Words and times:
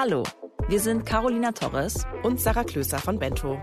Hallo, 0.00 0.22
wir 0.68 0.78
sind 0.78 1.06
Carolina 1.06 1.50
Torres 1.50 2.06
und 2.22 2.40
Sarah 2.40 2.62
Klöser 2.62 3.00
von 3.00 3.18
Bento. 3.18 3.58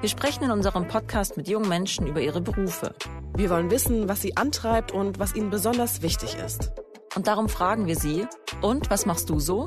Wir 0.00 0.08
sprechen 0.08 0.44
in 0.44 0.52
unserem 0.52 0.86
Podcast 0.86 1.36
mit 1.36 1.48
jungen 1.48 1.68
Menschen 1.68 2.06
über 2.06 2.20
ihre 2.20 2.40
Berufe. 2.40 2.94
Wir 3.34 3.50
wollen 3.50 3.72
wissen, 3.72 4.08
was 4.08 4.22
sie 4.22 4.36
antreibt 4.36 4.92
und 4.92 5.18
was 5.18 5.34
ihnen 5.34 5.50
besonders 5.50 6.00
wichtig 6.00 6.36
ist. 6.46 6.70
Und 7.16 7.26
darum 7.26 7.48
fragen 7.48 7.88
wir 7.88 7.96
sie, 7.96 8.24
und 8.62 8.88
was 8.88 9.04
machst 9.04 9.30
du 9.30 9.40
so? 9.40 9.66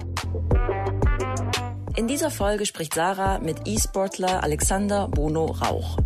In 1.98 2.07
dieser 2.07 2.32
Folge 2.32 2.66
spricht 2.66 2.94
Sarah 2.94 3.40
mit 3.40 3.68
E-Sportler 3.68 4.44
Alexander 4.44 5.10
Bono 5.10 5.48
Rauch. 5.48 5.98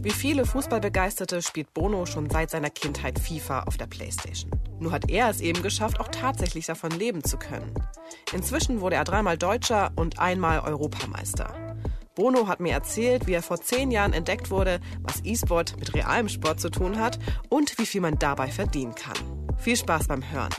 Wie 0.00 0.10
viele 0.10 0.44
Fußballbegeisterte 0.44 1.40
spielt 1.40 1.72
Bono 1.72 2.04
schon 2.04 2.28
seit 2.28 2.50
seiner 2.50 2.68
Kindheit 2.68 3.18
FIFA 3.18 3.62
auf 3.62 3.78
der 3.78 3.86
Playstation. 3.86 4.50
Nur 4.82 4.90
hat 4.90 5.08
er 5.08 5.30
es 5.30 5.40
eben 5.40 5.62
geschafft, 5.62 6.00
auch 6.00 6.08
tatsächlich 6.08 6.66
davon 6.66 6.90
leben 6.90 7.22
zu 7.22 7.38
können. 7.38 7.72
Inzwischen 8.32 8.80
wurde 8.80 8.96
er 8.96 9.04
dreimal 9.04 9.38
Deutscher 9.38 9.92
und 9.94 10.18
einmal 10.18 10.58
Europameister. 10.58 11.54
Bono 12.16 12.48
hat 12.48 12.58
mir 12.58 12.72
erzählt, 12.72 13.28
wie 13.28 13.32
er 13.32 13.44
vor 13.44 13.60
zehn 13.60 13.92
Jahren 13.92 14.12
entdeckt 14.12 14.50
wurde, 14.50 14.80
was 15.02 15.24
E-Sport 15.24 15.76
mit 15.78 15.94
realem 15.94 16.28
Sport 16.28 16.60
zu 16.60 16.68
tun 16.68 16.98
hat 16.98 17.20
und 17.48 17.78
wie 17.78 17.86
viel 17.86 18.00
man 18.00 18.18
dabei 18.18 18.48
verdienen 18.48 18.96
kann. 18.96 19.14
Viel 19.56 19.76
Spaß 19.76 20.08
beim 20.08 20.28
Hören. 20.32 20.50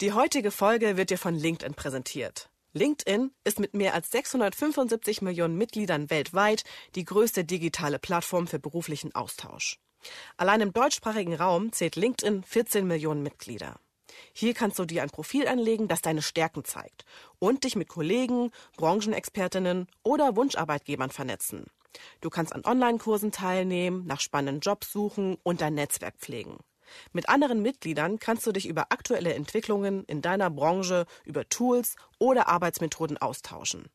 Die 0.00 0.12
heutige 0.12 0.50
Folge 0.50 0.96
wird 0.96 1.10
dir 1.10 1.18
von 1.18 1.36
LinkedIn 1.36 1.74
präsentiert. 1.74 2.50
LinkedIn 2.72 3.32
ist 3.42 3.58
mit 3.58 3.74
mehr 3.74 3.94
als 3.94 4.12
675 4.12 5.22
Millionen 5.22 5.56
Mitgliedern 5.56 6.08
weltweit 6.08 6.62
die 6.94 7.04
größte 7.04 7.44
digitale 7.44 7.98
Plattform 7.98 8.46
für 8.46 8.60
beruflichen 8.60 9.12
Austausch. 9.14 9.80
Allein 10.36 10.60
im 10.60 10.72
deutschsprachigen 10.72 11.34
Raum 11.34 11.72
zählt 11.72 11.96
LinkedIn 11.96 12.44
14 12.44 12.86
Millionen 12.86 13.22
Mitglieder. 13.22 13.80
Hier 14.32 14.54
kannst 14.54 14.78
du 14.78 14.84
dir 14.84 15.02
ein 15.02 15.10
Profil 15.10 15.48
anlegen, 15.48 15.88
das 15.88 16.00
deine 16.00 16.22
Stärken 16.22 16.64
zeigt 16.64 17.04
und 17.40 17.64
dich 17.64 17.74
mit 17.74 17.88
Kollegen, 17.88 18.52
Branchenexpertinnen 18.76 19.88
oder 20.04 20.36
Wunscharbeitgebern 20.36 21.10
vernetzen. 21.10 21.66
Du 22.20 22.30
kannst 22.30 22.52
an 22.52 22.64
Online-Kursen 22.64 23.32
teilnehmen, 23.32 24.06
nach 24.06 24.20
spannenden 24.20 24.60
Jobs 24.60 24.92
suchen 24.92 25.38
und 25.42 25.60
dein 25.60 25.74
Netzwerk 25.74 26.16
pflegen. 26.18 26.58
Mit 27.12 27.28
anderen 27.28 27.62
Mitgliedern 27.62 28.18
kannst 28.18 28.46
du 28.46 28.52
dich 28.52 28.66
über 28.66 28.86
aktuelle 28.90 29.34
Entwicklungen 29.34 30.04
in 30.04 30.22
deiner 30.22 30.50
Branche, 30.50 31.06
über 31.24 31.48
Tools 31.48 31.96
oder 32.18 32.48
Arbeitsmethoden 32.48 33.18
austauschen. 33.18 33.88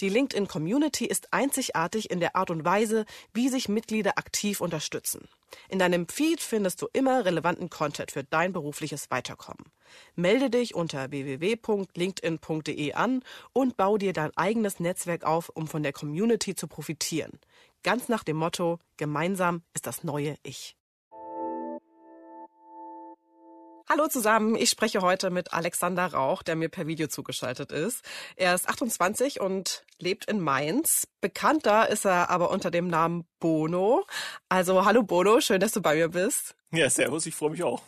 Die 0.00 0.08
LinkedIn 0.08 0.48
Community 0.48 1.06
ist 1.06 1.32
einzigartig 1.32 2.10
in 2.10 2.18
der 2.18 2.34
Art 2.34 2.50
und 2.50 2.64
Weise, 2.64 3.04
wie 3.32 3.48
sich 3.48 3.68
Mitglieder 3.68 4.18
aktiv 4.18 4.60
unterstützen. 4.60 5.28
In 5.68 5.78
deinem 5.78 6.08
Feed 6.08 6.40
findest 6.40 6.82
du 6.82 6.88
immer 6.92 7.24
relevanten 7.24 7.70
Content 7.70 8.10
für 8.10 8.24
dein 8.24 8.52
berufliches 8.52 9.10
Weiterkommen. 9.12 9.66
Melde 10.16 10.50
dich 10.50 10.74
unter 10.74 11.12
www.linkedin.de 11.12 12.92
an 12.94 13.22
und 13.52 13.76
bau 13.76 13.96
dir 13.96 14.12
dein 14.12 14.36
eigenes 14.36 14.80
Netzwerk 14.80 15.22
auf, 15.22 15.48
um 15.50 15.68
von 15.68 15.84
der 15.84 15.92
Community 15.92 16.56
zu 16.56 16.66
profitieren. 16.66 17.38
Ganz 17.84 18.08
nach 18.08 18.24
dem 18.24 18.36
Motto, 18.36 18.80
gemeinsam 18.96 19.62
ist 19.74 19.86
das 19.86 20.02
neue 20.02 20.36
Ich. 20.42 20.76
Hallo 23.86 24.08
zusammen, 24.08 24.54
ich 24.54 24.70
spreche 24.70 25.02
heute 25.02 25.28
mit 25.28 25.52
Alexander 25.52 26.06
Rauch, 26.06 26.42
der 26.42 26.56
mir 26.56 26.70
per 26.70 26.86
Video 26.86 27.06
zugeschaltet 27.06 27.70
ist. 27.70 28.02
Er 28.34 28.54
ist 28.54 28.66
28 28.66 29.40
und 29.40 29.84
lebt 29.98 30.24
in 30.24 30.40
Mainz. 30.40 31.06
Bekannter 31.20 31.90
ist 31.90 32.06
er 32.06 32.30
aber 32.30 32.50
unter 32.50 32.70
dem 32.70 32.88
Namen 32.88 33.26
Bono. 33.40 34.06
Also 34.48 34.86
hallo 34.86 35.02
Bono, 35.02 35.42
schön, 35.42 35.60
dass 35.60 35.72
du 35.72 35.82
bei 35.82 35.96
mir 35.96 36.08
bist. 36.08 36.56
Ja, 36.72 36.88
servus, 36.88 37.26
ich 37.26 37.34
freue 37.34 37.50
mich 37.50 37.62
auch. 37.62 37.82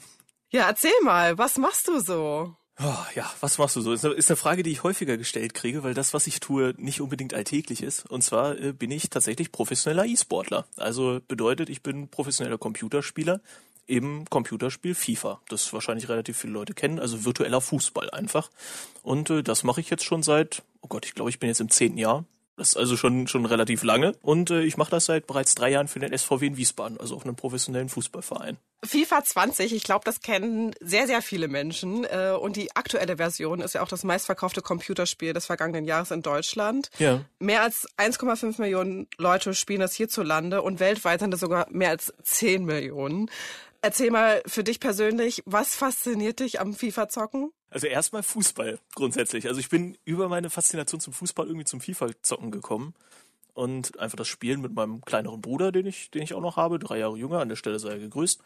Ja, 0.50 0.66
erzähl 0.66 0.92
mal, 1.02 1.38
was 1.38 1.56
machst 1.56 1.88
du 1.88 1.98
so? 1.98 2.54
Oh, 2.78 3.06
ja, 3.14 3.32
was 3.40 3.56
machst 3.56 3.74
du 3.76 3.80
so? 3.80 3.94
Ist 3.94 4.30
eine 4.30 4.36
Frage, 4.36 4.62
die 4.62 4.70
ich 4.70 4.82
häufiger 4.82 5.16
gestellt 5.16 5.54
kriege, 5.54 5.82
weil 5.82 5.94
das, 5.94 6.12
was 6.12 6.26
ich 6.26 6.40
tue, 6.40 6.74
nicht 6.76 7.00
unbedingt 7.00 7.32
alltäglich 7.32 7.82
ist. 7.82 8.04
Und 8.10 8.20
zwar 8.20 8.58
äh, 8.58 8.74
bin 8.74 8.90
ich 8.90 9.08
tatsächlich 9.08 9.50
professioneller 9.50 10.04
E-Sportler. 10.04 10.66
Also 10.76 11.20
bedeutet, 11.26 11.70
ich 11.70 11.82
bin 11.82 12.10
professioneller 12.10 12.58
Computerspieler 12.58 13.40
eben 13.88 14.24
Computerspiel 14.26 14.94
FIFA, 14.94 15.41
das 15.48 15.72
wahrscheinlich 15.72 16.08
relativ 16.08 16.38
viele 16.38 16.52
Leute 16.52 16.74
kennen, 16.74 16.98
also 16.98 17.24
virtueller 17.24 17.60
Fußball 17.60 18.10
einfach. 18.10 18.50
Und 19.02 19.30
äh, 19.30 19.42
das 19.42 19.64
mache 19.64 19.80
ich 19.80 19.91
jetzt 19.91 20.04
schon 20.04 20.22
seit, 20.22 20.62
oh 20.80 20.88
Gott, 20.88 21.06
ich 21.06 21.14
glaube, 21.14 21.30
ich 21.30 21.38
bin 21.38 21.48
jetzt 21.48 21.60
im 21.60 21.70
zehnten 21.70 21.98
Jahr. 21.98 22.24
Das 22.56 22.69
ist 22.69 22.76
also 22.78 22.97
schon 22.97 23.28
schon 23.28 23.44
relativ 23.44 23.82
lange 23.82 24.14
und 24.22 24.50
äh, 24.50 24.62
ich 24.62 24.78
mache 24.78 24.91
das 24.91 25.04
seit 25.04 25.26
bereits 25.26 25.54
drei 25.54 25.70
Jahren 25.70 25.88
für 25.88 25.98
den 25.98 26.16
SVW 26.16 26.47
in 26.47 26.56
Wiesbaden, 26.56 26.98
also 26.98 27.14
auf 27.14 27.24
einem 27.24 27.36
professionellen 27.36 27.91
Fußballverein. 27.91 28.56
FIFA 28.82 29.24
20, 29.24 29.74
ich 29.74 29.82
glaube, 29.82 30.06
das 30.06 30.20
kennen 30.22 30.74
sehr, 30.80 31.06
sehr 31.06 31.20
viele 31.20 31.48
Menschen. 31.48 32.04
Äh, 32.04 32.34
und 32.41 32.56
die 32.56 32.74
aktuelle 32.74 33.18
Version 33.18 33.60
ist 33.60 33.74
ja 33.74 33.82
auch 33.82 33.88
das 33.88 34.04
meistverkaufte 34.04 34.62
Computerspiel 34.62 35.34
des 35.34 35.44
vergangenen 35.44 35.84
Jahres 35.84 36.10
in 36.10 36.22
Deutschland. 36.22 36.91
Ja. 36.98 37.20
Mehr 37.38 37.62
als 37.62 37.86
1,5 37.98 38.58
Millionen 38.58 39.06
Leute 39.18 39.53
spielen 39.53 39.80
das 39.80 39.94
hierzulande 39.94 40.62
und 40.62 40.80
weltweit 40.80 41.20
sind 41.20 41.34
es 41.34 41.41
sogar 41.41 41.66
mehr 41.70 41.91
als 41.91 42.14
10 42.22 42.64
Millionen. 42.64 43.30
Erzähl 43.86 44.10
mal 44.10 44.42
für 44.47 44.64
dich 44.64 44.80
persönlich, 44.80 45.44
was 45.47 45.76
fasziniert 45.76 46.41
dich 46.41 46.58
am 46.58 46.74
FIFA-Zocken? 46.74 47.52
Also 47.70 47.86
erstmal 47.86 48.24
Fußball 48.24 48.80
grundsätzlich. 48.97 49.47
Also 49.47 49.60
ich 49.60 49.69
bin 49.69 49.97
über 50.04 50.28
meine 50.28 50.50
Faszination 50.50 51.00
zum 51.00 51.12
Fußball 51.12 51.47
irgendwie 51.47 51.66
zum 51.66 51.80
FIFA-Zocken 51.80 52.50
gekommen 52.50 52.94
und 53.54 53.97
einfach 54.00 54.16
das 54.16 54.26
Spielen 54.26 54.60
mit 54.60 54.74
meinem 54.74 55.02
kleineren 55.02 55.41
Bruder, 55.41 55.70
den 55.70 55.86
ich, 55.86 56.10
den 56.10 56.22
ich 56.22 56.34
auch 56.34 56.41
noch 56.41 56.56
habe, 56.56 56.80
drei 56.80 56.98
Jahre 56.98 57.16
jünger, 57.16 57.38
an 57.38 57.48
der 57.48 57.54
Stelle 57.54 57.78
sei 57.78 57.91
er 57.91 57.98
gegrüßt, 58.00 58.41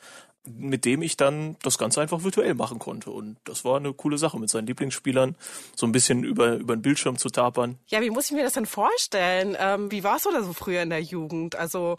mit 0.45 0.85
dem 0.85 1.01
ich 1.01 1.17
dann 1.17 1.57
das 1.63 1.79
Ganze 1.79 2.03
einfach 2.03 2.23
virtuell 2.23 2.53
machen 2.53 2.79
konnte. 2.79 3.11
Und 3.11 3.39
das 3.45 3.65
war 3.65 3.79
eine 3.79 3.95
coole 3.95 4.19
Sache, 4.19 4.39
mit 4.39 4.51
seinen 4.51 4.67
Lieblingsspielern 4.67 5.37
so 5.75 5.87
ein 5.87 5.93
bisschen 5.93 6.23
über, 6.23 6.57
über 6.57 6.77
den 6.77 6.83
Bildschirm 6.83 7.17
zu 7.17 7.31
tapern. 7.31 7.79
Ja, 7.87 8.03
wie 8.03 8.11
muss 8.11 8.27
ich 8.27 8.33
mir 8.33 8.45
das 8.45 8.53
denn 8.53 8.67
vorstellen? 8.67 9.57
Ähm, 9.59 9.91
wie 9.91 10.05
warst 10.05 10.27
du 10.27 10.33
da 10.33 10.43
so 10.43 10.53
früher 10.53 10.83
in 10.83 10.91
der 10.91 11.03
Jugend? 11.03 11.57
Also 11.57 11.97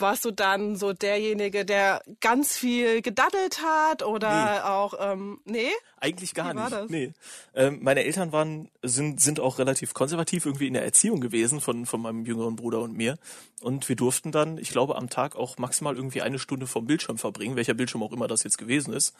warst 0.00 0.24
du 0.24 0.30
dann 0.30 0.76
so 0.76 0.92
derjenige, 0.92 1.64
der 1.64 2.02
ganz 2.20 2.56
viel 2.56 3.02
gedaddelt 3.02 3.62
hat 3.62 4.02
oder 4.02 4.54
nee. 4.54 4.60
auch 4.60 4.94
ähm, 4.98 5.40
nee? 5.44 5.70
Eigentlich 5.98 6.34
gar 6.34 6.54
Wie 6.54 6.60
nicht. 6.60 6.90
Nee. 6.90 7.12
Ähm, 7.54 7.80
meine 7.82 8.04
Eltern 8.04 8.32
waren 8.32 8.70
sind 8.82 9.20
sind 9.20 9.40
auch 9.40 9.58
relativ 9.58 9.94
konservativ 9.94 10.46
irgendwie 10.46 10.66
in 10.66 10.74
der 10.74 10.84
Erziehung 10.84 11.20
gewesen 11.20 11.60
von 11.60 11.86
von 11.86 12.00
meinem 12.00 12.24
jüngeren 12.24 12.56
Bruder 12.56 12.80
und 12.80 12.96
mir 12.96 13.18
und 13.60 13.88
wir 13.88 13.96
durften 13.96 14.30
dann, 14.30 14.56
ich 14.58 14.70
glaube, 14.70 14.96
am 14.96 15.10
Tag 15.10 15.34
auch 15.34 15.58
maximal 15.58 15.96
irgendwie 15.96 16.22
eine 16.22 16.38
Stunde 16.38 16.66
vom 16.66 16.86
Bildschirm 16.86 17.18
verbringen, 17.18 17.56
welcher 17.56 17.74
Bildschirm 17.74 18.02
auch 18.02 18.12
immer 18.12 18.28
das 18.28 18.44
jetzt 18.44 18.58
gewesen 18.58 18.92
ist. 18.92 19.14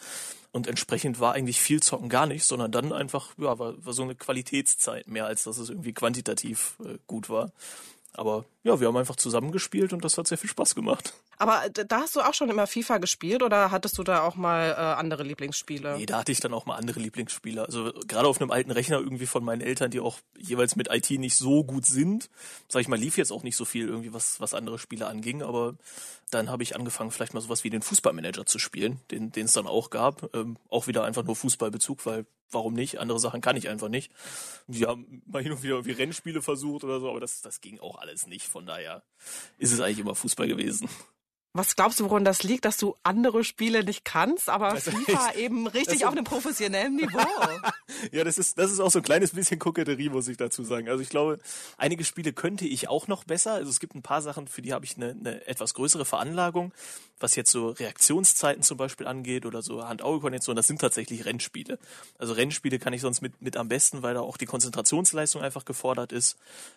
Und 0.53 0.69
entsprechend 0.69 1.19
war 1.19 1.35
eigentlich 1.35 1.61
viel 1.61 1.83
zocken 1.83 2.09
gar 2.09 2.27
nicht, 2.27 2.45
sondern 2.45 2.71
dann 2.71 2.93
einfach 2.93 3.33
ja 3.37 3.59
war, 3.59 3.85
war 3.85 3.93
so 3.93 4.03
eine 4.03 4.15
Qualitätszeit 4.15 5.09
mehr 5.09 5.27
als 5.27 5.45
dass 5.45 5.59
es 5.59 5.71
irgendwie 5.71 5.93
quantitativ 5.93 6.77
äh, 6.85 6.99
gut 7.07 7.29
war. 7.29 7.51
Aber 8.13 8.45
ja, 8.69 8.81
wir 8.81 8.89
haben 8.89 8.97
einfach 8.97 9.17
zusammengespielt 9.17 9.95
und 9.95 10.05
das 10.05 10.19
hat 10.19 10.27
sehr 10.27 10.37
viel 10.37 10.51
Spaß 10.51 10.75
gemacht. 10.75 11.15
Aber 11.39 11.63
da 11.71 12.01
hast 12.01 12.15
du 12.17 12.21
auch 12.21 12.35
schon 12.35 12.51
immer 12.51 12.67
FIFA 12.67 12.99
gespielt 12.99 13.43
oder 13.43 13.71
hattest 13.71 13.97
du 13.97 14.03
da 14.03 14.23
auch 14.23 14.37
mal 14.37 14.71
äh, 14.71 14.75
andere 14.75 15.23
Lieblingsspiele? 15.23 15.97
Nee, 15.97 16.05
da 16.05 16.19
hatte 16.19 16.33
ich 16.33 16.41
dann 16.41 16.53
auch 16.53 16.67
mal 16.67 16.77
andere 16.77 17.01
Lieblingsspiele. 17.01 17.65
Also 17.65 17.93
gerade 18.07 18.29
auf 18.29 18.41
einem 18.41 18.51
alten 18.51 18.71
Rechner 18.71 18.99
irgendwie 18.99 19.27
von 19.27 19.43
meinen 19.43 19.63
Eltern, 19.63 19.91
die 19.91 20.01
auch 20.01 20.19
jeweils 20.37 20.77
mit 20.77 20.93
IT 20.93 21.11
nicht 21.11 21.37
so 21.37 21.65
gut 21.65 21.87
sind, 21.87 22.29
sag 22.69 22.81
ich 22.81 22.89
mal, 22.89 22.99
lief 22.99 23.17
jetzt 23.17 23.33
auch 23.33 23.43
nicht 23.43 23.57
so 23.57 23.65
viel 23.65 23.89
irgendwie, 23.89 24.13
was, 24.13 24.39
was 24.41 24.53
andere 24.53 24.79
Spiele 24.79 25.07
anging, 25.07 25.43
aber 25.43 25.75
dann 26.31 26.51
habe 26.51 26.63
ich 26.63 26.77
angefangen, 26.77 27.11
vielleicht 27.11 27.33
mal 27.33 27.41
sowas 27.41 27.65
wie 27.65 27.71
den 27.71 27.81
Fußballmanager 27.81 28.45
zu 28.45 28.59
spielen, 28.59 29.01
den 29.11 29.33
es 29.35 29.53
dann 29.55 29.67
auch 29.67 29.89
gab. 29.89 30.35
Ähm, 30.35 30.59
auch 30.69 30.87
wieder 30.87 31.05
einfach 31.05 31.25
nur 31.25 31.37
Fußballbezug, 31.37 32.05
weil 32.05 32.27
warum 32.51 32.75
nicht? 32.75 32.99
Andere 32.99 33.19
Sachen 33.19 33.41
kann 33.41 33.57
ich 33.57 33.69
einfach 33.69 33.89
nicht. 33.89 34.13
Wir 34.67 34.89
haben 34.89 35.23
mal 35.27 35.43
hin 35.43 35.53
und 35.53 35.63
wieder 35.63 35.75
irgendwie 35.75 35.93
Rennspiele 35.93 36.43
versucht 36.43 36.85
oder 36.85 37.01
so, 37.01 37.11
aber 37.11 37.21
das, 37.21 37.41
das 37.41 37.61
ging 37.61 37.79
auch 37.79 37.99
alles 37.99 38.27
nicht. 38.27 38.47
Von 38.59 38.67
daher 38.67 39.05
ist 39.59 39.71
es 39.71 39.79
eigentlich 39.81 40.01
immer 40.01 40.17
Fußball 40.17 40.49
gewesen. 40.49 40.89
Was 41.59 41.75
glaubst 41.75 41.99
du, 41.99 42.05
woran 42.05 42.25
das 42.25 42.45
liegt, 42.45 42.65
dass 42.67 42.77
du 42.77 42.95
andere 43.03 43.43
Spiele 43.43 43.83
nicht 43.83 44.05
kannst, 44.05 44.49
aber 44.49 44.69
also 44.69 44.93
FIFA 44.93 45.35
eben 45.35 45.67
richtig 45.67 46.05
auf 46.05 46.13
einem 46.13 46.23
professionellen 46.23 46.95
Niveau? 46.95 47.19
ja, 48.13 48.23
das 48.23 48.39
ist, 48.39 48.59
das 48.59 48.71
ist 48.71 48.79
auch 48.79 48.93
so 48.93 49.01
ein 49.01 49.03
kleines 49.03 49.33
bisschen 49.33 49.59
Koketterie, 49.59 50.09
muss 50.09 50.29
ich 50.29 50.37
dazu 50.37 50.63
sagen. 50.63 50.89
Also 50.89 51.03
ich 51.03 51.09
glaube, 51.09 51.41
einige 51.77 52.05
Spiele 52.05 52.33
könnte 52.33 52.65
ich 52.65 52.89
auch 52.89 53.09
noch 53.09 53.25
besser. 53.25 53.55
Also 53.55 53.71
es 53.71 53.81
gibt 53.81 53.97
ein 53.97 54.03
paar 54.03 54.23
Sachen, 54.23 54.47
für 54.47 54.63
die 54.63 54.73
habe 54.73 54.85
ich 54.85 54.97
eine, 54.97 55.11
eine 55.11 55.49
etwas 55.49 55.75
größere 55.75 56.05
Veranlagung, 56.05 56.73
was 57.19 57.35
jetzt 57.35 57.51
so 57.51 57.71
Reaktionszeiten 57.71 58.63
zum 58.63 58.77
Beispiel 58.77 59.09
angeht 59.09 59.45
oder 59.45 59.61
so 59.61 59.83
Hand-Auge-Koordination. 59.83 60.55
Das 60.55 60.69
sind 60.69 60.81
tatsächlich 60.81 61.25
Rennspiele. 61.25 61.81
Also 62.19 62.35
Rennspiele 62.35 62.79
kann 62.79 62.93
ich 62.93 63.01
sonst 63.01 63.21
mit, 63.21 63.43
mit 63.43 63.57
am 63.57 63.67
besten, 63.67 64.05
weil 64.05 64.15
da 64.15 64.21
auch 64.21 64.37
die 64.37 64.47
Konzentrationsleistung 64.47 65.43
einfach 65.43 65.65
gefordert 65.65 66.13
ist. 66.13 66.37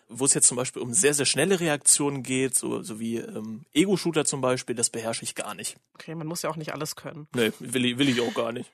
Wo 0.10 0.26
es 0.26 0.34
jetzt 0.34 0.48
zum 0.48 0.58
Beispiel 0.58 0.82
um 0.82 0.92
sehr, 0.92 1.14
sehr 1.14 1.28
schnelle 1.28 1.60
Reaktionen 1.60 2.24
geht, 2.24 2.56
so, 2.56 2.82
so 2.82 3.00
wie 3.00 3.18
ähm, 3.18 3.66
Ego-Shooter 3.74 4.26
zum 4.26 4.42
Beispiel, 4.42 4.71
das 4.76 4.90
beherrsche 4.90 5.24
ich 5.24 5.36
gar 5.36 5.54
nicht. 5.56 5.78
Okay, 5.96 6.16
man 6.16 6.28
muss 6.28 6.42
ja 6.42 6.50
auch 6.50 6.56
nicht 6.56 6.74
alles 6.74 6.96
können. 6.96 7.28
Nee, 7.36 7.52
will 7.60 7.86
ich, 7.86 7.98
will 7.98 8.10
ich 8.10 8.22
auch 8.22 8.34
gar 8.34 8.52
nicht. 8.52 8.72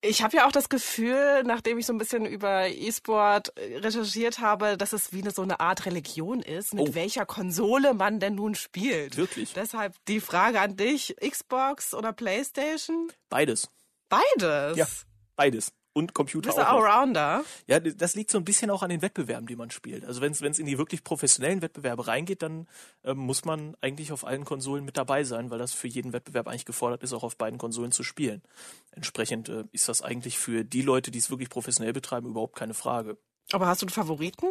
Ich 0.00 0.22
habe 0.22 0.36
ja 0.36 0.46
auch 0.46 0.52
das 0.52 0.68
Gefühl, 0.68 1.42
nachdem 1.44 1.76
ich 1.78 1.86
so 1.86 1.92
ein 1.92 1.98
bisschen 1.98 2.24
über 2.24 2.68
E-Sport 2.68 3.52
recherchiert 3.56 4.38
habe, 4.38 4.76
dass 4.76 4.92
es 4.92 5.12
wie 5.12 5.20
eine, 5.22 5.32
so 5.32 5.42
eine 5.42 5.58
Art 5.58 5.86
Religion 5.86 6.40
ist, 6.40 6.72
mit 6.74 6.90
Oh. 6.90 6.94
welcher 6.94 7.26
Konsole 7.26 7.92
man 7.92 8.20
denn 8.20 8.36
nun 8.36 8.54
spielt. 8.54 9.16
Wirklich? 9.16 9.54
Deshalb 9.54 9.94
die 10.06 10.20
Frage 10.20 10.60
an 10.60 10.76
dich, 10.76 11.16
Xbox 11.20 11.94
oder 11.94 12.12
Playstation? 12.12 13.10
Beides. 13.28 13.68
Beides. 14.08 14.76
Ja, 14.76 14.86
beides. 15.34 15.72
Und 15.96 16.10
Du 16.10 16.12
Computer 16.12 16.48
bist 16.50 16.58
auch. 16.58 16.84
Allrounder. 16.84 17.42
Ja, 17.66 17.80
das 17.80 18.14
liegt 18.14 18.30
so 18.30 18.36
ein 18.36 18.44
bisschen 18.44 18.70
auch 18.70 18.82
an 18.82 18.90
den 18.90 19.00
Wettbewerben, 19.00 19.46
die 19.46 19.56
man 19.56 19.70
spielt. 19.70 20.04
Also 20.04 20.20
wenn 20.20 20.32
es 20.32 20.40
in 20.58 20.66
die 20.66 20.76
wirklich 20.76 21.02
professionellen 21.04 21.62
Wettbewerbe 21.62 22.06
reingeht, 22.06 22.42
dann 22.42 22.68
ähm, 23.02 23.16
muss 23.16 23.46
man 23.46 23.74
eigentlich 23.80 24.12
auf 24.12 24.26
allen 24.26 24.44
Konsolen 24.44 24.84
mit 24.84 24.98
dabei 24.98 25.24
sein, 25.24 25.50
weil 25.50 25.58
das 25.58 25.72
für 25.72 25.88
jeden 25.88 26.12
Wettbewerb 26.12 26.48
eigentlich 26.48 26.66
gefordert 26.66 27.02
ist, 27.02 27.14
auch 27.14 27.22
auf 27.22 27.38
beiden 27.38 27.58
Konsolen 27.58 27.92
zu 27.92 28.02
spielen. 28.02 28.42
Entsprechend 28.90 29.48
äh, 29.48 29.64
ist 29.72 29.88
das 29.88 30.02
eigentlich 30.02 30.38
für 30.38 30.64
die 30.64 30.82
Leute, 30.82 31.10
die 31.10 31.18
es 31.18 31.30
wirklich 31.30 31.48
professionell 31.48 31.94
betreiben, 31.94 32.28
überhaupt 32.28 32.56
keine 32.56 32.74
Frage. 32.74 33.16
Aber 33.52 33.66
hast 33.66 33.80
du 33.80 33.86
einen 33.86 33.92
Favoriten? 33.92 34.48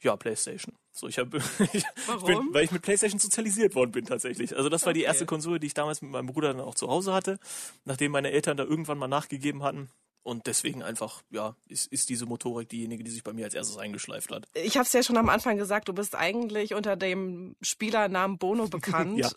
Ja, 0.00 0.16
PlayStation. 0.16 0.76
So, 0.92 1.08
ich 1.08 1.18
habe, 1.18 1.36
ich 1.74 1.84
Warum? 2.06 2.24
bin, 2.26 2.54
weil 2.54 2.64
ich 2.64 2.70
mit 2.70 2.80
PlayStation 2.80 3.18
sozialisiert 3.18 3.74
worden 3.74 3.90
bin 3.92 4.06
tatsächlich. 4.06 4.56
Also 4.56 4.70
das 4.70 4.86
war 4.86 4.94
die 4.94 5.00
Okay. 5.00 5.08
erste 5.08 5.26
Konsole, 5.26 5.60
die 5.60 5.66
ich 5.66 5.74
damals 5.74 6.00
mit 6.00 6.10
meinem 6.12 6.26
Bruder 6.28 6.54
dann 6.54 6.60
auch 6.62 6.74
zu 6.74 6.88
Hause 6.88 7.12
hatte, 7.12 7.38
nachdem 7.84 8.12
meine 8.12 8.30
Eltern 8.30 8.56
da 8.56 8.64
irgendwann 8.64 8.96
mal 8.96 9.08
nachgegeben 9.08 9.62
hatten. 9.62 9.90
Und 10.26 10.48
deswegen 10.48 10.82
einfach, 10.82 11.22
ja, 11.30 11.54
ist, 11.68 11.86
ist 11.92 12.08
diese 12.08 12.26
Motorik 12.26 12.68
diejenige, 12.68 13.04
die 13.04 13.12
sich 13.12 13.22
bei 13.22 13.32
mir 13.32 13.44
als 13.44 13.54
erstes 13.54 13.76
eingeschleift 13.76 14.32
hat. 14.32 14.48
Ich 14.54 14.76
habe 14.76 14.84
es 14.84 14.92
ja 14.92 15.04
schon 15.04 15.16
am 15.18 15.28
Anfang 15.28 15.56
gesagt, 15.56 15.86
du 15.86 15.92
bist 15.92 16.16
eigentlich 16.16 16.74
unter 16.74 16.96
dem 16.96 17.54
Spielernamen 17.60 18.36
Bono 18.36 18.66
bekannt. 18.68 19.20
Ja. 19.20 19.30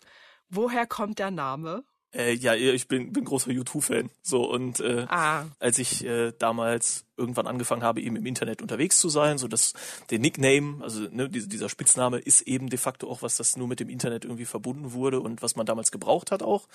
Woher 0.48 0.88
kommt 0.88 1.20
der 1.20 1.30
Name? 1.30 1.84
Äh, 2.12 2.32
ja, 2.34 2.54
ich 2.54 2.88
bin, 2.88 3.12
bin 3.12 3.24
großer 3.24 3.52
YouTube-Fan. 3.52 4.10
So, 4.22 4.42
und 4.50 4.80
äh, 4.80 5.06
Ah, 5.08 5.44
als 5.60 5.78
ich 5.78 6.04
äh, 6.04 6.32
damals 6.38 7.04
irgendwann 7.16 7.46
angefangen 7.46 7.82
habe, 7.84 8.00
eben 8.00 8.16
im 8.16 8.26
Internet 8.26 8.62
unterwegs 8.62 8.98
zu 8.98 9.08
sein, 9.10 9.38
so 9.38 9.46
dass 9.46 9.74
der 10.10 10.18
Nickname, 10.18 10.82
also 10.82 11.02
ne, 11.02 11.28
diese- 11.28 11.46
dieser 11.48 11.68
Spitzname 11.68 12.18
ist 12.18 12.40
eben 12.42 12.68
de 12.68 12.78
facto 12.78 13.08
auch 13.08 13.22
was, 13.22 13.36
das 13.36 13.56
nur 13.56 13.68
mit 13.68 13.78
dem 13.78 13.88
Internet 13.88 14.24
irgendwie 14.24 14.44
verbunden 14.46 14.92
wurde 14.92 15.20
und 15.20 15.40
was 15.42 15.54
man 15.54 15.66
damals 15.66 15.92
gebraucht 15.92 16.32
hat 16.32 16.42
auch, 16.42 16.66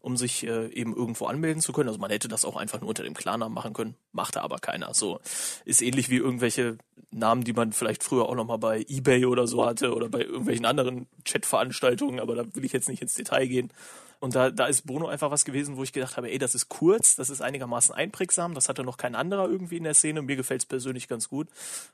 um 0.00 0.16
sich 0.16 0.46
äh, 0.46 0.68
eben 0.68 0.94
irgendwo 0.94 1.26
anmelden 1.26 1.60
zu 1.60 1.72
können. 1.72 1.88
Also 1.88 1.98
man 1.98 2.10
hätte 2.10 2.28
das 2.28 2.44
auch 2.44 2.54
einfach 2.56 2.78
nur 2.80 2.90
unter 2.90 3.02
dem 3.02 3.14
Klarnamen 3.14 3.54
machen 3.54 3.72
können, 3.72 3.96
machte 4.12 4.42
aber 4.42 4.58
keiner. 4.58 4.94
So 4.94 5.18
ist 5.64 5.82
ähnlich 5.82 6.08
wie 6.08 6.16
irgendwelche 6.18 6.78
Namen, 7.10 7.42
die 7.42 7.52
man 7.52 7.72
vielleicht 7.72 8.04
früher 8.04 8.28
auch 8.28 8.34
noch 8.36 8.46
mal 8.46 8.58
bei 8.58 8.84
eBay 8.88 9.24
oder 9.24 9.46
so 9.48 9.64
hatte 9.66 9.92
oder 9.94 10.08
bei 10.08 10.20
irgendwelchen 10.20 10.66
anderen 10.66 11.08
Chatveranstaltungen, 11.24 12.20
aber 12.20 12.34
da 12.36 12.44
will 12.54 12.64
ich 12.64 12.72
jetzt 12.72 12.88
nicht 12.88 13.02
ins 13.02 13.14
Detail 13.14 13.46
gehen. 13.46 13.70
Und 14.24 14.34
da, 14.34 14.50
da 14.50 14.66
ist 14.66 14.86
Bono 14.86 15.06
einfach 15.06 15.30
was 15.30 15.44
gewesen, 15.44 15.76
wo 15.76 15.82
ich 15.82 15.92
gedacht 15.92 16.16
habe, 16.16 16.30
ey, 16.30 16.38
das 16.38 16.54
ist 16.54 16.70
kurz, 16.70 17.14
das 17.14 17.28
ist 17.28 17.42
einigermaßen 17.42 17.94
einprägsam, 17.94 18.54
das 18.54 18.70
hatte 18.70 18.82
noch 18.82 18.96
kein 18.96 19.14
anderer 19.14 19.50
irgendwie 19.50 19.76
in 19.76 19.84
der 19.84 19.92
Szene. 19.92 20.22
Mir 20.22 20.36
gefällt 20.36 20.62
es 20.62 20.66
persönlich 20.66 21.08
ganz 21.08 21.28
gut. 21.28 21.48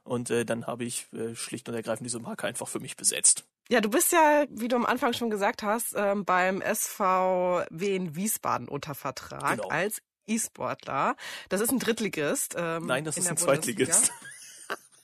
Und 0.04 0.30
äh, 0.30 0.44
dann 0.44 0.68
habe 0.68 0.84
ich 0.84 1.08
äh, 1.12 1.34
schlicht 1.34 1.68
und 1.68 1.74
ergreifend 1.74 2.06
diese 2.06 2.20
Marke 2.20 2.46
einfach 2.46 2.68
für 2.68 2.78
mich 2.78 2.96
besetzt. 2.96 3.46
Ja, 3.68 3.80
du 3.80 3.90
bist 3.90 4.12
ja, 4.12 4.44
wie 4.48 4.68
du 4.68 4.76
am 4.76 4.86
Anfang 4.86 5.12
schon 5.12 5.28
gesagt 5.30 5.64
hast, 5.64 5.94
ähm, 5.96 6.24
beim 6.24 6.62
SVW 6.62 7.96
in 7.96 8.14
Wiesbaden 8.14 8.68
unter 8.68 8.94
Vertrag 8.94 9.56
Genau. 9.56 9.68
als 9.68 10.00
E-Sportler. 10.28 11.16
Das 11.48 11.60
ist 11.60 11.72
ein 11.72 11.80
Drittligist. 11.80 12.54
Ähm, 12.56 12.86
Nein, 12.86 13.04
das 13.04 13.18
ist 13.18 13.28
ein 13.28 13.36
Zweitligist. 13.36 13.90
Bundesliga. 13.90 14.26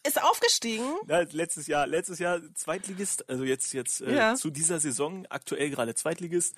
Ist 0.07 0.23
aufgestiegen. 0.23 0.85
Ja, 1.09 1.23
letztes 1.33 1.67
Jahr, 1.67 1.89
letztes 1.89 2.21
Jahr 2.21 2.41
Zweitligist, 2.55 3.29
also 3.29 3.43
jetzt 3.43 3.73
jetzt 3.73 4.01
äh, 4.03 4.15
Ja. 4.15 4.35
zu 4.37 4.51
dieser 4.51 4.79
Saison 4.79 5.27
aktuell 5.29 5.71
gerade 5.71 5.97
Zweitligist. 5.97 6.55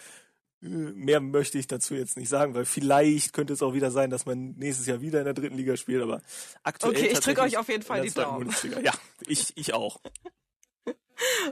Mehr 0.61 1.21
möchte 1.21 1.57
ich 1.59 1.69
dazu 1.69 1.95
jetzt 1.95 2.17
nicht 2.17 2.29
sagen, 2.29 2.55
weil 2.55 2.65
vielleicht 2.65 3.33
könnte 3.33 3.53
es 3.53 3.63
auch 3.63 3.75
wieder 3.75 3.93
sein, 3.93 4.11
dass 4.11 4.27
man 4.27 4.55
nächstes 4.57 4.87
Jahr 4.87 5.01
wieder 5.01 5.21
in 5.21 5.25
der 5.25 5.35
dritten 5.35 5.57
Liga 5.57 5.77
spielt, 5.77 6.03
aber 6.03 6.21
aktuell 6.65 6.95
Okay, 6.95 7.07
ich 7.07 7.13
drück 7.13 7.37
tatsächlich 7.37 7.55
euch 7.55 7.59
auf 7.59 7.69
jeden 7.69 7.85
Fall 7.85 8.03
die 8.03 8.11
Daumen. 8.11 8.39
Bundesliga. 8.39 8.81
Ja, 8.81 8.93
ich 9.27 9.53
ich 9.57 9.73
auch. 9.73 10.01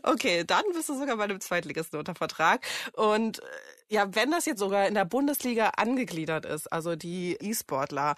Okay, 0.02 0.44
dann 0.44 0.62
bist 0.72 0.88
du 0.88 0.96
sogar 0.96 1.16
bei 1.16 1.26
dem 1.26 1.40
Zweitligisten 1.40 1.98
unter 1.98 2.14
Vertrag. 2.14 2.64
Und 2.92 3.40
äh, 3.40 3.42
ja, 3.88 4.14
wenn 4.14 4.30
das 4.30 4.46
jetzt 4.46 4.60
sogar 4.60 4.86
in 4.86 4.94
der 4.94 5.04
Bundesliga 5.04 5.70
angegliedert 5.76 6.44
ist, 6.44 6.72
also 6.72 6.96
die 6.96 7.36
E-Sportler, 7.40 8.14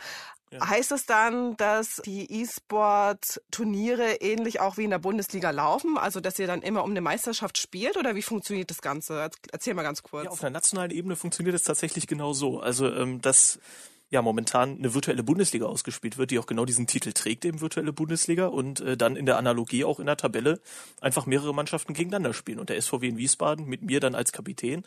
Ja. 0.50 0.68
heißt 0.68 0.92
es 0.92 1.06
dann, 1.06 1.56
dass 1.56 2.00
die 2.04 2.42
E-Sport-Turniere 2.42 4.16
ähnlich 4.20 4.60
auch 4.60 4.76
wie 4.76 4.84
in 4.84 4.90
der 4.90 4.98
Bundesliga 4.98 5.50
laufen? 5.50 5.98
Also, 5.98 6.20
dass 6.20 6.38
ihr 6.38 6.46
dann 6.46 6.62
immer 6.62 6.84
um 6.84 6.90
eine 6.90 7.00
Meisterschaft 7.00 7.58
spielt? 7.58 7.96
Oder 7.96 8.14
wie 8.14 8.22
funktioniert 8.22 8.70
das 8.70 8.80
Ganze? 8.80 9.30
Erzähl 9.52 9.74
mal 9.74 9.82
ganz 9.82 10.02
kurz. 10.02 10.24
Ja, 10.24 10.30
auf 10.30 10.42
einer 10.42 10.50
nationalen 10.50 10.90
Ebene 10.90 11.16
funktioniert 11.16 11.54
es 11.54 11.64
tatsächlich 11.64 12.06
genau 12.06 12.32
so. 12.32 12.60
Also, 12.60 12.92
ähm, 12.92 13.20
dass 13.20 13.58
ja 14.10 14.22
momentan 14.22 14.78
eine 14.78 14.94
virtuelle 14.94 15.22
Bundesliga 15.22 15.66
ausgespielt 15.66 16.16
wird, 16.16 16.30
die 16.30 16.38
auch 16.38 16.46
genau 16.46 16.64
diesen 16.64 16.86
Titel 16.86 17.12
trägt, 17.12 17.44
eben 17.44 17.60
virtuelle 17.60 17.92
Bundesliga, 17.92 18.46
und 18.46 18.80
äh, 18.80 18.96
dann 18.96 19.16
in 19.16 19.26
der 19.26 19.36
Analogie 19.36 19.84
auch 19.84 20.00
in 20.00 20.06
der 20.06 20.16
Tabelle 20.16 20.60
einfach 21.00 21.26
mehrere 21.26 21.54
Mannschaften 21.54 21.92
gegeneinander 21.92 22.32
spielen. 22.32 22.58
Und 22.58 22.70
der 22.70 22.80
SVW 22.80 23.08
in 23.08 23.18
Wiesbaden 23.18 23.66
mit 23.66 23.82
mir 23.82 24.00
dann 24.00 24.14
als 24.14 24.32
Kapitän 24.32 24.84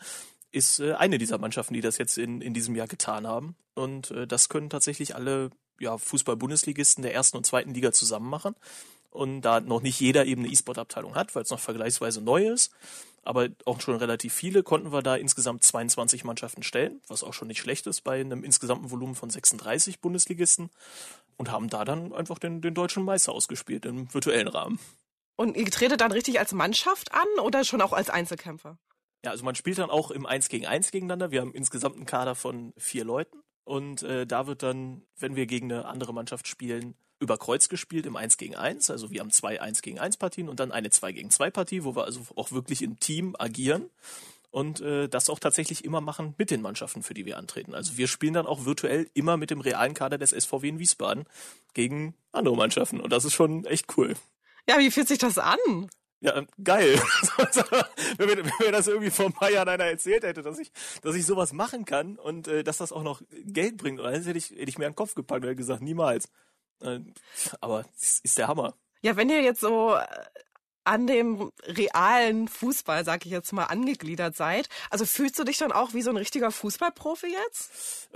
ist 0.52 0.80
äh, 0.80 0.92
eine 0.92 1.18
dieser 1.18 1.38
Mannschaften, 1.38 1.74
die 1.74 1.80
das 1.80 1.98
jetzt 1.98 2.18
in, 2.18 2.40
in 2.40 2.54
diesem 2.54 2.76
Jahr 2.76 2.86
getan 2.86 3.26
haben. 3.26 3.56
Und 3.74 4.10
äh, 4.12 4.26
das 4.26 4.48
können 4.48 4.70
tatsächlich 4.70 5.16
alle 5.16 5.50
ja, 5.80 5.98
Fußball-Bundesligisten 5.98 7.02
der 7.02 7.14
ersten 7.14 7.36
und 7.38 7.46
zweiten 7.46 7.74
Liga 7.74 7.92
zusammen 7.92 8.28
machen. 8.28 8.54
Und 9.10 9.42
da 9.42 9.60
noch 9.60 9.82
nicht 9.82 10.00
jeder 10.00 10.24
eben 10.24 10.42
eine 10.42 10.52
E-Sport-Abteilung 10.52 11.14
hat, 11.16 11.34
weil 11.34 11.42
es 11.42 11.50
noch 11.50 11.60
vergleichsweise 11.60 12.22
neu 12.22 12.48
ist, 12.48 12.72
aber 13.24 13.48
auch 13.66 13.80
schon 13.80 13.96
relativ 13.96 14.32
viele, 14.32 14.62
konnten 14.62 14.90
wir 14.90 15.02
da 15.02 15.16
insgesamt 15.16 15.64
22 15.64 16.24
Mannschaften 16.24 16.62
stellen, 16.62 17.02
was 17.08 17.22
auch 17.22 17.34
schon 17.34 17.48
nicht 17.48 17.60
schlecht 17.60 17.86
ist 17.86 18.02
bei 18.02 18.20
einem 18.20 18.42
insgesamten 18.42 18.90
Volumen 18.90 19.14
von 19.14 19.28
36 19.28 20.00
Bundesligisten 20.00 20.70
und 21.36 21.50
haben 21.50 21.68
da 21.68 21.84
dann 21.84 22.14
einfach 22.14 22.38
den, 22.38 22.62
den 22.62 22.72
deutschen 22.72 23.04
Meister 23.04 23.32
ausgespielt 23.32 23.84
im 23.84 24.12
virtuellen 24.14 24.48
Rahmen. 24.48 24.78
Und 25.36 25.56
ihr 25.56 25.70
tretet 25.70 26.00
dann 26.00 26.12
richtig 26.12 26.38
als 26.38 26.52
Mannschaft 26.52 27.12
an 27.12 27.26
oder 27.42 27.64
schon 27.64 27.82
auch 27.82 27.92
als 27.92 28.08
Einzelkämpfer? 28.08 28.78
Ja, 29.24 29.30
also 29.30 29.44
man 29.44 29.54
spielt 29.54 29.78
dann 29.78 29.90
auch 29.90 30.10
im 30.10 30.26
1 30.26 30.48
gegen 30.48 30.66
1 30.66 30.90
gegeneinander. 30.90 31.30
Wir 31.30 31.40
haben 31.40 31.54
insgesamt 31.54 31.96
einen 31.96 32.06
Kader 32.06 32.34
von 32.34 32.72
vier 32.76 33.04
Leuten. 33.04 33.38
Und 33.64 34.02
äh, 34.02 34.26
da 34.26 34.46
wird 34.46 34.62
dann, 34.62 35.02
wenn 35.18 35.36
wir 35.36 35.46
gegen 35.46 35.72
eine 35.72 35.84
andere 35.84 36.12
Mannschaft 36.12 36.48
spielen, 36.48 36.94
über 37.20 37.38
Kreuz 37.38 37.68
gespielt 37.68 38.04
im 38.04 38.16
1 38.16 38.36
gegen 38.36 38.56
1. 38.56 38.90
Also 38.90 39.10
wir 39.10 39.20
haben 39.20 39.30
zwei 39.30 39.60
1 39.60 39.82
gegen 39.82 40.00
1 40.00 40.16
Partien 40.16 40.48
und 40.48 40.58
dann 40.58 40.72
eine 40.72 40.90
2 40.90 41.12
gegen 41.12 41.30
2 41.30 41.50
Partie, 41.50 41.84
wo 41.84 41.94
wir 41.94 42.04
also 42.04 42.22
auch 42.34 42.50
wirklich 42.50 42.82
im 42.82 42.98
Team 42.98 43.36
agieren. 43.38 43.90
Und 44.50 44.80
äh, 44.80 45.08
das 45.08 45.30
auch 45.30 45.38
tatsächlich 45.38 45.84
immer 45.84 46.02
machen 46.02 46.34
mit 46.36 46.50
den 46.50 46.60
Mannschaften, 46.60 47.02
für 47.02 47.14
die 47.14 47.24
wir 47.24 47.38
antreten. 47.38 47.74
Also 47.74 47.96
wir 47.96 48.08
spielen 48.08 48.34
dann 48.34 48.46
auch 48.46 48.66
virtuell 48.66 49.08
immer 49.14 49.38
mit 49.38 49.50
dem 49.50 49.60
realen 49.60 49.94
Kader 49.94 50.18
des 50.18 50.30
SVW 50.30 50.68
in 50.68 50.78
Wiesbaden 50.78 51.24
gegen 51.72 52.14
andere 52.32 52.56
Mannschaften. 52.56 53.00
Und 53.00 53.12
das 53.12 53.24
ist 53.24 53.32
schon 53.32 53.64
echt 53.64 53.96
cool. 53.96 54.14
Ja, 54.68 54.78
wie 54.78 54.90
fühlt 54.90 55.08
sich 55.08 55.18
das 55.18 55.38
an? 55.38 55.58
Ja, 56.22 56.36
ähm, 56.36 56.46
geil. 56.62 56.94
wenn, 58.16 58.28
mir, 58.28 58.36
wenn 58.36 58.52
mir 58.60 58.70
das 58.70 58.86
irgendwie 58.86 59.10
vor 59.10 59.26
ein 59.26 59.32
paar 59.32 59.50
Jahren 59.50 59.68
einer 59.68 59.84
erzählt 59.84 60.22
hätte, 60.22 60.42
dass 60.42 60.58
ich, 60.60 60.70
dass 61.02 61.16
ich 61.16 61.26
sowas 61.26 61.52
machen 61.52 61.84
kann 61.84 62.16
und 62.16 62.46
äh, 62.46 62.62
dass 62.62 62.78
das 62.78 62.92
auch 62.92 63.02
noch 63.02 63.22
Geld 63.44 63.76
bringt, 63.76 63.98
oder 63.98 64.12
hätte 64.12 64.30
ich, 64.30 64.50
hätte 64.50 64.68
ich 64.68 64.78
mir 64.78 64.86
an 64.86 64.92
den 64.92 64.96
Kopf 64.96 65.16
gepackt 65.16 65.42
und 65.42 65.48
hätte 65.48 65.56
gesagt, 65.56 65.82
niemals. 65.82 66.28
Äh, 66.80 67.00
aber 67.60 67.84
ist 67.96 68.38
der 68.38 68.46
Hammer. 68.46 68.74
Ja, 69.02 69.16
wenn 69.16 69.30
ihr 69.30 69.42
jetzt 69.42 69.60
so 69.60 69.96
äh, 69.96 70.06
an 70.84 71.08
dem 71.08 71.50
realen 71.64 72.46
Fußball, 72.46 73.04
sag 73.04 73.26
ich 73.26 73.32
jetzt 73.32 73.52
mal, 73.52 73.64
angegliedert 73.64 74.36
seid, 74.36 74.68
also 74.90 75.04
fühlst 75.04 75.40
du 75.40 75.44
dich 75.44 75.58
dann 75.58 75.72
auch 75.72 75.92
wie 75.92 76.02
so 76.02 76.10
ein 76.10 76.16
richtiger 76.16 76.52
Fußballprofi 76.52 77.26
jetzt? 77.26 78.10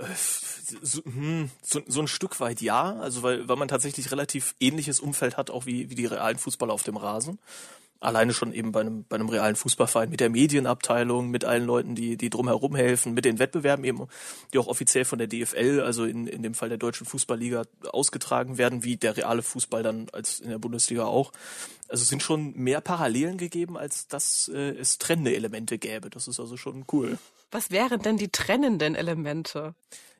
So, 0.81 1.03
hm, 1.03 1.49
so, 1.61 1.81
so 1.85 2.01
ein 2.01 2.07
Stück 2.07 2.39
weit 2.39 2.61
ja, 2.61 2.95
also 2.99 3.21
weil, 3.21 3.49
weil 3.49 3.57
man 3.57 3.67
tatsächlich 3.67 4.11
relativ 4.11 4.55
ähnliches 4.61 5.01
Umfeld 5.01 5.35
hat, 5.35 5.49
auch 5.49 5.65
wie, 5.65 5.89
wie 5.89 5.95
die 5.95 6.05
realen 6.05 6.37
Fußballer 6.37 6.73
auf 6.73 6.83
dem 6.83 6.95
Rasen. 6.95 7.39
Alleine 7.99 8.33
schon 8.33 8.53
eben 8.53 8.71
bei 8.71 8.81
einem, 8.81 9.05
bei 9.05 9.15
einem 9.15 9.29
realen 9.29 9.55
Fußballverein 9.55 10.09
mit 10.09 10.19
der 10.19 10.29
Medienabteilung, 10.29 11.29
mit 11.29 11.45
allen 11.45 11.65
Leuten, 11.65 11.95
die, 11.95 12.15
die 12.17 12.29
drumherum 12.29 12.75
helfen, 12.75 13.13
mit 13.13 13.25
den 13.25 13.39
Wettbewerben 13.39 13.83
eben, 13.85 14.07
die 14.53 14.59
auch 14.59 14.67
offiziell 14.67 15.05
von 15.05 15.17
der 15.17 15.27
DFL, 15.27 15.81
also 15.83 16.05
in, 16.05 16.27
in 16.27 16.43
dem 16.43 16.53
Fall 16.53 16.69
der 16.69 16.77
Deutschen 16.77 17.07
Fußballliga, 17.07 17.63
ausgetragen 17.89 18.57
werden, 18.57 18.83
wie 18.83 18.97
der 18.97 19.17
reale 19.17 19.41
Fußball 19.41 19.81
dann 19.81 20.07
als 20.13 20.39
in 20.39 20.49
der 20.49 20.59
Bundesliga 20.59 21.05
auch. 21.05 21.31
Also 21.87 22.03
es 22.03 22.09
sind 22.09 22.21
schon 22.21 22.53
mehr 22.55 22.81
Parallelen 22.81 23.37
gegeben, 23.37 23.77
als 23.77 24.07
dass 24.07 24.49
äh, 24.53 24.75
es 24.77 24.97
trennende 24.97 25.35
Elemente 25.35 25.77
gäbe. 25.77 26.09
Das 26.09 26.27
ist 26.27 26.39
also 26.39 26.57
schon 26.57 26.85
cool. 26.91 27.17
Was 27.51 27.71
wären 27.71 28.01
denn 28.01 28.17
die 28.17 28.29
trennenden 28.29 28.95
Elemente? 28.95 29.73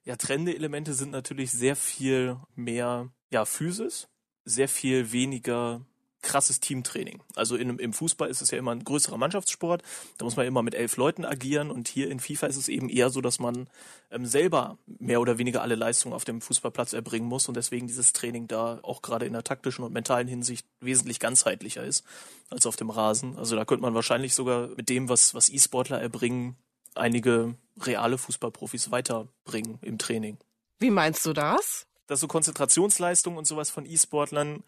Ja, 0.05 0.15
trennende 0.15 0.55
Elemente 0.55 0.93
sind 0.93 1.11
natürlich 1.11 1.51
sehr 1.51 1.75
viel 1.75 2.37
mehr, 2.55 3.09
ja, 3.29 3.43
Physis, 3.43 4.07
sehr 4.45 4.69
viel 4.69 5.11
weniger 5.11 5.81
krasses 6.21 6.59
Teamtraining. 6.59 7.21
Also 7.35 7.55
in, 7.55 7.77
im 7.79 7.93
Fußball 7.93 8.29
ist 8.29 8.41
es 8.41 8.51
ja 8.51 8.57
immer 8.57 8.71
ein 8.71 8.83
größerer 8.83 9.17
Mannschaftssport. 9.17 9.83
Da 10.17 10.25
muss 10.25 10.35
man 10.35 10.45
immer 10.45 10.63
mit 10.63 10.75
elf 10.75 10.97
Leuten 10.97 11.25
agieren 11.25 11.71
und 11.71 11.87
hier 11.87 12.09
in 12.09 12.19
FIFA 12.19 12.47
ist 12.47 12.57
es 12.57 12.67
eben 12.67 12.89
eher 12.89 13.09
so, 13.09 13.21
dass 13.21 13.39
man 13.39 13.67
ähm, 14.11 14.25
selber 14.25 14.77
mehr 14.85 15.21
oder 15.21 15.37
weniger 15.37 15.61
alle 15.61 15.75
Leistungen 15.75 16.13
auf 16.13 16.25
dem 16.25 16.41
Fußballplatz 16.41 16.93
erbringen 16.93 17.27
muss 17.27 17.47
und 17.47 17.55
deswegen 17.55 17.87
dieses 17.87 18.13
Training 18.13 18.47
da 18.47 18.79
auch 18.81 19.01
gerade 19.01 19.25
in 19.25 19.33
der 19.33 19.43
taktischen 19.43 19.83
und 19.85 19.93
mentalen 19.93 20.27
Hinsicht 20.27 20.65
wesentlich 20.79 21.19
ganzheitlicher 21.19 21.83
ist 21.83 22.03
als 22.49 22.65
auf 22.65 22.75
dem 22.75 22.89
Rasen. 22.89 23.37
Also 23.37 23.55
da 23.55 23.65
könnte 23.65 23.83
man 23.83 23.93
wahrscheinlich 23.93 24.33
sogar 24.33 24.69
mit 24.75 24.89
dem, 24.89 25.09
was, 25.09 25.33
was 25.33 25.49
E-Sportler 25.49 26.01
erbringen, 26.01 26.55
einige 26.95 27.55
reale 27.79 28.17
Fußballprofis 28.17 28.91
weiterbringen 28.91 29.77
im 29.81 29.97
Training. 29.97 30.37
Wie 30.79 30.91
meinst 30.91 31.25
du 31.25 31.33
das? 31.33 31.87
Dass 32.07 32.19
so 32.19 32.27
Konzentrationsleistungen 32.27 33.37
und 33.37 33.45
sowas 33.45 33.69
von 33.69 33.85
E-Sportlern 33.85 34.63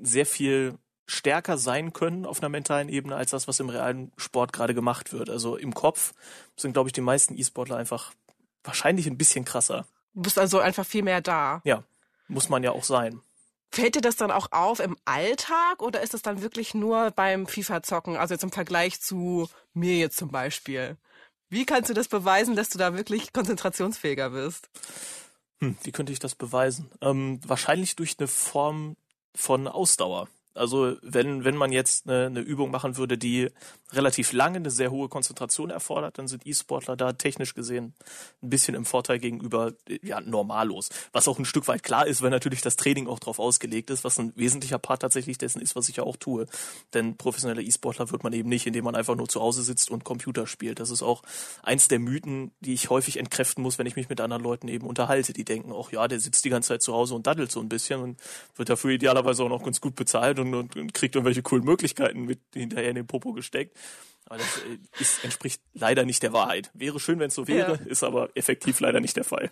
sehr 0.00 0.26
viel 0.26 0.78
stärker 1.06 1.58
sein 1.58 1.92
können 1.92 2.24
auf 2.24 2.40
einer 2.40 2.48
mentalen 2.48 2.88
Ebene 2.88 3.16
als 3.16 3.30
das, 3.30 3.46
was 3.48 3.60
im 3.60 3.68
realen 3.68 4.12
Sport 4.16 4.52
gerade 4.52 4.74
gemacht 4.74 5.12
wird. 5.12 5.30
Also 5.30 5.56
im 5.56 5.74
Kopf 5.74 6.14
sind, 6.56 6.72
glaube 6.72 6.88
ich, 6.88 6.92
die 6.92 7.00
meisten 7.00 7.36
E-Sportler 7.36 7.76
einfach 7.76 8.12
wahrscheinlich 8.62 9.06
ein 9.06 9.18
bisschen 9.18 9.44
krasser. 9.44 9.86
Du 10.14 10.22
bist 10.22 10.38
also 10.38 10.60
einfach 10.60 10.86
viel 10.86 11.02
mehr 11.02 11.20
da. 11.20 11.60
Ja, 11.64 11.84
muss 12.28 12.48
man 12.48 12.62
ja 12.62 12.72
auch 12.72 12.84
sein. 12.84 13.20
Fällt 13.70 13.96
dir 13.96 14.00
das 14.00 14.16
dann 14.16 14.30
auch 14.30 14.52
auf 14.52 14.78
im 14.78 14.96
Alltag 15.04 15.82
oder 15.82 16.00
ist 16.00 16.14
das 16.14 16.22
dann 16.22 16.42
wirklich 16.42 16.74
nur 16.74 17.10
beim 17.10 17.46
FIFA-Zocken, 17.46 18.16
also 18.16 18.32
jetzt 18.32 18.44
im 18.44 18.52
Vergleich 18.52 19.00
zu 19.00 19.48
mir 19.72 19.96
jetzt 19.96 20.16
zum 20.16 20.30
Beispiel? 20.30 20.96
Wie 21.48 21.66
kannst 21.66 21.90
du 21.90 21.94
das 21.94 22.08
beweisen, 22.08 22.56
dass 22.56 22.68
du 22.68 22.78
da 22.78 22.94
wirklich 22.94 23.32
konzentrationsfähiger 23.32 24.30
bist? 24.30 24.70
Hm, 25.60 25.76
wie 25.82 25.92
könnte 25.92 26.12
ich 26.12 26.20
das 26.20 26.34
beweisen? 26.34 26.90
Ähm, 27.00 27.40
wahrscheinlich 27.44 27.96
durch 27.96 28.16
eine 28.18 28.28
Form 28.28 28.96
von 29.34 29.66
Ausdauer. 29.66 30.28
Also 30.54 30.96
wenn, 31.02 31.44
wenn 31.44 31.56
man 31.56 31.72
jetzt 31.72 32.08
eine, 32.08 32.26
eine 32.26 32.40
Übung 32.40 32.70
machen 32.70 32.96
würde, 32.96 33.18
die 33.18 33.50
relativ 33.92 34.32
lange 34.32 34.56
eine 34.56 34.70
sehr 34.70 34.90
hohe 34.90 35.08
Konzentration 35.08 35.70
erfordert, 35.70 36.18
dann 36.18 36.28
sind 36.28 36.46
E-Sportler 36.46 36.96
da 36.96 37.12
technisch 37.12 37.54
gesehen 37.54 37.94
ein 38.42 38.50
bisschen 38.50 38.74
im 38.74 38.84
Vorteil 38.84 39.18
gegenüber 39.18 39.72
ja, 40.02 40.20
normallos. 40.20 40.90
Was 41.12 41.28
auch 41.28 41.38
ein 41.38 41.44
Stück 41.44 41.68
weit 41.68 41.82
klar 41.82 42.06
ist, 42.06 42.22
weil 42.22 42.30
natürlich 42.30 42.62
das 42.62 42.76
Training 42.76 43.08
auch 43.08 43.18
darauf 43.18 43.38
ausgelegt 43.38 43.90
ist, 43.90 44.04
was 44.04 44.18
ein 44.18 44.32
wesentlicher 44.36 44.78
Part 44.78 45.02
tatsächlich 45.02 45.38
dessen 45.38 45.60
ist, 45.60 45.76
was 45.76 45.88
ich 45.88 45.96
ja 45.96 46.04
auch 46.04 46.16
tue. 46.16 46.46
Denn 46.92 47.16
professioneller 47.16 47.62
E-Sportler 47.62 48.10
wird 48.10 48.22
man 48.22 48.32
eben 48.32 48.48
nicht, 48.48 48.66
indem 48.66 48.84
man 48.84 48.94
einfach 48.94 49.16
nur 49.16 49.28
zu 49.28 49.40
Hause 49.40 49.62
sitzt 49.62 49.90
und 49.90 50.04
Computer 50.04 50.46
spielt. 50.46 50.80
Das 50.80 50.90
ist 50.90 51.02
auch 51.02 51.22
eins 51.62 51.88
der 51.88 51.98
Mythen, 51.98 52.52
die 52.60 52.74
ich 52.74 52.90
häufig 52.90 53.18
entkräften 53.18 53.62
muss, 53.62 53.78
wenn 53.78 53.86
ich 53.86 53.96
mich 53.96 54.08
mit 54.08 54.20
anderen 54.20 54.42
Leuten 54.42 54.68
eben 54.68 54.86
unterhalte. 54.86 55.32
Die 55.32 55.44
denken 55.44 55.72
auch, 55.72 55.90
ja, 55.92 56.06
der 56.06 56.20
sitzt 56.20 56.44
die 56.44 56.50
ganze 56.50 56.68
Zeit 56.68 56.82
zu 56.82 56.92
Hause 56.92 57.14
und 57.14 57.26
daddelt 57.26 57.50
so 57.50 57.60
ein 57.60 57.68
bisschen 57.68 58.00
und 58.00 58.20
wird 58.56 58.68
dafür 58.68 58.92
idealerweise 58.92 59.42
auch 59.44 59.48
noch 59.48 59.64
ganz 59.64 59.80
gut 59.80 59.96
bezahlt 59.96 60.38
und, 60.48 60.54
und, 60.54 60.76
und 60.76 60.94
kriegt 60.94 61.14
irgendwelche 61.14 61.42
coolen 61.42 61.64
Möglichkeiten 61.64 62.24
mit 62.24 62.40
hinterher 62.52 62.90
in 62.90 62.96
den 62.96 63.06
Popo 63.06 63.32
gesteckt. 63.32 63.76
Aber 64.26 64.38
das 64.38 64.58
äh, 64.58 64.78
ist, 65.00 65.24
entspricht 65.24 65.62
leider 65.72 66.04
nicht 66.04 66.22
der 66.22 66.32
Wahrheit. 66.32 66.70
Wäre 66.74 66.98
schön, 66.98 67.18
wenn 67.18 67.28
es 67.28 67.34
so 67.34 67.46
wäre, 67.46 67.78
ja. 67.78 67.86
ist 67.86 68.02
aber 68.02 68.30
effektiv 68.34 68.80
leider 68.80 69.00
nicht 69.00 69.16
der 69.16 69.24
Fall. 69.24 69.50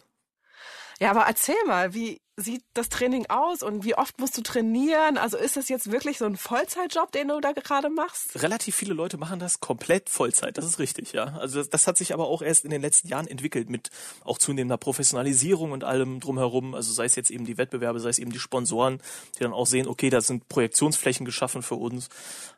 Ja, 1.03 1.11
aber 1.11 1.23
erzähl 1.23 1.57
mal, 1.67 1.95
wie 1.95 2.21
sieht 2.37 2.63
das 2.75 2.89
Training 2.89 3.27
aus 3.29 3.65
und 3.65 3.83
wie 3.85 3.97
oft 3.97 4.21
musst 4.21 4.39
du 4.39 4.41
trainieren? 4.41 5.19
Also 5.19 5.37
ist 5.37 5.57
das 5.57 5.69
jetzt 5.69 5.91
wirklich 5.91 6.19
so 6.19 6.27
ein 6.27 6.37
Vollzeitjob, 6.37 7.11
den 7.11 7.27
du 7.27 7.41
da 7.41 7.51
gerade 7.51 7.91
machst? 7.91 8.41
Relativ 8.41 8.77
viele 8.77 8.95
Leute 8.95 9.17
machen 9.17 9.41
das 9.41 9.59
komplett 9.59 10.09
Vollzeit, 10.09 10.57
das 10.57 10.65
ist 10.65 10.79
richtig, 10.79 11.13
ja. 11.13 11.25
Also 11.41 11.59
das, 11.59 11.71
das 11.71 11.89
hat 11.89 11.99
sich 11.99 12.15
aber 12.15 12.29
auch 12.29 12.41
erst 12.41 12.65
in 12.65 12.71
den 12.71 12.81
letzten 12.81 13.09
Jahren 13.09 13.27
entwickelt 13.27 13.69
mit 13.69 13.91
auch 14.23 14.39
zunehmender 14.39 14.77
Professionalisierung 14.77 15.73
und 15.73 15.83
allem 15.83 16.21
drumherum. 16.21 16.77
Also 16.77 16.93
sei 16.93 17.07
es 17.07 17.17
jetzt 17.17 17.33
eben 17.33 17.47
die 17.47 17.59
Wettbewerbe, 17.59 17.99
sei 17.99 18.11
es 18.11 18.21
eben 18.21 18.31
die 18.31 18.39
Sponsoren, 18.39 19.03
die 19.37 19.43
dann 19.43 19.53
auch 19.53 19.67
sehen, 19.67 19.89
okay, 19.89 20.09
da 20.09 20.21
sind 20.21 20.49
Projektionsflächen 20.49 21.27
geschaffen 21.27 21.63
für 21.63 21.75
uns. 21.75 22.11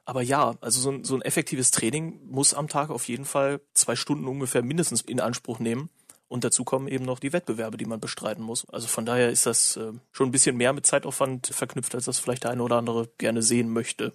Aber 0.04 0.20
ja, 0.20 0.54
also 0.60 0.82
so 0.82 0.90
ein, 0.90 1.04
so 1.04 1.14
ein 1.14 1.22
effektives 1.22 1.70
Training 1.70 2.20
muss 2.26 2.52
am 2.52 2.68
Tag 2.68 2.90
auf 2.90 3.08
jeden 3.08 3.24
Fall 3.24 3.62
zwei 3.72 3.96
Stunden 3.96 4.28
ungefähr 4.28 4.62
mindestens 4.62 5.00
in 5.00 5.20
Anspruch 5.20 5.60
nehmen. 5.60 5.88
Und 6.34 6.42
dazu 6.42 6.64
kommen 6.64 6.88
eben 6.88 7.04
noch 7.04 7.20
die 7.20 7.32
Wettbewerbe, 7.32 7.76
die 7.76 7.84
man 7.84 8.00
bestreiten 8.00 8.42
muss. 8.42 8.68
Also 8.70 8.88
von 8.88 9.06
daher 9.06 9.30
ist 9.30 9.46
das 9.46 9.76
äh, 9.76 9.92
schon 10.10 10.28
ein 10.28 10.32
bisschen 10.32 10.56
mehr 10.56 10.72
mit 10.72 10.84
Zeitaufwand 10.84 11.46
verknüpft, 11.46 11.94
als 11.94 12.06
das 12.06 12.18
vielleicht 12.18 12.42
der 12.42 12.50
eine 12.50 12.64
oder 12.64 12.74
andere 12.74 13.08
gerne 13.18 13.40
sehen 13.40 13.68
möchte. 13.72 14.12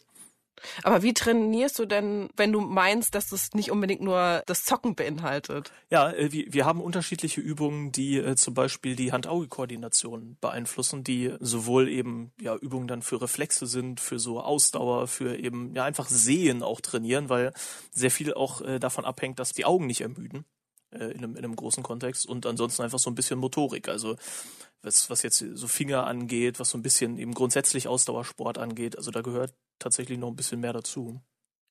Aber 0.84 1.02
wie 1.02 1.14
trainierst 1.14 1.80
du 1.80 1.86
denn, 1.86 2.28
wenn 2.36 2.52
du 2.52 2.60
meinst, 2.60 3.16
dass 3.16 3.30
das 3.30 3.54
nicht 3.54 3.72
unbedingt 3.72 4.02
nur 4.02 4.44
das 4.48 4.66
Zocken 4.66 4.96
beinhaltet? 4.96 5.72
Ja, 5.90 6.12
äh, 6.12 6.30
wir, 6.30 6.66
haben 6.66 6.82
unterschiedliche 6.82 7.40
Übungen, 7.40 7.94
die 7.94 8.18
äh, 8.18 8.36
zum 8.36 8.54
Beispiel 8.54 8.98
die 8.98 9.14
Hand-Auge-Koordination 9.14 10.36
beeinflussen, 10.42 11.06
die 11.06 11.34
sowohl 11.40 11.88
eben 11.88 12.34
ja 12.42 12.54
Übungen 12.54 12.90
dann 12.90 13.02
für 13.02 13.22
Reflexe 13.22 13.66
sind, 13.66 14.02
für 14.02 14.20
so 14.20 14.42
Ausdauer, 14.42 15.08
für 15.08 15.38
eben 15.38 15.74
ja 15.74 15.86
einfach 15.86 16.10
Sehen 16.10 16.64
auch 16.64 16.82
trainieren, 16.82 17.30
weil 17.30 17.54
sehr 17.92 18.12
viel 18.12 18.34
auch 18.34 18.62
davon 18.80 19.06
abhängt, 19.06 19.40
dass 19.40 19.54
die 19.54 19.64
Augen 19.64 19.88
nicht 19.88 20.02
ermüden 20.02 20.44
äh, 20.92 21.06
in, 21.12 21.20
einem, 21.20 21.36
in 21.36 21.44
einem 21.44 21.56
großen 21.56 21.84
Kontext 21.84 22.26
und 22.26 22.46
ansonsten 22.46 22.84
einfach 22.84 23.00
so 23.00 23.10
ein 23.10 23.16
bisschen 23.16 23.40
Motorik. 23.40 23.90
Also 23.90 24.16
was, 24.82 25.10
was 25.10 25.24
jetzt 25.24 25.40
so 25.54 25.68
Finger 25.68 26.08
angeht, 26.08 26.60
was 26.60 26.70
so 26.70 26.78
ein 26.78 26.82
bisschen 26.82 27.18
eben 27.18 27.34
grundsätzlich 27.34 27.88
Ausdauersport 27.88 28.58
angeht. 28.58 28.98
Also 28.98 29.12
da 29.12 29.22
gehört 29.22 29.54
tatsächlich 29.78 30.18
noch 30.18 30.30
ein 30.30 30.36
bisschen 30.36 30.60
mehr 30.60 30.74
dazu. 30.74 31.22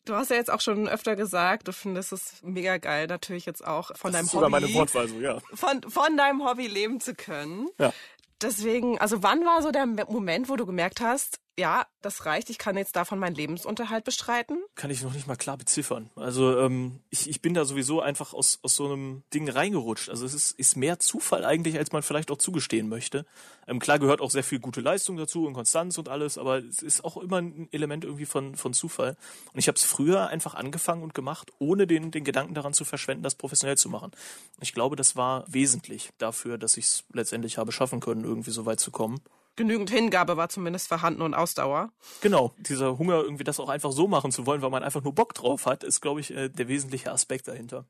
Du 0.05 0.15
hast 0.15 0.31
ja 0.31 0.37
jetzt 0.37 0.51
auch 0.51 0.61
schon 0.61 0.89
öfter 0.89 1.17
gesagt, 1.17 1.69
du 1.69 1.73
findest 1.73 2.13
es 2.13 2.43
mega 2.43 2.79
geil, 2.79 3.07
natürlich 3.09 3.45
jetzt 3.45 3.67
auch 3.67 3.95
von 3.97 4.13
das 4.13 4.21
deinem 4.21 4.27
ist 4.27 4.35
Hobby. 4.35 4.51
meine 4.51 4.73
Wortwahl 4.73 5.09
so, 5.09 5.21
ja. 5.21 5.39
Von, 5.53 5.83
von 5.83 6.17
deinem 6.17 6.45
Hobby 6.47 6.67
leben 6.67 7.01
zu 7.01 7.15
können. 7.15 7.69
Ja. 7.79 7.93
Deswegen, 8.41 8.99
also 8.99 9.23
wann 9.23 9.45
war 9.45 9.63
so 9.63 9.71
der 9.71 9.85
Moment, 9.85 10.49
wo 10.49 10.57
du 10.57 10.65
gemerkt 10.65 11.01
hast, 11.01 11.41
ja, 11.59 11.87
das 12.03 12.25
reicht, 12.25 12.51
ich 12.51 12.59
kann 12.59 12.77
jetzt 12.77 12.95
davon 12.95 13.19
meinen 13.19 13.35
Lebensunterhalt 13.35 14.05
bestreiten? 14.05 14.59
Kann 14.77 14.91
ich 14.91 15.03
noch 15.03 15.13
nicht 15.13 15.27
mal 15.27 15.35
klar 15.35 15.57
beziffern. 15.57 16.09
Also 16.15 16.57
ähm, 16.61 17.01
ich, 17.11 17.29
ich 17.29 17.43
bin 17.43 17.53
da 17.53 17.65
sowieso 17.65 18.01
einfach 18.01 18.33
aus, 18.33 18.61
aus 18.63 18.77
so 18.77 18.87
einem 18.87 19.25
Ding 19.35 19.49
reingerutscht. 19.49 20.09
Also 20.09 20.25
es 20.25 20.35
ist, 20.35 20.53
ist 20.53 20.77
mehr 20.77 21.01
Zufall 21.01 21.45
eigentlich, 21.45 21.77
als 21.77 21.91
man 21.91 22.05
vielleicht 22.05 22.31
auch 22.31 22.39
zugestehen 22.39 22.89
möchte. 22.89 23.27
Ähm, 23.67 23.81
klar 23.81 23.99
gehört 23.99 24.21
auch 24.21 24.31
sehr 24.31 24.45
viel 24.45 24.61
gute 24.61 24.81
Leistung 24.81 25.17
dazu 25.17 25.47
und 25.47 25.55
Konstanz 25.55 25.99
und 25.99 26.09
alles, 26.09 26.39
aber 26.39 26.59
es 26.59 26.81
ist 26.81 27.05
auch 27.05 27.17
immer 27.17 27.39
ein 27.39 27.69
Element 27.73 28.05
irgendwie 28.05 28.27
von, 28.27 28.55
von 28.55 28.73
Zufall. 28.73 29.17
Und 29.53 29.59
ich 29.59 29.67
habe 29.67 29.77
es 29.77 29.85
früher 29.85 30.29
einfach 30.29 30.55
angefangen 30.55 31.03
und 31.03 31.13
gemacht, 31.13 31.51
ohne 31.59 31.89
den, 31.89 32.13
den 32.13 32.23
Gedanken 32.23 32.55
daran 32.55 32.73
zu 32.73 32.85
verschwenden, 32.85 33.25
das 33.25 33.35
professionell 33.35 33.77
zu 33.77 33.89
machen. 33.89 34.13
Ich 34.61 34.73
glaube, 34.73 34.95
das 34.95 35.17
war 35.17 35.45
wesentlich 35.49 36.11
dafür, 36.19 36.57
dass 36.57 36.77
ich 36.77 36.85
es 36.85 37.05
letztendlich 37.13 37.59
habe 37.59 37.73
schaffen 37.73 37.99
können, 37.99 38.23
irgendwie 38.23 38.53
so 38.53 38.65
weit 38.65 38.79
zu 38.79 38.93
kommen 38.93 39.21
genügend 39.59 39.91
Hingabe 39.91 40.39
war 40.39 40.49
zumindest 40.49 40.89
vorhanden 40.89 41.21
und 41.21 41.35
Ausdauer. 41.35 41.93
Genau, 42.23 42.55
dieser 42.57 42.97
Hunger, 42.97 43.21
irgendwie 43.23 43.45
das 43.45 43.61
auch 43.61 43.69
einfach 43.69 43.93
so 43.93 44.09
machen 44.09 44.33
zu 44.33 44.47
wollen, 44.47 44.63
weil 44.63 44.71
man 44.71 44.83
einfach 44.83 45.05
nur 45.05 45.15
Bock 45.15 45.35
drauf 45.35 45.67
hat, 45.67 45.85
ist, 45.85 46.01
glaube 46.01 46.21
ich, 46.21 46.31
äh, 46.31 46.49
der 46.49 46.69
wesentliche 46.69 47.13
Aspekt 47.13 47.49
dahinter. 47.49 47.85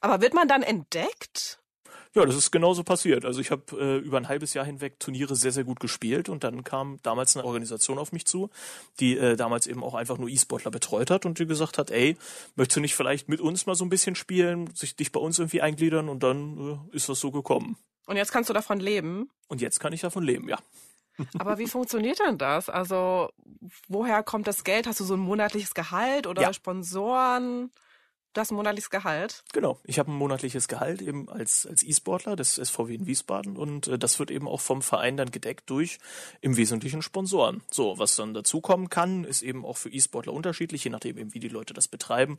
Aber 0.00 0.20
wird 0.20 0.34
man 0.34 0.46
dann 0.46 0.62
entdeckt? 0.62 1.60
Ja, 2.12 2.26
das 2.26 2.34
ist 2.34 2.50
genauso 2.50 2.82
passiert. 2.82 3.24
Also 3.24 3.40
ich 3.40 3.52
habe 3.52 3.62
äh, 3.78 3.98
über 3.98 4.16
ein 4.16 4.28
halbes 4.28 4.52
Jahr 4.52 4.64
hinweg 4.64 4.98
Turniere 4.98 5.36
sehr, 5.36 5.52
sehr 5.52 5.62
gut 5.62 5.78
gespielt 5.78 6.28
und 6.28 6.42
dann 6.42 6.64
kam 6.64 6.98
damals 7.02 7.36
eine 7.36 7.44
Organisation 7.44 7.98
auf 7.98 8.10
mich 8.10 8.26
zu, 8.26 8.50
die 8.98 9.16
äh, 9.16 9.36
damals 9.36 9.68
eben 9.68 9.84
auch 9.84 9.94
einfach 9.94 10.18
nur 10.18 10.28
E-Sportler 10.28 10.72
betreut 10.72 11.10
hat 11.10 11.24
und 11.24 11.38
die 11.38 11.46
gesagt 11.46 11.78
hat, 11.78 11.92
ey, 11.92 12.16
möchtest 12.56 12.76
du 12.76 12.80
nicht 12.80 12.96
vielleicht 12.96 13.28
mit 13.28 13.40
uns 13.40 13.66
mal 13.66 13.76
so 13.76 13.84
ein 13.84 13.90
bisschen 13.90 14.16
spielen, 14.16 14.74
sich 14.74 14.96
dich 14.96 15.12
bei 15.12 15.20
uns 15.20 15.38
irgendwie 15.38 15.62
eingliedern 15.62 16.08
und 16.08 16.24
dann 16.24 16.80
äh, 16.92 16.96
ist 16.96 17.08
das 17.08 17.20
so 17.20 17.30
gekommen. 17.30 17.76
Und 18.06 18.16
jetzt 18.16 18.32
kannst 18.32 18.50
du 18.50 18.54
davon 18.54 18.80
leben? 18.80 19.30
Und 19.46 19.60
jetzt 19.60 19.78
kann 19.78 19.92
ich 19.92 20.00
davon 20.00 20.24
leben, 20.24 20.48
ja. 20.48 20.58
Aber 21.38 21.58
wie 21.58 21.66
funktioniert 21.66 22.18
denn 22.20 22.38
das? 22.38 22.68
Also, 22.68 23.30
woher 23.88 24.22
kommt 24.22 24.46
das 24.46 24.64
Geld? 24.64 24.86
Hast 24.86 25.00
du 25.00 25.04
so 25.04 25.14
ein 25.14 25.20
monatliches 25.20 25.74
Gehalt 25.74 26.26
oder 26.26 26.42
ja. 26.42 26.52
Sponsoren? 26.52 27.70
Du 28.32 28.40
hast 28.40 28.52
ein 28.52 28.54
monatliches 28.54 28.90
Gehalt? 28.90 29.42
Genau, 29.52 29.80
ich 29.82 29.98
habe 29.98 30.12
ein 30.12 30.14
monatliches 30.14 30.68
Gehalt 30.68 31.02
eben 31.02 31.28
als, 31.28 31.66
als 31.66 31.82
E-Sportler 31.82 32.36
des 32.36 32.54
SVW 32.54 32.94
in 32.94 33.06
Wiesbaden 33.08 33.56
und 33.56 33.88
äh, 33.88 33.98
das 33.98 34.20
wird 34.20 34.30
eben 34.30 34.46
auch 34.46 34.60
vom 34.60 34.82
Verein 34.82 35.16
dann 35.16 35.32
gedeckt 35.32 35.68
durch 35.68 35.98
im 36.40 36.56
Wesentlichen 36.56 37.02
Sponsoren. 37.02 37.60
So, 37.72 37.98
was 37.98 38.14
dann 38.14 38.32
dazukommen 38.32 38.88
kann, 38.88 39.24
ist 39.24 39.42
eben 39.42 39.64
auch 39.64 39.76
für 39.76 39.88
E-Sportler 39.88 40.32
unterschiedlich, 40.32 40.84
je 40.84 40.90
nachdem 40.90 41.18
eben 41.18 41.34
wie 41.34 41.40
die 41.40 41.48
Leute 41.48 41.74
das 41.74 41.88
betreiben. 41.88 42.36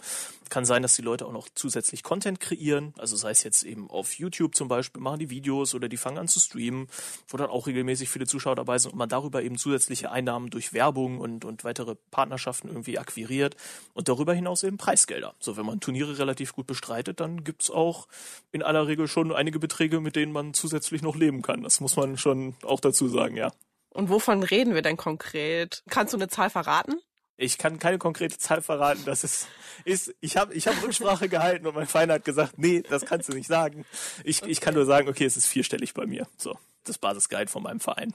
Kann 0.47 0.63
sein, 0.63 0.81
dass 0.81 0.95
die 0.95 1.01
Leute 1.01 1.25
auch 1.25 1.33
noch 1.33 1.49
zusätzlich 1.55 2.03
Content 2.03 2.39
kreieren, 2.39 2.93
also 2.97 3.17
sei 3.17 3.31
es 3.31 3.43
jetzt 3.43 3.63
eben 3.63 3.89
auf 3.89 4.13
YouTube 4.13 4.55
zum 4.55 4.69
Beispiel, 4.69 5.01
machen 5.01 5.19
die 5.19 5.29
Videos 5.29 5.75
oder 5.75 5.89
die 5.89 5.97
fangen 5.97 6.19
an 6.19 6.29
zu 6.29 6.39
streamen, 6.39 6.87
wo 7.27 7.35
dann 7.35 7.49
auch 7.49 7.67
regelmäßig 7.67 8.09
viele 8.09 8.27
Zuschauer 8.27 8.55
dabei 8.55 8.77
sind 8.77 8.93
und 8.93 8.97
man 8.97 9.09
darüber 9.09 9.43
eben 9.43 9.57
zusätzliche 9.57 10.09
Einnahmen 10.09 10.51
durch 10.51 10.71
Werbung 10.71 11.19
und, 11.19 11.43
und 11.43 11.65
weitere 11.65 11.95
Partnerschaften 12.11 12.69
irgendwie 12.69 12.97
akquiriert 12.97 13.57
und 13.93 14.07
darüber 14.07 14.33
hinaus 14.33 14.63
eben 14.63 14.77
Preisgelder. 14.77 15.35
So, 15.41 15.57
wenn 15.57 15.65
man 15.65 15.80
Turniere 15.81 16.17
relativ 16.17 16.53
gut 16.53 16.67
bestreitet, 16.67 17.19
dann 17.19 17.43
gibt's 17.43 17.69
auch 17.69 18.07
in 18.51 18.63
aller 18.63 18.87
Regel 18.87 19.07
schon 19.07 19.33
einige 19.33 19.59
Beträge, 19.59 19.99
mit 19.99 20.15
denen 20.15 20.31
man 20.31 20.53
zusätzlich 20.53 21.01
noch 21.01 21.15
leben 21.15 21.41
kann. 21.41 21.63
Das 21.63 21.79
muss 21.81 21.95
man 21.95 22.17
schon 22.17 22.55
auch 22.63 22.79
dazu 22.79 23.07
sagen, 23.07 23.35
ja. 23.35 23.51
Und 23.89 24.09
wovon 24.09 24.43
reden 24.43 24.73
wir 24.73 24.81
denn 24.81 24.97
konkret? 24.97 25.83
Kannst 25.89 26.13
du 26.13 26.17
eine 26.17 26.29
Zahl 26.29 26.49
verraten? 26.49 26.93
Ich 27.37 27.57
kann 27.57 27.79
keine 27.79 27.97
konkrete 27.97 28.37
Zahl 28.37 28.61
verraten. 28.61 29.01
Das 29.05 29.23
ist, 29.23 29.47
ist 29.83 30.13
ich 30.21 30.37
habe 30.37 30.53
ich 30.53 30.67
hab 30.67 30.81
Rücksprache 30.83 31.27
gehalten 31.27 31.65
und 31.65 31.75
mein 31.75 31.87
Verein 31.87 32.11
hat 32.11 32.23
gesagt, 32.23 32.57
nee, 32.57 32.83
das 32.87 33.05
kannst 33.05 33.29
du 33.29 33.33
nicht 33.33 33.47
sagen. 33.47 33.83
Ich, 34.23 34.43
okay. 34.43 34.51
ich 34.51 34.61
kann 34.61 34.75
nur 34.75 34.85
sagen, 34.85 35.09
okay, 35.09 35.25
es 35.25 35.37
ist 35.37 35.47
vierstellig 35.47 35.93
bei 35.93 36.05
mir. 36.05 36.27
So, 36.37 36.57
das 36.83 36.99
Basisgehalt 36.99 37.49
von 37.49 37.63
meinem 37.63 37.79
Verein. 37.79 38.13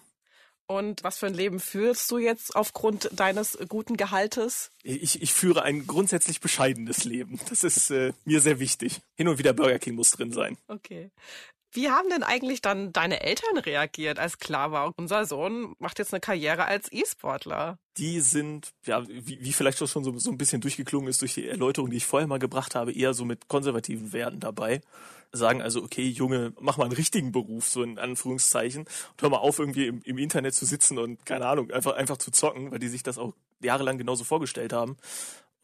Und 0.69 1.05
was 1.05 1.19
für 1.19 1.27
ein 1.27 1.35
Leben 1.35 1.61
führst 1.61 2.11
du 2.11 2.19
jetzt 2.19 2.57
aufgrund 2.57 3.09
deines 3.13 3.57
guten 3.69 3.97
Gehaltes? 3.97 4.73
Ich, 4.83 5.23
ich 5.23 5.33
führe 5.33 5.63
ein 5.63 5.87
grundsätzlich 5.87 6.41
bescheidenes 6.41 7.05
Leben. 7.05 7.39
Das 7.49 7.63
ist 7.63 7.91
äh, 7.91 8.13
mir 8.25 8.41
sehr 8.41 8.59
wichtig. 8.59 9.01
Hin 9.15 9.29
und 9.29 9.39
wieder 9.39 9.53
Burger 9.53 9.79
King 9.79 9.95
muss 9.95 10.11
drin 10.11 10.33
sein. 10.33 10.57
Okay. 10.67 11.11
Wie 11.77 11.91
haben 11.91 12.09
denn 12.09 12.23
eigentlich 12.23 12.63
dann 12.63 12.91
deine 12.95 13.21
Eltern 13.21 13.59
reagiert, 13.59 14.19
als 14.19 14.39
klar 14.39 14.73
war, 14.73 14.95
unser 14.97 15.27
Sohn 15.27 15.77
macht 15.79 15.99
jetzt 15.99 16.15
eine 16.15 16.21
Karriere 16.21 16.65
als 16.65 16.91
E-Sportler? 16.91 17.79
Die 17.99 18.21
sind, 18.21 18.71
ja, 18.87 19.07
wie, 19.07 19.43
wie 19.43 19.53
vielleicht 19.53 19.77
schon 19.77 20.03
so, 20.03 20.19
so 20.19 20.31
ein 20.31 20.39
bisschen 20.39 20.63
durchgeklungen 20.63 21.11
ist 21.11 21.21
durch 21.21 21.35
die 21.35 21.47
Erläuterung, 21.47 21.91
die 21.91 21.99
ich 21.99 22.07
vorher 22.07 22.27
mal 22.27 22.39
gebracht 22.39 22.75
habe, 22.75 22.95
eher 22.95 23.13
so 23.13 23.27
mit 23.27 23.49
konservativen 23.49 24.15
Werten 24.15 24.41
dabei. 24.41 24.81
Sagen 25.33 25.61
also, 25.61 25.83
okay, 25.83 26.09
Junge, 26.09 26.55
mach 26.59 26.79
mal 26.79 26.85
einen 26.85 26.95
richtigen 26.95 27.31
Beruf, 27.31 27.69
so 27.69 27.83
in 27.83 27.99
Anführungszeichen, 27.99 28.85
und 28.85 29.23
hör 29.23 29.29
mal 29.29 29.37
auf, 29.37 29.59
irgendwie 29.59 29.89
im, 29.89 30.01
im 30.03 30.17
Internet 30.17 30.55
zu 30.55 30.65
sitzen 30.65 30.99
und, 30.99 31.27
keine 31.27 31.47
Ahnung, 31.47 31.71
einfach, 31.71 31.93
einfach 31.93 32.17
zu 32.17 32.31
zocken, 32.31 32.71
weil 32.71 32.79
die 32.79 32.89
sich 32.89 33.03
das 33.03 33.19
auch 33.19 33.35
jahrelang 33.61 33.99
genauso 33.99 34.25
vorgestellt 34.25 34.73
haben. 34.73 34.97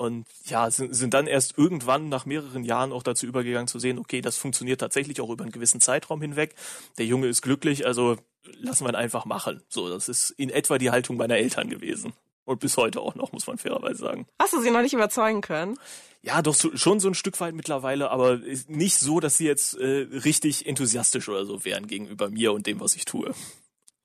Und 0.02 0.26
ja, 0.46 0.68
sind, 0.68 0.96
sind 0.96 1.14
dann 1.14 1.28
erst 1.28 1.56
irgendwann 1.56 2.08
nach 2.08 2.26
mehreren 2.26 2.64
Jahren 2.64 2.90
auch 2.90 3.04
dazu 3.04 3.24
übergegangen 3.24 3.68
zu 3.68 3.78
sehen, 3.78 4.00
okay, 4.00 4.20
das 4.20 4.36
funktioniert 4.36 4.80
tatsächlich 4.80 5.20
auch 5.20 5.30
über 5.30 5.44
einen 5.44 5.52
gewissen 5.52 5.80
Zeitraum 5.80 6.20
hinweg. 6.20 6.56
Der 6.98 7.06
Junge 7.06 7.28
ist 7.28 7.40
glücklich, 7.40 7.86
also 7.86 8.16
lassen 8.58 8.84
wir 8.84 8.90
ihn 8.90 8.96
einfach 8.96 9.26
machen. 9.26 9.62
So, 9.68 9.88
das 9.88 10.08
ist 10.08 10.30
in 10.30 10.50
etwa 10.50 10.78
die 10.78 10.90
Haltung 10.90 11.18
meiner 11.18 11.36
Eltern 11.36 11.70
gewesen. 11.70 12.14
Und 12.44 12.58
bis 12.58 12.76
heute 12.76 13.00
auch 13.00 13.14
noch, 13.14 13.30
muss 13.30 13.46
man 13.46 13.58
fairerweise 13.58 13.98
sagen. 14.00 14.26
Hast 14.40 14.52
du 14.52 14.60
sie 14.60 14.72
noch 14.72 14.82
nicht 14.82 14.92
überzeugen 14.92 15.40
können? 15.40 15.78
Ja, 16.20 16.42
doch 16.42 16.54
so, 16.54 16.76
schon 16.76 16.98
so 16.98 17.06
ein 17.06 17.14
Stück 17.14 17.38
weit 17.38 17.54
mittlerweile, 17.54 18.10
aber 18.10 18.40
nicht 18.66 18.98
so, 18.98 19.20
dass 19.20 19.36
sie 19.36 19.46
jetzt 19.46 19.78
äh, 19.78 20.08
richtig 20.24 20.66
enthusiastisch 20.66 21.28
oder 21.28 21.44
so 21.44 21.64
wären 21.64 21.86
gegenüber 21.86 22.28
mir 22.28 22.52
und 22.52 22.66
dem, 22.66 22.80
was 22.80 22.96
ich 22.96 23.04
tue. 23.04 23.32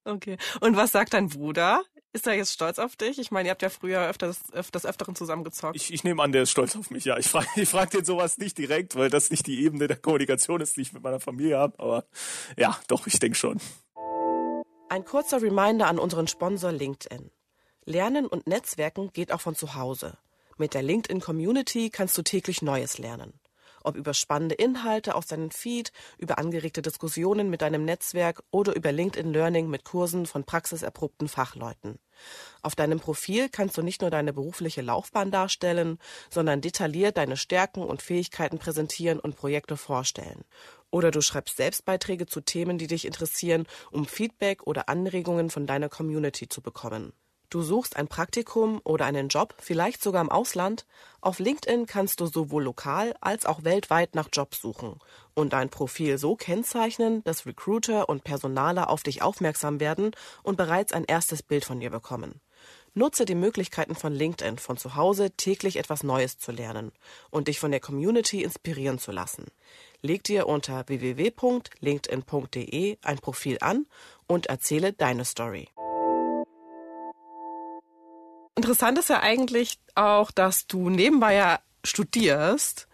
Okay. 0.05 0.37
Und 0.61 0.77
was 0.77 0.91
sagt 0.91 1.15
dein 1.15 1.29
Bruder? 1.29 1.83
Ist 2.17 2.25
er 2.25 2.33
jetzt 2.33 2.51
stolz 2.51 2.79
auf 2.79 2.95
dich? 2.95 3.19
Ich 3.19 3.29
meine, 3.29 3.47
ihr 3.47 3.51
habt 3.51 3.61
ja 3.61 3.69
früher 3.69 4.09
öfters, 4.09 4.51
öfters 4.51 4.87
Öfteren 4.87 5.13
zusammengezockt. 5.13 5.75
Ich, 5.75 5.93
ich 5.93 6.03
nehme 6.03 6.23
an, 6.23 6.31
der 6.31 6.41
ist 6.41 6.49
stolz 6.49 6.75
auf 6.75 6.89
mich, 6.89 7.05
ja. 7.05 7.15
Ich 7.19 7.27
frage 7.27 7.45
ich 7.57 7.69
frag 7.69 7.91
den 7.91 8.03
sowas 8.03 8.39
nicht 8.39 8.57
direkt, 8.57 8.95
weil 8.95 9.11
das 9.11 9.29
nicht 9.29 9.45
die 9.45 9.63
Ebene 9.63 9.87
der 9.87 9.97
Kommunikation 9.97 10.59
ist, 10.59 10.77
die 10.77 10.81
ich 10.81 10.93
mit 10.93 11.03
meiner 11.03 11.19
Familie 11.19 11.59
habe. 11.59 11.77
Aber 11.77 12.05
ja, 12.57 12.75
doch, 12.87 13.05
ich 13.05 13.19
denke 13.19 13.37
schon. 13.37 13.61
Ein 14.89 15.05
kurzer 15.05 15.43
Reminder 15.43 15.85
an 15.85 15.99
unseren 15.99 16.27
Sponsor 16.27 16.71
LinkedIn. 16.71 17.29
Lernen 17.85 18.25
und 18.25 18.47
Netzwerken 18.47 19.13
geht 19.13 19.31
auch 19.31 19.41
von 19.41 19.53
zu 19.53 19.75
Hause. 19.75 20.17
Mit 20.57 20.73
der 20.73 20.81
LinkedIn 20.81 21.21
Community 21.21 21.91
kannst 21.91 22.17
du 22.17 22.23
täglich 22.23 22.63
Neues 22.63 22.97
lernen 22.97 23.39
ob 23.87 23.95
über 23.95 24.13
spannende 24.13 24.55
Inhalte 24.55 25.15
aus 25.15 25.27
deinem 25.27 25.49
Feed, 25.49 25.91
über 26.17 26.37
angeregte 26.37 26.81
Diskussionen 26.81 27.49
mit 27.49 27.61
deinem 27.61 27.85
Netzwerk 27.85 28.43
oder 28.51 28.75
über 28.75 28.91
LinkedIn 28.91 29.31
Learning 29.31 29.69
mit 29.69 29.85
Kursen 29.85 30.25
von 30.25 30.43
praxiserprobten 30.43 31.29
Fachleuten. 31.29 31.97
Auf 32.61 32.75
deinem 32.75 32.99
Profil 32.99 33.47
kannst 33.49 33.77
du 33.77 33.81
nicht 33.81 34.01
nur 34.01 34.09
deine 34.09 34.33
berufliche 34.33 34.81
Laufbahn 34.81 35.31
darstellen, 35.31 35.99
sondern 36.29 36.61
detailliert 36.61 37.17
deine 37.17 37.37
Stärken 37.37 37.81
und 37.81 38.01
Fähigkeiten 38.01 38.59
präsentieren 38.59 39.19
und 39.19 39.37
Projekte 39.37 39.77
vorstellen. 39.77 40.43
Oder 40.89 41.11
du 41.11 41.21
schreibst 41.21 41.57
Selbstbeiträge 41.57 42.25
zu 42.25 42.41
Themen, 42.41 42.77
die 42.77 42.87
dich 42.87 43.05
interessieren, 43.05 43.67
um 43.91 44.05
Feedback 44.05 44.67
oder 44.67 44.89
Anregungen 44.89 45.49
von 45.49 45.65
deiner 45.65 45.89
Community 45.89 46.49
zu 46.49 46.61
bekommen. 46.61 47.13
Du 47.49 47.61
suchst 47.61 47.95
ein 47.95 48.09
Praktikum 48.09 48.81
oder 48.83 49.05
einen 49.05 49.29
Job, 49.29 49.55
vielleicht 49.57 50.03
sogar 50.03 50.21
im 50.21 50.29
Ausland? 50.29 50.85
Auf 51.21 51.39
LinkedIn 51.39 51.85
kannst 51.85 52.19
du 52.19 52.25
sowohl 52.25 52.63
lokal 52.63 53.15
als 53.21 53.45
auch 53.45 53.63
weltweit 53.63 54.15
nach 54.15 54.27
Jobs 54.33 54.59
suchen 54.59 54.99
und 55.33 55.53
dein 55.53 55.69
Profil 55.69 56.17
so 56.17 56.35
kennzeichnen, 56.35 57.23
dass 57.23 57.45
Recruiter 57.45 58.09
und 58.09 58.25
Personaler 58.25 58.89
auf 58.89 59.01
dich 59.01 59.21
aufmerksam 59.21 59.79
werden 59.79 60.11
und 60.43 60.57
bereits 60.57 60.91
ein 60.91 61.05
erstes 61.05 61.41
Bild 61.41 61.63
von 61.63 61.79
dir 61.79 61.89
bekommen. 61.89 62.41
Nutze 62.93 63.23
die 63.23 63.35
Möglichkeiten 63.35 63.95
von 63.95 64.11
LinkedIn, 64.11 64.57
von 64.57 64.75
zu 64.75 64.95
Hause 64.95 65.31
täglich 65.31 65.77
etwas 65.77 66.03
Neues 66.03 66.39
zu 66.39 66.51
lernen 66.51 66.91
und 67.29 67.47
dich 67.47 67.61
von 67.61 67.71
der 67.71 67.79
Community 67.79 68.43
inspirieren 68.43 68.99
zu 68.99 69.13
lassen. 69.13 69.45
Leg 70.01 70.25
dir 70.25 70.47
unter 70.47 70.83
www.linkedin.de 70.87 72.97
ein 73.01 73.19
Profil 73.19 73.57
an 73.61 73.85
und 74.27 74.47
erzähle 74.47 74.91
deine 74.91 75.23
Story. 75.23 75.69
Interessant 78.57 78.97
ist 78.97 79.09
ja 79.09 79.21
eigentlich 79.21 79.77
auch, 79.93 80.31
dass 80.31 80.65
du 80.65 80.89
nebenbei 80.89 81.35
ja 81.35 81.59
studierst 81.85 82.87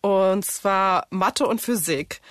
und 0.00 0.46
zwar 0.46 1.06
Mathe 1.10 1.46
und 1.46 1.60
Physik. 1.60 2.22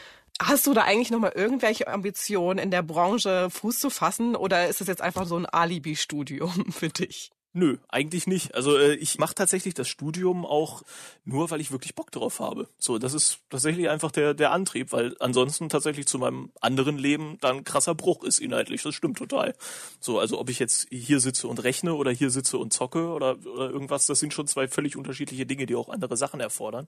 Hast 0.42 0.66
du 0.66 0.74
da 0.74 0.86
eigentlich 0.86 1.12
noch 1.12 1.20
mal 1.20 1.34
irgendwelche 1.36 1.88
Ambitionen 1.88 2.58
in 2.58 2.72
der 2.72 2.82
Branche 2.82 3.52
Fuß 3.52 3.80
zu 3.80 3.92
fassen 3.92 4.36
oder 4.36 4.68
ist 4.68 4.82
es 4.82 4.88
jetzt 4.88 5.02
einfach 5.04 5.28
so 5.28 5.38
ein 5.38 5.46
Alibi-Studium 5.46 6.72
für 6.72 6.90
dich? 6.90 7.30
Nö, 7.52 7.78
eigentlich 7.88 8.28
nicht. 8.28 8.54
Also 8.54 8.78
äh, 8.78 8.94
ich 8.94 9.18
mache 9.18 9.34
tatsächlich 9.34 9.74
das 9.74 9.88
Studium 9.88 10.46
auch 10.46 10.84
nur, 11.26 11.50
weil 11.50 11.62
ich 11.62 11.72
wirklich 11.72 11.96
Bock 11.96 12.12
drauf 12.12 12.40
habe. 12.40 12.68
So, 12.78 13.00
das 13.00 13.16
ist 13.16 13.40
tatsächlich 13.50 13.90
einfach 13.90 14.12
der 14.12 14.36
der 14.36 14.52
Antrieb, 14.52 14.92
weil 14.92 15.16
ansonsten 15.20 15.68
tatsächlich 15.68 16.06
zu 16.06 16.20
meinem 16.20 16.52
anderen 16.62 17.00
Leben 17.00 17.40
dann 17.42 17.64
krasser 17.64 17.96
Bruch 17.96 18.24
ist 18.24 18.38
inhaltlich. 18.38 18.84
Das 18.84 18.94
stimmt 18.94 19.18
total. 19.18 19.56
So, 20.00 20.20
also 20.20 20.40
ob 20.40 20.52
ich 20.52 20.60
jetzt 20.60 20.88
hier 20.92 21.20
sitze 21.20 21.48
und 21.48 21.64
rechne 21.64 21.96
oder 21.96 22.12
hier 22.12 22.30
sitze 22.30 22.60
und 22.60 22.72
zocke 22.72 23.08
oder, 23.08 23.40
oder 23.52 23.72
irgendwas, 23.72 24.06
das 24.06 24.20
sind 24.20 24.32
schon 24.32 24.46
zwei 24.46 24.68
völlig 24.68 24.96
unterschiedliche 24.96 25.48
Dinge, 25.48 25.66
die 25.66 25.76
auch 25.76 25.90
andere 25.90 26.18
Sachen 26.18 26.40
erfordern. 26.40 26.88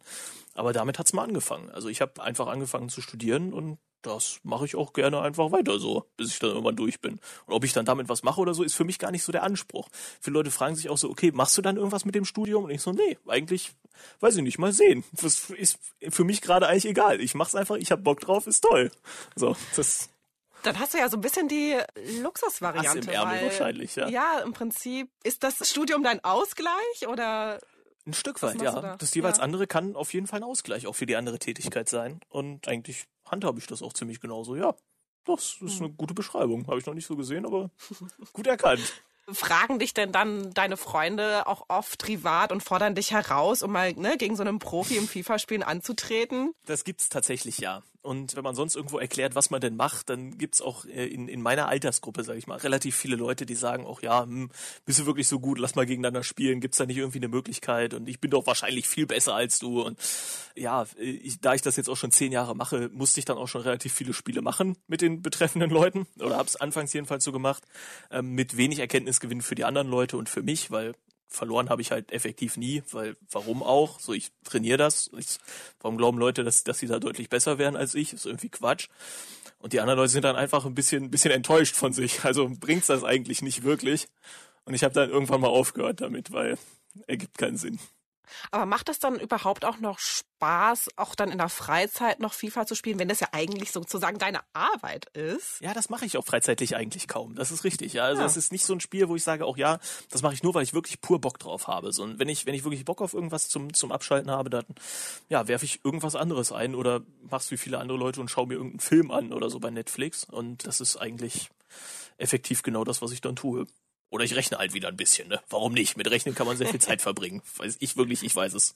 Aber 0.53 0.73
damit 0.73 0.99
hat's 0.99 1.13
mal 1.13 1.23
angefangen. 1.23 1.71
Also 1.71 1.89
ich 1.89 2.01
habe 2.01 2.21
einfach 2.21 2.45
angefangen 2.45 2.89
zu 2.89 3.01
studieren 3.01 3.51
und 3.51 3.79
das 4.01 4.39
mache 4.43 4.65
ich 4.65 4.75
auch 4.75 4.93
gerne 4.93 5.21
einfach 5.21 5.51
weiter 5.51 5.79
so, 5.79 6.05
bis 6.17 6.29
ich 6.29 6.39
dann 6.39 6.51
irgendwann 6.51 6.75
durch 6.75 6.99
bin. 7.01 7.19
Und 7.45 7.53
ob 7.53 7.63
ich 7.63 7.73
dann 7.73 7.85
damit 7.85 8.09
was 8.09 8.23
mache 8.23 8.41
oder 8.41 8.53
so, 8.53 8.63
ist 8.63 8.75
für 8.75 8.83
mich 8.83 8.99
gar 8.99 9.11
nicht 9.11 9.23
so 9.23 9.31
der 9.31 9.43
Anspruch. 9.43 9.89
Viele 10.19 10.35
Leute 10.35 10.51
fragen 10.51 10.75
sich 10.75 10.89
auch 10.89 10.97
so, 10.97 11.09
okay, 11.09 11.31
machst 11.31 11.57
du 11.57 11.61
dann 11.61 11.77
irgendwas 11.77 12.05
mit 12.05 12.15
dem 12.15 12.25
Studium? 12.25 12.65
Und 12.65 12.71
ich 12.71 12.81
so, 12.81 12.91
nee, 12.91 13.17
eigentlich, 13.27 13.71
weiß 14.19 14.37
ich 14.37 14.43
nicht, 14.43 14.59
mal 14.59 14.73
sehen. 14.73 15.03
Das 15.13 15.49
ist 15.49 15.79
für 16.09 16.23
mich 16.23 16.41
gerade 16.41 16.67
eigentlich 16.67 16.85
egal. 16.85 17.21
Ich 17.21 17.35
mach's 17.35 17.55
einfach, 17.55 17.75
ich 17.75 17.91
hab 17.91 18.03
Bock 18.03 18.19
drauf, 18.19 18.47
ist 18.47 18.61
toll. 18.61 18.91
So, 19.35 19.55
das 19.75 20.09
dann 20.63 20.77
hast 20.77 20.93
du 20.93 20.99
ja 20.99 21.09
so 21.09 21.17
ein 21.17 21.21
bisschen 21.21 21.47
die 21.47 21.75
Luxusvariante. 22.21 22.89
Ass 22.89 22.95
im 23.07 23.09
Ärmel 23.09 23.35
weil, 23.35 23.45
wahrscheinlich, 23.45 23.95
ja. 23.95 24.07
Ja, 24.09 24.39
im 24.39 24.53
Prinzip 24.53 25.09
ist 25.23 25.43
das 25.43 25.67
Studium 25.67 26.03
dein 26.03 26.23
Ausgleich 26.23 27.07
oder 27.07 27.59
ein 28.05 28.13
Stück 28.13 28.41
weit, 28.41 28.61
ja. 28.61 28.79
Da? 28.79 28.95
Das 28.97 29.13
jeweils 29.13 29.37
ja. 29.37 29.43
andere 29.43 29.67
kann 29.67 29.95
auf 29.95 30.13
jeden 30.13 30.27
Fall 30.27 30.39
ein 30.39 30.43
Ausgleich 30.43 30.87
auch 30.87 30.93
für 30.93 31.05
die 31.05 31.15
andere 31.15 31.39
Tätigkeit 31.39 31.87
sein. 31.89 32.19
Und 32.29 32.67
eigentlich 32.67 33.05
handhabe 33.31 33.59
ich 33.59 33.67
das 33.67 33.81
auch 33.81 33.93
ziemlich 33.93 34.19
genauso, 34.19 34.55
ja. 34.55 34.75
Das 35.25 35.57
ist 35.61 35.79
hm. 35.79 35.85
eine 35.85 35.93
gute 35.93 36.13
Beschreibung. 36.13 36.67
Habe 36.67 36.79
ich 36.79 36.85
noch 36.85 36.93
nicht 36.93 37.05
so 37.05 37.15
gesehen, 37.15 37.45
aber 37.45 37.69
gut 38.33 38.47
erkannt. 38.47 39.03
Fragen 39.31 39.79
dich 39.79 39.93
denn 39.93 40.11
dann 40.11 40.53
deine 40.53 40.77
Freunde 40.77 41.47
auch 41.47 41.65
oft 41.69 41.99
privat 41.99 42.51
und 42.51 42.63
fordern 42.63 42.95
dich 42.95 43.11
heraus, 43.11 43.61
um 43.61 43.71
mal 43.71 43.93
ne, 43.93 44.17
gegen 44.17 44.35
so 44.35 44.43
einen 44.43 44.59
Profi 44.59 44.97
im 44.97 45.07
FIFA-Spielen 45.07 45.63
anzutreten? 45.63 46.53
Das 46.65 46.83
gibt's 46.83 47.07
tatsächlich 47.09 47.59
ja. 47.59 47.83
Und 48.03 48.35
wenn 48.35 48.43
man 48.43 48.55
sonst 48.55 48.75
irgendwo 48.75 48.97
erklärt, 48.97 49.35
was 49.35 49.51
man 49.51 49.61
denn 49.61 49.75
macht, 49.75 50.09
dann 50.09 50.37
gibt's 50.37 50.61
auch 50.61 50.85
äh, 50.85 51.05
in, 51.05 51.27
in 51.27 51.41
meiner 51.41 51.67
Altersgruppe, 51.67 52.23
sage 52.23 52.39
ich 52.39 52.47
mal, 52.47 52.57
relativ 52.57 52.95
viele 52.95 53.15
Leute, 53.15 53.45
die 53.45 53.53
sagen 53.53 53.85
auch, 53.85 54.01
ja, 54.01 54.23
hm, 54.23 54.49
bist 54.85 54.99
du 54.99 55.05
wirklich 55.05 55.27
so 55.27 55.39
gut, 55.39 55.59
lass 55.59 55.75
mal 55.75 55.85
gegeneinander 55.85 56.23
spielen, 56.23 56.61
gibt's 56.61 56.77
da 56.77 56.85
nicht 56.87 56.97
irgendwie 56.97 57.19
eine 57.19 57.27
Möglichkeit? 57.27 57.93
Und 57.93 58.09
ich 58.09 58.19
bin 58.19 58.31
doch 58.31 58.47
wahrscheinlich 58.47 58.87
viel 58.87 59.05
besser 59.05 59.35
als 59.35 59.59
du. 59.59 59.83
Und 59.83 59.99
ja, 60.55 60.85
ich, 60.97 61.39
da 61.41 61.53
ich 61.53 61.61
das 61.61 61.75
jetzt 61.75 61.89
auch 61.89 61.97
schon 61.97 62.11
zehn 62.11 62.31
Jahre 62.31 62.55
mache, 62.55 62.89
musste 62.91 63.19
ich 63.19 63.25
dann 63.25 63.37
auch 63.37 63.47
schon 63.47 63.61
relativ 63.61 63.93
viele 63.93 64.13
Spiele 64.13 64.41
machen 64.41 64.77
mit 64.87 65.01
den 65.01 65.21
betreffenden 65.21 65.69
Leuten. 65.69 66.07
Oder 66.19 66.37
hab's 66.37 66.55
anfangs 66.55 66.93
jedenfalls 66.93 67.23
so 67.23 67.31
gemacht, 67.31 67.63
ähm, 68.09 68.33
mit 68.33 68.57
wenig 68.57 68.79
Erkenntnisgewinn 68.79 69.41
für 69.41 69.55
die 69.55 69.65
anderen 69.65 69.87
Leute 69.87 70.17
und 70.17 70.27
für 70.27 70.41
mich, 70.41 70.71
weil 70.71 70.93
verloren 71.31 71.69
habe 71.69 71.81
ich 71.81 71.91
halt 71.91 72.11
effektiv 72.11 72.57
nie, 72.57 72.83
weil 72.91 73.15
warum 73.31 73.63
auch? 73.63 73.99
So, 73.99 74.13
ich 74.13 74.31
trainiere 74.43 74.77
das. 74.77 75.09
Ich, 75.17 75.37
warum 75.79 75.97
glauben 75.97 76.17
Leute, 76.17 76.43
dass, 76.43 76.63
dass 76.63 76.79
sie 76.79 76.87
da 76.87 76.99
deutlich 76.99 77.29
besser 77.29 77.57
wären 77.57 77.75
als 77.75 77.95
ich? 77.95 78.13
ist 78.13 78.25
irgendwie 78.25 78.49
Quatsch. 78.49 78.89
Und 79.59 79.73
die 79.73 79.79
anderen 79.79 79.97
Leute 79.99 80.11
sind 80.11 80.25
dann 80.25 80.35
einfach 80.35 80.65
ein 80.65 80.75
bisschen, 80.75 81.05
ein 81.05 81.11
bisschen 81.11 81.31
enttäuscht 81.31 81.75
von 81.75 81.93
sich. 81.93 82.23
Also 82.23 82.49
bringt's 82.59 82.87
das 82.87 83.03
eigentlich 83.03 83.41
nicht 83.41 83.63
wirklich. 83.63 84.07
Und 84.65 84.73
ich 84.73 84.83
habe 84.83 84.93
dann 84.93 85.09
irgendwann 85.09 85.41
mal 85.41 85.47
aufgehört 85.47 86.01
damit, 86.01 86.31
weil 86.31 86.57
ergibt 87.07 87.37
keinen 87.37 87.57
Sinn. 87.57 87.79
Aber 88.51 88.65
macht 88.65 88.89
das 88.89 88.99
dann 88.99 89.19
überhaupt 89.19 89.65
auch 89.65 89.79
noch 89.79 89.99
Spaß, 89.99 90.89
auch 90.95 91.15
dann 91.15 91.31
in 91.31 91.37
der 91.37 91.49
Freizeit 91.49 92.19
noch 92.19 92.33
FIFA 92.33 92.65
zu 92.65 92.75
spielen, 92.75 92.99
wenn 92.99 93.07
das 93.07 93.19
ja 93.19 93.27
eigentlich 93.31 93.71
sozusagen 93.71 94.17
deine 94.17 94.39
Arbeit 94.53 95.05
ist? 95.15 95.59
Ja, 95.61 95.73
das 95.73 95.89
mache 95.89 96.05
ich 96.05 96.17
auch 96.17 96.25
freizeitlich 96.25 96.75
eigentlich 96.75 97.07
kaum. 97.07 97.35
Das 97.35 97.51
ist 97.51 97.63
richtig. 97.63 97.93
Ja, 97.93 98.05
also 98.05 98.23
es 98.23 98.37
ist 98.37 98.51
nicht 98.51 98.65
so 98.65 98.73
ein 98.73 98.79
Spiel, 98.79 99.09
wo 99.09 99.15
ich 99.15 99.23
sage, 99.23 99.45
auch 99.45 99.57
ja, 99.57 99.79
das 100.09 100.21
mache 100.21 100.33
ich 100.33 100.43
nur, 100.43 100.53
weil 100.53 100.63
ich 100.63 100.73
wirklich 100.73 101.01
pur 101.01 101.19
Bock 101.21 101.39
drauf 101.39 101.67
habe. 101.67 101.91
So, 101.91 102.03
und 102.03 102.19
wenn 102.19 102.29
ich, 102.29 102.45
wenn 102.45 102.55
ich 102.55 102.63
wirklich 102.63 102.85
Bock 102.85 103.01
auf 103.01 103.13
irgendwas 103.13 103.49
zum, 103.49 103.73
zum 103.73 103.91
Abschalten 103.91 104.31
habe, 104.31 104.49
dann, 104.49 104.65
ja, 105.29 105.47
werfe 105.47 105.65
ich 105.65 105.83
irgendwas 105.83 106.15
anderes 106.15 106.51
ein 106.51 106.75
oder 106.75 107.01
mach's 107.29 107.51
wie 107.51 107.57
viele 107.57 107.79
andere 107.79 107.97
Leute 107.97 108.21
und 108.21 108.29
schaue 108.29 108.47
mir 108.47 108.55
irgendeinen 108.55 108.79
Film 108.79 109.11
an 109.11 109.33
oder 109.33 109.49
so 109.49 109.59
bei 109.59 109.69
Netflix. 109.69 110.23
Und 110.23 110.65
das 110.65 110.81
ist 110.81 110.97
eigentlich 110.97 111.49
effektiv 112.17 112.63
genau 112.63 112.83
das, 112.83 113.01
was 113.01 113.11
ich 113.11 113.21
dann 113.21 113.35
tue. 113.35 113.65
Oder 114.11 114.25
ich 114.25 114.35
rechne 114.35 114.59
halt 114.59 114.73
wieder 114.73 114.89
ein 114.89 114.97
bisschen, 114.97 115.29
ne? 115.29 115.41
Warum 115.49 115.73
nicht? 115.73 115.97
Mit 115.97 116.11
Rechnen 116.11 116.35
kann 116.35 116.45
man 116.45 116.57
sehr 116.57 116.67
viel 116.67 116.81
Zeit 116.81 117.01
verbringen. 117.01 117.41
Weiß 117.55 117.77
ich 117.79 117.97
wirklich, 117.97 118.21
ich 118.23 118.35
weiß 118.35 118.53
es. 118.53 118.75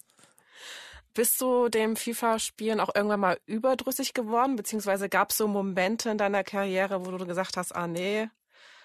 Bist 1.14 1.40
du 1.40 1.70
dem 1.70 1.96
FIFA-Spielen 1.96 2.80
auch 2.80 2.96
irgendwann 2.96 3.20
mal 3.20 3.40
überdrüssig 3.46 4.14
geworden? 4.14 4.56
Beziehungsweise 4.56 5.08
gab 5.08 5.32
es 5.32 5.38
so 5.38 5.48
Momente 5.48 6.10
in 6.10 6.18
deiner 6.18 6.44
Karriere, 6.44 7.06
wo 7.06 7.12
du 7.12 7.26
gesagt 7.26 7.58
hast, 7.58 7.76
ah 7.76 7.88
nee, 7.88 8.30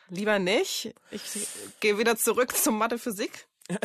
lieber 0.09 0.39
nicht. 0.39 0.93
Ich 1.13 1.23
gehe 1.79 1.99
wieder 1.99 2.17
zurück 2.17 2.53
zum 2.57 2.79
Mathe-Physik? 2.79 3.47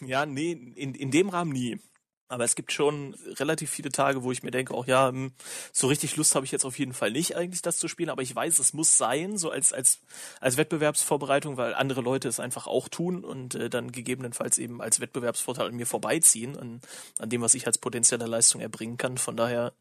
ja, 0.00 0.26
nee, 0.26 0.52
in, 0.52 0.94
in 0.94 1.10
dem 1.12 1.28
Rahmen 1.28 1.52
nie. 1.52 1.80
Aber 2.28 2.44
es 2.44 2.54
gibt 2.54 2.72
schon 2.72 3.14
relativ 3.38 3.70
viele 3.70 3.90
Tage, 3.90 4.22
wo 4.22 4.30
ich 4.30 4.42
mir 4.42 4.50
denke, 4.50 4.74
auch 4.74 4.86
ja, 4.86 5.08
hm, 5.08 5.32
so 5.72 5.86
richtig 5.86 6.16
Lust 6.16 6.34
habe 6.34 6.44
ich 6.44 6.52
jetzt 6.52 6.64
auf 6.64 6.78
jeden 6.78 6.92
Fall 6.92 7.10
nicht 7.10 7.36
eigentlich 7.36 7.62
das 7.62 7.78
zu 7.78 7.88
spielen, 7.88 8.10
aber 8.10 8.22
ich 8.22 8.34
weiß, 8.34 8.58
es 8.58 8.74
muss 8.74 8.98
sein, 8.98 9.38
so 9.38 9.50
als 9.50 9.72
als 9.72 10.00
als 10.40 10.56
Wettbewerbsvorbereitung, 10.56 11.56
weil 11.56 11.74
andere 11.74 12.02
Leute 12.02 12.28
es 12.28 12.38
einfach 12.38 12.66
auch 12.66 12.88
tun 12.88 13.24
und 13.24 13.54
äh, 13.54 13.70
dann 13.70 13.92
gegebenenfalls 13.92 14.58
eben 14.58 14.82
als 14.82 15.00
Wettbewerbsvorteil 15.00 15.68
an 15.68 15.76
mir 15.76 15.86
vorbeiziehen 15.86 16.56
an, 16.56 16.80
an 17.18 17.30
dem, 17.30 17.40
was 17.40 17.54
ich 17.54 17.66
als 17.66 17.78
potenzielle 17.78 18.26
Leistung 18.26 18.60
erbringen 18.60 18.98
kann. 18.98 19.18
Von 19.18 19.36
daher 19.36 19.72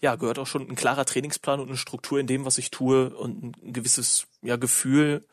ja, 0.00 0.14
gehört 0.16 0.38
auch 0.38 0.46
schon 0.46 0.68
ein 0.68 0.76
klarer 0.76 1.04
Trainingsplan 1.04 1.60
und 1.60 1.68
eine 1.68 1.76
Struktur 1.76 2.20
in 2.20 2.26
dem, 2.26 2.44
was 2.44 2.58
ich 2.58 2.70
tue 2.70 3.10
und 3.10 3.42
ein 3.42 3.72
gewisses 3.72 4.26
ja 4.42 4.56
Gefühl 4.56 5.24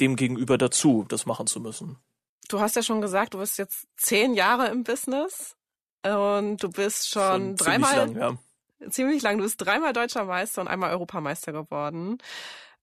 dem 0.00 0.16
gegenüber 0.16 0.58
dazu, 0.58 1.04
das 1.08 1.26
machen 1.26 1.46
zu 1.46 1.60
müssen. 1.60 1.98
Du 2.48 2.60
hast 2.60 2.76
ja 2.76 2.82
schon 2.82 3.00
gesagt, 3.00 3.34
du 3.34 3.38
bist 3.38 3.58
jetzt 3.58 3.86
zehn 3.96 4.34
Jahre 4.34 4.68
im 4.68 4.84
Business. 4.84 5.56
Und 6.04 6.62
du 6.62 6.70
bist 6.70 7.08
schon, 7.08 7.56
schon 7.56 7.56
dreimal. 7.56 7.94
Ziemlich 7.94 8.16
lang, 8.16 8.38
ja. 8.80 8.90
Ziemlich 8.90 9.22
lang. 9.22 9.38
Du 9.38 9.44
bist 9.44 9.60
dreimal 9.60 9.92
deutscher 9.92 10.24
Meister 10.24 10.60
und 10.60 10.68
einmal 10.68 10.90
Europameister 10.90 11.52
geworden. 11.52 12.18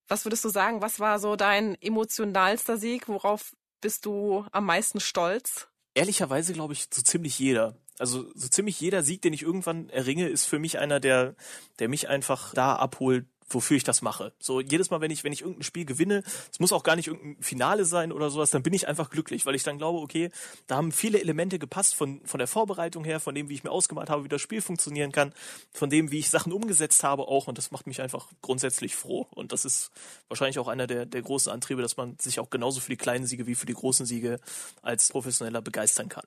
Was 0.07 0.25
würdest 0.25 0.43
du 0.43 0.49
sagen? 0.49 0.81
Was 0.81 0.99
war 0.99 1.19
so 1.19 1.35
dein 1.35 1.79
emotionalster 1.81 2.77
Sieg? 2.77 3.07
Worauf 3.07 3.53
bist 3.79 4.05
du 4.05 4.45
am 4.51 4.65
meisten 4.65 4.99
stolz? 4.99 5.67
Ehrlicherweise 5.93 6.53
glaube 6.53 6.73
ich 6.73 6.87
so 6.91 7.01
ziemlich 7.01 7.37
jeder. 7.37 7.77
Also 7.99 8.31
so 8.33 8.47
ziemlich 8.47 8.79
jeder 8.79 9.03
Sieg, 9.03 9.21
den 9.21 9.33
ich 9.33 9.43
irgendwann 9.43 9.89
erringe, 9.89 10.27
ist 10.27 10.45
für 10.45 10.57
mich 10.57 10.79
einer, 10.79 10.99
der, 10.99 11.35
der 11.79 11.89
mich 11.89 12.09
einfach 12.09 12.53
da 12.53 12.75
abholt, 12.75 13.27
wofür 13.53 13.77
ich 13.77 13.83
das 13.83 14.01
mache. 14.01 14.33
So 14.39 14.61
jedes 14.61 14.89
Mal, 14.89 15.01
wenn 15.01 15.11
ich, 15.11 15.23
wenn 15.23 15.33
ich 15.33 15.41
irgendein 15.41 15.63
Spiel 15.63 15.85
gewinne, 15.85 16.23
es 16.51 16.59
muss 16.59 16.71
auch 16.71 16.83
gar 16.83 16.95
nicht 16.95 17.07
irgendein 17.07 17.41
Finale 17.41 17.85
sein 17.85 18.11
oder 18.11 18.29
sowas, 18.29 18.49
dann 18.51 18.63
bin 18.63 18.73
ich 18.73 18.87
einfach 18.87 19.09
glücklich, 19.09 19.45
weil 19.45 19.55
ich 19.55 19.63
dann 19.63 19.77
glaube, 19.77 19.99
okay, 19.99 20.29
da 20.67 20.75
haben 20.75 20.91
viele 20.91 21.19
Elemente 21.19 21.59
gepasst 21.59 21.95
von, 21.95 22.21
von 22.25 22.37
der 22.37 22.47
Vorbereitung 22.47 23.03
her, 23.03 23.19
von 23.19 23.35
dem, 23.35 23.49
wie 23.49 23.53
ich 23.53 23.63
mir 23.63 23.71
ausgemalt 23.71 24.09
habe, 24.09 24.23
wie 24.23 24.29
das 24.29 24.41
Spiel 24.41 24.61
funktionieren 24.61 25.11
kann, 25.11 25.33
von 25.71 25.89
dem, 25.89 26.11
wie 26.11 26.19
ich 26.19 26.29
Sachen 26.29 26.53
umgesetzt 26.53 27.03
habe 27.03 27.27
auch 27.27 27.47
und 27.47 27.57
das 27.57 27.71
macht 27.71 27.87
mich 27.87 28.01
einfach 28.01 28.29
grundsätzlich 28.41 28.95
froh 28.95 29.27
und 29.31 29.51
das 29.51 29.65
ist 29.65 29.91
wahrscheinlich 30.27 30.59
auch 30.59 30.67
einer 30.67 30.87
der, 30.87 31.05
der 31.05 31.21
großen 31.21 31.51
Antriebe, 31.51 31.81
dass 31.81 31.97
man 31.97 32.17
sich 32.19 32.39
auch 32.39 32.49
genauso 32.49 32.79
für 32.79 32.89
die 32.89 32.97
kleinen 32.97 33.25
Siege 33.25 33.47
wie 33.47 33.55
für 33.55 33.65
die 33.65 33.73
großen 33.73 34.05
Siege 34.05 34.39
als 34.81 35.09
Professioneller 35.09 35.61
begeistern 35.61 36.09
kann. 36.09 36.25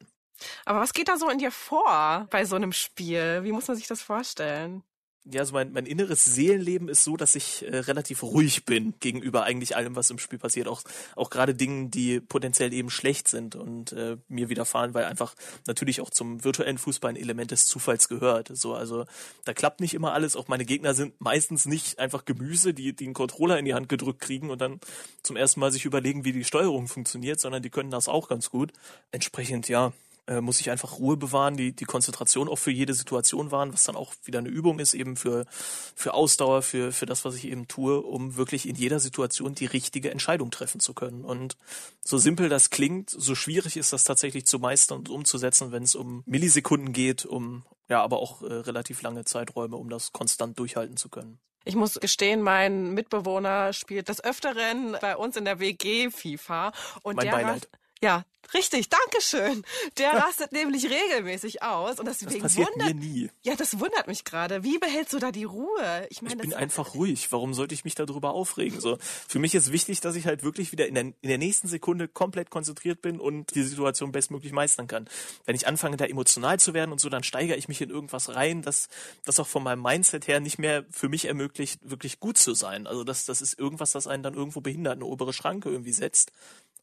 Aber 0.64 0.80
was 0.80 0.92
geht 0.92 1.08
da 1.08 1.16
so 1.16 1.28
in 1.28 1.38
dir 1.38 1.50
vor 1.52 2.26
bei 2.30 2.44
so 2.44 2.56
einem 2.56 2.72
Spiel? 2.72 3.44
Wie 3.44 3.52
muss 3.52 3.68
man 3.68 3.76
sich 3.76 3.86
das 3.86 4.02
vorstellen? 4.02 4.82
Ja, 5.30 5.40
also 5.40 5.54
mein, 5.54 5.72
mein 5.72 5.86
inneres 5.86 6.24
Seelenleben 6.24 6.88
ist 6.88 7.02
so, 7.02 7.16
dass 7.16 7.34
ich 7.34 7.64
äh, 7.64 7.78
relativ 7.78 8.22
ruhig 8.22 8.66
bin 8.66 8.94
gegenüber 9.00 9.44
eigentlich 9.44 9.74
allem, 9.74 9.96
was 9.96 10.10
im 10.10 10.18
Spiel 10.18 10.38
passiert. 10.38 10.68
Auch, 10.68 10.82
auch 11.16 11.30
gerade 11.30 11.54
Dingen, 11.54 11.90
die 11.90 12.20
potenziell 12.20 12.74
eben 12.74 12.90
schlecht 12.90 13.28
sind 13.28 13.56
und 13.56 13.92
äh, 13.92 14.18
mir 14.28 14.50
widerfahren, 14.50 14.92
weil 14.92 15.06
einfach 15.06 15.34
natürlich 15.66 16.02
auch 16.02 16.10
zum 16.10 16.44
virtuellen 16.44 16.76
Fußball 16.76 17.12
ein 17.12 17.16
Element 17.16 17.52
des 17.52 17.66
Zufalls 17.66 18.08
gehört. 18.08 18.50
So, 18.52 18.74
also 18.74 19.06
da 19.46 19.54
klappt 19.54 19.80
nicht 19.80 19.94
immer 19.94 20.12
alles. 20.12 20.36
Auch 20.36 20.48
meine 20.48 20.66
Gegner 20.66 20.92
sind 20.92 21.18
meistens 21.20 21.64
nicht 21.64 21.98
einfach 21.98 22.26
Gemüse, 22.26 22.74
die, 22.74 22.94
die 22.94 23.04
einen 23.04 23.14
Controller 23.14 23.58
in 23.58 23.64
die 23.64 23.74
Hand 23.74 23.88
gedrückt 23.88 24.20
kriegen 24.20 24.50
und 24.50 24.60
dann 24.60 24.78
zum 25.22 25.36
ersten 25.36 25.60
Mal 25.60 25.72
sich 25.72 25.86
überlegen, 25.86 26.26
wie 26.26 26.32
die 26.32 26.44
Steuerung 26.44 26.86
funktioniert, 26.86 27.40
sondern 27.40 27.62
die 27.62 27.70
können 27.70 27.90
das 27.90 28.08
auch 28.08 28.28
ganz 28.28 28.50
gut. 28.50 28.72
Entsprechend, 29.10 29.68
ja, 29.68 29.94
äh, 30.26 30.40
muss 30.40 30.60
ich 30.60 30.70
einfach 30.70 30.98
Ruhe 30.98 31.16
bewahren, 31.16 31.56
die, 31.56 31.72
die 31.72 31.84
Konzentration 31.84 32.48
auch 32.48 32.58
für 32.58 32.70
jede 32.70 32.94
Situation 32.94 33.50
wahren, 33.50 33.72
was 33.72 33.84
dann 33.84 33.96
auch 33.96 34.14
wieder 34.24 34.38
eine 34.38 34.48
Übung 34.48 34.78
ist, 34.78 34.94
eben 34.94 35.16
für, 35.16 35.46
für 35.94 36.14
Ausdauer, 36.14 36.62
für, 36.62 36.92
für 36.92 37.06
das, 37.06 37.24
was 37.24 37.34
ich 37.34 37.46
eben 37.46 37.68
tue, 37.68 38.00
um 38.00 38.36
wirklich 38.36 38.68
in 38.68 38.76
jeder 38.76 39.00
Situation 39.00 39.54
die 39.54 39.66
richtige 39.66 40.10
Entscheidung 40.10 40.50
treffen 40.50 40.80
zu 40.80 40.94
können. 40.94 41.24
Und 41.24 41.56
so 42.02 42.18
simpel 42.18 42.48
das 42.48 42.70
klingt, 42.70 43.10
so 43.10 43.34
schwierig 43.34 43.76
ist 43.76 43.92
das 43.92 44.04
tatsächlich 44.04 44.46
zu 44.46 44.58
meistern 44.58 44.98
und 44.98 45.08
umzusetzen, 45.08 45.72
wenn 45.72 45.82
es 45.82 45.94
um 45.94 46.22
Millisekunden 46.26 46.92
geht, 46.92 47.26
um 47.26 47.64
ja, 47.88 48.02
aber 48.02 48.18
auch 48.18 48.42
äh, 48.42 48.46
relativ 48.46 49.02
lange 49.02 49.24
Zeiträume, 49.24 49.76
um 49.76 49.90
das 49.90 50.12
konstant 50.12 50.58
durchhalten 50.58 50.96
zu 50.96 51.08
können. 51.08 51.38
Ich 51.66 51.76
muss 51.76 51.98
gestehen, 51.98 52.42
mein 52.42 52.92
Mitbewohner 52.92 53.72
spielt 53.72 54.08
des 54.08 54.22
Öfteren 54.22 54.96
bei 55.00 55.16
uns 55.16 55.36
in 55.36 55.44
der 55.44 55.60
WG 55.60 56.10
FIFA 56.10 56.72
und 57.02 57.16
mein 57.16 57.26
der 57.26 57.32
Beileid. 57.32 57.68
Ja, 58.04 58.22
richtig, 58.52 58.90
Dankeschön. 58.90 59.64
Der 59.96 60.10
rastet 60.22 60.52
nämlich 60.52 60.84
regelmäßig 60.84 61.62
aus 61.62 61.98
und 61.98 62.04
deswegen 62.04 62.32
das 62.32 62.42
passiert 62.42 62.68
wundert 62.74 62.88
mir 62.88 63.00
nie. 63.00 63.30
Ja, 63.42 63.54
das 63.56 63.80
wundert 63.80 64.08
mich 64.08 64.24
gerade. 64.24 64.62
Wie 64.62 64.76
behältst 64.76 65.14
du 65.14 65.18
da 65.18 65.32
die 65.32 65.44
Ruhe? 65.44 66.06
Ich, 66.10 66.20
meine, 66.20 66.34
ich 66.34 66.40
bin 66.42 66.52
einfach 66.52 66.94
ruhig. 66.94 67.32
Warum 67.32 67.54
sollte 67.54 67.72
ich 67.72 67.82
mich 67.84 67.94
darüber 67.94 68.34
aufregen? 68.34 68.78
So, 68.78 68.98
für 69.00 69.38
mich 69.38 69.54
ist 69.54 69.72
wichtig, 69.72 70.02
dass 70.02 70.16
ich 70.16 70.26
halt 70.26 70.42
wirklich 70.42 70.70
wieder 70.70 70.86
in 70.86 70.94
der, 70.94 71.04
in 71.04 71.14
der 71.22 71.38
nächsten 71.38 71.66
Sekunde 71.66 72.06
komplett 72.06 72.50
konzentriert 72.50 73.00
bin 73.00 73.20
und 73.20 73.54
die 73.54 73.62
Situation 73.62 74.12
bestmöglich 74.12 74.52
meistern 74.52 74.86
kann. 74.86 75.08
Wenn 75.46 75.56
ich 75.56 75.66
anfange, 75.66 75.96
da 75.96 76.04
emotional 76.04 76.60
zu 76.60 76.74
werden 76.74 76.92
und 76.92 77.00
so, 77.00 77.08
dann 77.08 77.22
steigere 77.22 77.56
ich 77.56 77.68
mich 77.68 77.80
in 77.80 77.88
irgendwas 77.88 78.34
rein, 78.34 78.60
das, 78.60 78.90
das 79.24 79.40
auch 79.40 79.48
von 79.48 79.62
meinem 79.62 79.80
Mindset 79.80 80.28
her 80.28 80.40
nicht 80.40 80.58
mehr 80.58 80.84
für 80.90 81.08
mich 81.08 81.24
ermöglicht, 81.24 81.80
wirklich 81.82 82.20
gut 82.20 82.36
zu 82.36 82.52
sein. 82.52 82.86
Also 82.86 83.02
das, 83.02 83.24
das 83.24 83.40
ist 83.40 83.58
irgendwas, 83.58 83.92
das 83.92 84.06
einen 84.06 84.22
dann 84.22 84.34
irgendwo 84.34 84.60
behindert, 84.60 84.96
eine 84.96 85.06
obere 85.06 85.32
Schranke 85.32 85.70
irgendwie 85.70 85.92
setzt. 85.92 86.30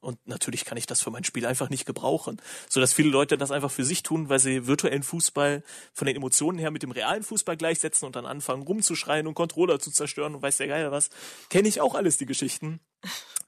Und 0.01 0.17
natürlich 0.27 0.65
kann 0.65 0.77
ich 0.77 0.87
das 0.87 1.01
für 1.01 1.11
mein 1.11 1.23
Spiel 1.23 1.45
einfach 1.45 1.69
nicht 1.69 1.85
gebrauchen. 1.85 2.41
So 2.67 2.79
dass 2.79 2.91
viele 2.91 3.09
Leute 3.09 3.37
das 3.37 3.51
einfach 3.51 3.71
für 3.71 3.85
sich 3.85 4.03
tun, 4.03 4.29
weil 4.29 4.39
sie 4.39 4.67
virtuellen 4.67 5.03
Fußball 5.03 5.63
von 5.93 6.07
den 6.07 6.15
Emotionen 6.15 6.57
her 6.57 6.71
mit 6.71 6.83
dem 6.83 6.91
realen 6.91 7.23
Fußball 7.23 7.55
gleichsetzen 7.55 8.07
und 8.07 8.15
dann 8.15 8.25
anfangen 8.25 8.63
rumzuschreien 8.63 9.27
und 9.27 9.35
Controller 9.35 9.79
zu 9.79 9.91
zerstören 9.91 10.35
und 10.35 10.41
weiß 10.41 10.57
der 10.57 10.67
Geier 10.67 10.91
was. 10.91 11.09
Kenne 11.49 11.67
ich 11.67 11.81
auch 11.81 11.95
alles 11.95 12.17
die 12.17 12.25
Geschichten. 12.25 12.81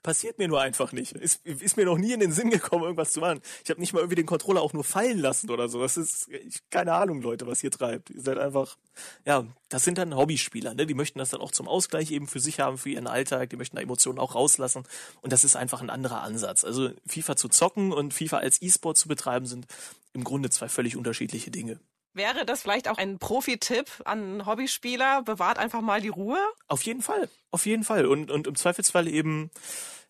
Passiert 0.04 0.38
mir 0.38 0.50
nur 0.50 0.60
einfach 0.60 0.92
nicht. 0.92 1.14
Ist, 1.14 1.46
ist 1.46 1.78
mir 1.78 1.86
noch 1.86 1.98
nie 1.98 2.12
in 2.12 2.20
den 2.20 2.34
Sinn 2.34 2.50
gekommen, 2.50 2.84
irgendwas 2.84 3.14
zu 3.14 3.22
machen. 3.22 3.40
Ich 3.64 3.70
habe 3.70 3.80
nicht 3.80 3.94
mal 3.94 4.00
irgendwie 4.00 4.18
den 4.18 4.26
Controller 4.26 4.62
auch 4.62 4.74
nur 4.74 4.84
fallen 4.84 5.18
lassen 5.18 5.50
oder 5.50 5.70
so. 5.70 5.80
Das 5.82 5.96
ist 5.96 6.28
ich, 6.28 6.70
keine 6.70 6.94
Ahnung, 6.94 7.22
Leute, 7.22 7.48
was 7.48 7.64
ihr 7.64 7.72
treibt. 7.72 8.10
Ihr 8.10 8.22
seid 8.22 8.38
einfach, 8.38 8.78
ja, 9.26 9.46
das 9.70 9.86
sind 9.86 9.98
dann 9.98 10.16
Hobbyspieler, 10.16 10.74
ne? 10.74 10.86
Die 10.86 10.94
möchten 10.94 11.20
das 11.20 11.30
dann 11.30 11.40
auch 11.40 11.52
zum 11.52 11.70
Ausgleich 11.70 12.12
eben 12.12 12.28
für 12.28 12.42
sich 12.42 12.60
haben, 12.60 12.78
für 12.78 12.90
ihren 12.90 13.08
Alltag. 13.08 13.50
Die 13.52 13.56
möchten 13.56 13.78
da 13.78 13.82
Emotionen 13.82 14.20
auch 14.20 14.36
rauslassen. 14.36 14.84
Und 15.22 15.32
das 15.32 15.46
ist 15.46 15.56
einfach 15.56 15.82
ein 15.82 15.90
anderer 15.90 16.22
Ansatz. 16.22 16.66
Also 16.66 16.90
FIFA 17.08 17.38
zu 17.38 17.48
zocken 17.48 17.94
und 17.94 18.14
FIFA 18.14 18.40
als 18.40 18.62
E-Sport 18.62 18.98
zu 18.98 19.08
betreiben 19.08 19.46
sind 19.46 19.68
im 20.12 20.26
Grunde 20.26 20.50
zwei 20.50 20.68
völlig 20.68 20.98
unterschiedliche 20.98 21.50
Dinge. 21.50 21.80
Wäre 22.14 22.46
das 22.46 22.62
vielleicht 22.62 22.88
auch 22.88 22.98
ein 22.98 23.18
Profi-Tipp 23.18 23.88
an 24.06 24.46
Hobbyspieler? 24.46 25.24
Bewahrt 25.24 25.58
einfach 25.58 25.82
mal 25.82 26.00
die 26.00 26.10
Ruhe? 26.10 26.38
Auf 26.68 26.84
jeden 26.84 27.02
Fall. 27.02 27.28
Auf 27.50 27.66
jeden 27.66 27.84
Fall. 27.84 28.06
Und, 28.06 28.30
und 28.30 28.46
im 28.46 28.56
Zweifelsfall 28.56 29.08
eben, 29.08 29.50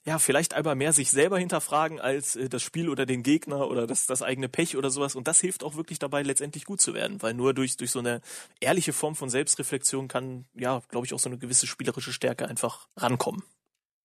ja, 0.04 0.20
vielleicht 0.20 0.54
einmal 0.54 0.76
mehr 0.76 0.92
sich 0.92 1.12
selber 1.12 1.40
hinterfragen 1.40 2.02
als 2.02 2.36
äh, 2.36 2.50
das 2.50 2.62
Spiel 2.62 2.90
oder 2.90 3.06
den 3.06 3.24
Gegner 3.24 3.70
oder 3.70 3.88
das, 3.88 4.06
das 4.06 4.22
eigene 4.22 4.50
Pech 4.50 4.76
oder 4.76 4.90
sowas. 4.90 5.16
Und 5.16 5.30
das 5.30 5.40
hilft 5.40 5.64
auch 5.64 5.76
wirklich 5.76 5.98
dabei, 5.98 6.24
letztendlich 6.24 6.66
gut 6.66 6.82
zu 6.82 6.94
werden. 6.94 7.22
Weil 7.22 7.34
nur 7.34 7.54
durch, 7.54 7.78
durch 7.78 7.92
so 7.92 8.00
eine 8.00 8.20
ehrliche 8.60 8.92
Form 8.92 9.16
von 9.16 9.30
Selbstreflexion 9.30 10.10
kann, 10.10 10.46
ja, 10.56 10.82
glaube 10.90 11.06
ich, 11.06 11.14
auch 11.14 11.20
so 11.20 11.30
eine 11.30 11.38
gewisse 11.38 11.68
spielerische 11.68 12.12
Stärke 12.12 12.50
einfach 12.50 12.90
rankommen. 12.98 13.44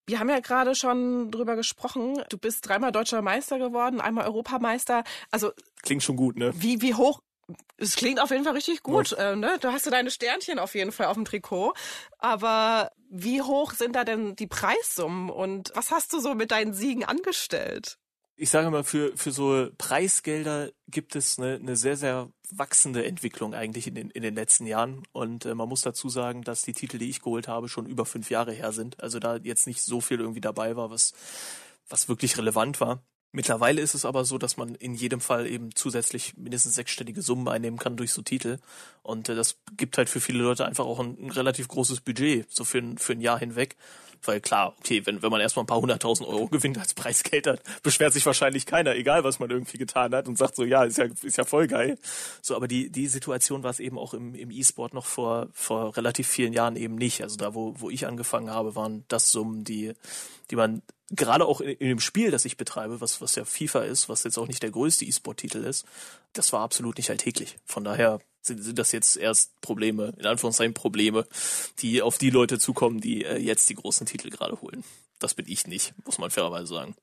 Wir 0.07 0.19
haben 0.19 0.29
ja 0.29 0.39
gerade 0.39 0.73
schon 0.73 1.29
drüber 1.31 1.55
gesprochen. 1.55 2.23
Du 2.29 2.37
bist 2.37 2.67
dreimal 2.67 2.91
deutscher 2.91 3.21
Meister 3.21 3.59
geworden, 3.59 4.01
einmal 4.01 4.25
Europameister. 4.25 5.03
Also 5.29 5.51
klingt 5.83 6.01
schon 6.01 6.15
gut, 6.15 6.35
ne? 6.35 6.51
Wie 6.55 6.81
wie 6.81 6.95
hoch 6.95 7.19
es 7.77 7.95
klingt 7.95 8.19
auf 8.19 8.31
jeden 8.31 8.43
Fall 8.43 8.53
richtig 8.53 8.83
gut. 8.83 9.13
Äh, 9.13 9.35
ne? 9.35 9.57
Da 9.59 9.71
hast 9.71 9.85
du 9.85 9.89
deine 9.89 10.11
Sternchen 10.11 10.59
auf 10.59 10.75
jeden 10.75 10.91
Fall 10.91 11.07
auf 11.07 11.15
dem 11.15 11.25
Trikot. 11.25 11.73
Aber 12.17 12.91
wie 13.09 13.41
hoch 13.41 13.73
sind 13.73 13.95
da 13.95 14.03
denn 14.03 14.35
die 14.35 14.47
Preissummen 14.47 15.29
und 15.29 15.71
was 15.75 15.91
hast 15.91 16.13
du 16.13 16.19
so 16.19 16.35
mit 16.35 16.51
deinen 16.51 16.73
Siegen 16.73 17.03
angestellt? 17.03 17.97
Ich 18.41 18.51
sage 18.51 18.69
mal, 18.69 18.85
für, 18.85 19.17
für 19.17 19.31
so 19.31 19.67
Preisgelder 19.77 20.71
gibt 20.87 21.17
es 21.17 21.37
eine, 21.37 21.55
eine 21.55 21.75
sehr, 21.75 21.97
sehr 21.97 22.31
wachsende 22.51 23.05
Entwicklung 23.05 23.53
eigentlich 23.53 23.85
in 23.87 23.95
den, 23.95 24.09
in 24.11 24.23
den 24.23 24.33
letzten 24.33 24.65
Jahren. 24.65 25.03
Und 25.11 25.45
äh, 25.45 25.55
man 25.55 25.67
muss 25.67 25.81
dazu 25.81 26.07
sagen, 26.07 26.43
dass 26.43 26.61
die 26.61 26.71
Titel, 26.71 26.99
die 26.99 27.09
ich 27.09 27.21
geholt 27.21 27.49
habe, 27.49 27.67
schon 27.67 27.85
über 27.85 28.05
fünf 28.05 28.29
Jahre 28.29 28.53
her 28.53 28.71
sind. 28.71 29.01
Also 29.01 29.19
da 29.19 29.35
jetzt 29.37 29.67
nicht 29.67 29.81
so 29.81 29.99
viel 29.99 30.21
irgendwie 30.21 30.39
dabei 30.39 30.77
war, 30.77 30.89
was, 30.89 31.11
was 31.89 32.07
wirklich 32.07 32.37
relevant 32.37 32.79
war. 32.79 33.03
Mittlerweile 33.31 33.81
ist 33.81 33.93
es 33.93 34.05
aber 34.05 34.25
so, 34.25 34.39
dass 34.39 34.57
man 34.57 34.73
in 34.75 34.95
jedem 34.95 35.21
Fall 35.21 35.45
eben 35.45 35.75
zusätzlich 35.75 36.35
mindestens 36.35 36.73
sechsstellige 36.73 37.21
Summen 37.21 37.47
einnehmen 37.47 37.77
kann 37.77 37.95
durch 37.95 38.11
so 38.11 38.23
Titel. 38.23 38.57
Und 39.03 39.29
äh, 39.29 39.35
das 39.35 39.57
gibt 39.77 39.97
halt 39.97 40.09
für 40.09 40.19
viele 40.19 40.43
Leute 40.43 40.65
einfach 40.65 40.85
auch 40.85 40.99
ein, 40.99 41.15
ein 41.21 41.29
relativ 41.29 41.67
großes 41.67 42.01
Budget, 42.01 42.51
so 42.51 42.63
für 42.63 42.81
für 42.97 43.13
ein 43.13 43.21
Jahr 43.21 43.37
hinweg. 43.37 43.75
Weil 44.23 44.41
klar, 44.41 44.75
okay, 44.79 45.05
wenn, 45.05 45.21
wenn 45.21 45.31
man 45.31 45.41
erstmal 45.41 45.63
ein 45.63 45.67
paar 45.67 45.81
hunderttausend 45.81 46.27
Euro 46.27 46.47
gewinnt 46.51 46.77
als 46.77 46.93
Preisgeld 46.93 47.47
hat, 47.47 47.61
beschwert 47.83 48.13
sich 48.13 48.25
wahrscheinlich 48.25 48.65
keiner, 48.65 48.95
egal 48.95 49.23
was 49.23 49.39
man 49.39 49.49
irgendwie 49.49 49.77
getan 49.77 50.13
hat 50.13 50.27
und 50.27 50.37
sagt 50.37 50.55
so, 50.55 50.63
ja, 50.63 50.83
ist 50.83 50.97
ja, 50.97 51.05
ist 51.23 51.37
ja 51.37 51.45
voll 51.45 51.67
geil. 51.67 51.97
So, 52.41 52.55
aber 52.55 52.67
die, 52.67 52.89
die 52.89 53.07
Situation 53.07 53.63
war 53.63 53.71
es 53.71 53.79
eben 53.79 53.97
auch 53.97 54.13
im, 54.13 54.35
im 54.35 54.51
E-Sport 54.51 54.93
noch 54.93 55.05
vor, 55.05 55.47
vor 55.53 55.95
relativ 55.97 56.27
vielen 56.27 56.53
Jahren 56.53 56.75
eben 56.75 56.95
nicht. 56.95 57.21
Also 57.23 57.37
da, 57.37 57.53
wo, 57.53 57.75
wo 57.77 57.89
ich 57.89 58.07
angefangen 58.07 58.49
habe, 58.49 58.75
waren 58.75 59.05
das 59.07 59.31
Summen, 59.31 59.63
die, 59.63 59.93
die 60.51 60.55
man 60.55 60.81
gerade 61.11 61.45
auch 61.45 61.61
in, 61.61 61.69
in, 61.69 61.87
dem 61.87 61.99
Spiel, 61.99 62.31
das 62.31 62.45
ich 62.45 62.57
betreibe, 62.57 63.01
was, 63.01 63.21
was 63.21 63.35
ja 63.35 63.45
FIFA 63.45 63.81
ist, 63.81 64.09
was 64.09 64.23
jetzt 64.23 64.37
auch 64.37 64.47
nicht 64.47 64.63
der 64.63 64.71
größte 64.71 65.05
E-Sport-Titel 65.05 65.63
ist, 65.63 65.85
das 66.33 66.53
war 66.53 66.61
absolut 66.61 66.97
nicht 66.97 67.09
alltäglich. 67.09 67.57
Von 67.65 67.83
daher 67.83 68.19
sind, 68.41 68.63
sind 68.63 68.79
das 68.79 68.91
jetzt 68.91 69.17
erst 69.17 69.59
Probleme, 69.61 70.13
in 70.17 70.25
Anführungszeichen 70.25 70.73
Probleme, 70.73 71.27
die 71.79 72.01
auf 72.01 72.17
die 72.17 72.29
Leute 72.29 72.59
zukommen, 72.59 72.99
die 73.01 73.25
äh, 73.25 73.37
jetzt 73.37 73.69
die 73.69 73.75
großen 73.75 74.05
Titel 74.05 74.29
gerade 74.29 74.61
holen. 74.61 74.83
Das 75.19 75.33
bin 75.33 75.45
ich 75.47 75.67
nicht, 75.67 75.93
muss 76.05 76.17
man 76.17 76.31
fairerweise 76.31 76.73
sagen. 76.73 76.95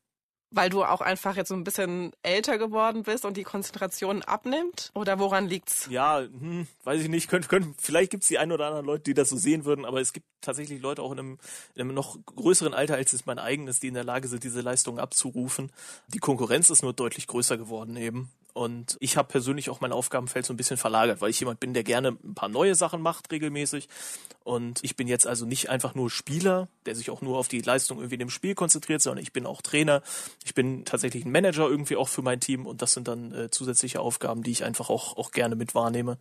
Weil 0.50 0.70
du 0.70 0.84
auch 0.84 1.00
einfach 1.00 1.36
jetzt 1.36 1.48
so 1.48 1.54
ein 1.56 1.64
bisschen 1.64 2.12
älter 2.22 2.56
geworden 2.56 3.02
bist 3.02 3.24
und 3.24 3.36
die 3.36 3.42
Konzentration 3.42 4.22
abnimmt? 4.22 4.92
Oder 4.94 5.18
woran 5.18 5.48
liegt's? 5.48 5.88
Ja, 5.90 6.20
hm, 6.20 6.68
weiß 6.84 7.02
ich 7.02 7.08
nicht. 7.08 7.28
Könnt, 7.28 7.48
könnt, 7.48 7.80
vielleicht 7.80 8.12
gibt's 8.12 8.28
die 8.28 8.38
ein 8.38 8.52
oder 8.52 8.66
anderen 8.66 8.86
Leute, 8.86 9.02
die 9.02 9.14
das 9.14 9.28
so 9.28 9.36
sehen 9.36 9.64
würden, 9.64 9.84
aber 9.84 10.00
es 10.00 10.12
gibt 10.12 10.26
tatsächlich 10.40 10.80
Leute 10.80 11.02
auch 11.02 11.10
in 11.10 11.18
einem, 11.18 11.38
in 11.74 11.82
einem 11.82 11.94
noch 11.94 12.16
größeren 12.26 12.74
Alter, 12.74 12.94
als 12.94 13.12
es 13.12 13.26
mein 13.26 13.40
eigenes, 13.40 13.80
die 13.80 13.88
in 13.88 13.94
der 13.94 14.04
Lage 14.04 14.28
sind, 14.28 14.44
diese 14.44 14.60
Leistungen 14.60 15.00
abzurufen. 15.00 15.72
Die 16.06 16.20
Konkurrenz 16.20 16.70
ist 16.70 16.82
nur 16.82 16.92
deutlich 16.92 17.26
größer 17.26 17.58
geworden 17.58 17.96
eben. 17.96 18.30
Und 18.56 18.96
ich 19.00 19.18
habe 19.18 19.28
persönlich 19.28 19.68
auch 19.68 19.82
mein 19.82 19.92
Aufgabenfeld 19.92 20.46
so 20.46 20.54
ein 20.54 20.56
bisschen 20.56 20.78
verlagert, 20.78 21.20
weil 21.20 21.28
ich 21.28 21.38
jemand 21.38 21.60
bin, 21.60 21.74
der 21.74 21.84
gerne 21.84 22.16
ein 22.24 22.34
paar 22.34 22.48
neue 22.48 22.74
Sachen 22.74 23.02
macht 23.02 23.30
regelmäßig. 23.30 23.86
Und 24.44 24.82
ich 24.82 24.96
bin 24.96 25.08
jetzt 25.08 25.26
also 25.26 25.44
nicht 25.44 25.68
einfach 25.68 25.94
nur 25.94 26.08
Spieler, 26.08 26.66
der 26.86 26.94
sich 26.94 27.10
auch 27.10 27.20
nur 27.20 27.36
auf 27.36 27.48
die 27.48 27.60
Leistung 27.60 27.98
irgendwie 27.98 28.14
in 28.14 28.20
dem 28.20 28.30
Spiel 28.30 28.54
konzentriert, 28.54 29.02
sondern 29.02 29.22
ich 29.22 29.34
bin 29.34 29.44
auch 29.44 29.60
Trainer. 29.60 30.00
Ich 30.42 30.54
bin 30.54 30.86
tatsächlich 30.86 31.26
ein 31.26 31.32
Manager 31.32 31.68
irgendwie 31.68 31.96
auch 31.96 32.08
für 32.08 32.22
mein 32.22 32.40
Team 32.40 32.64
und 32.64 32.80
das 32.80 32.94
sind 32.94 33.08
dann 33.08 33.30
äh, 33.34 33.50
zusätzliche 33.50 34.00
Aufgaben, 34.00 34.42
die 34.42 34.52
ich 34.52 34.64
einfach 34.64 34.88
auch, 34.88 35.18
auch 35.18 35.32
gerne 35.32 35.54
mit 35.54 35.74
wahrnehme 35.74 36.16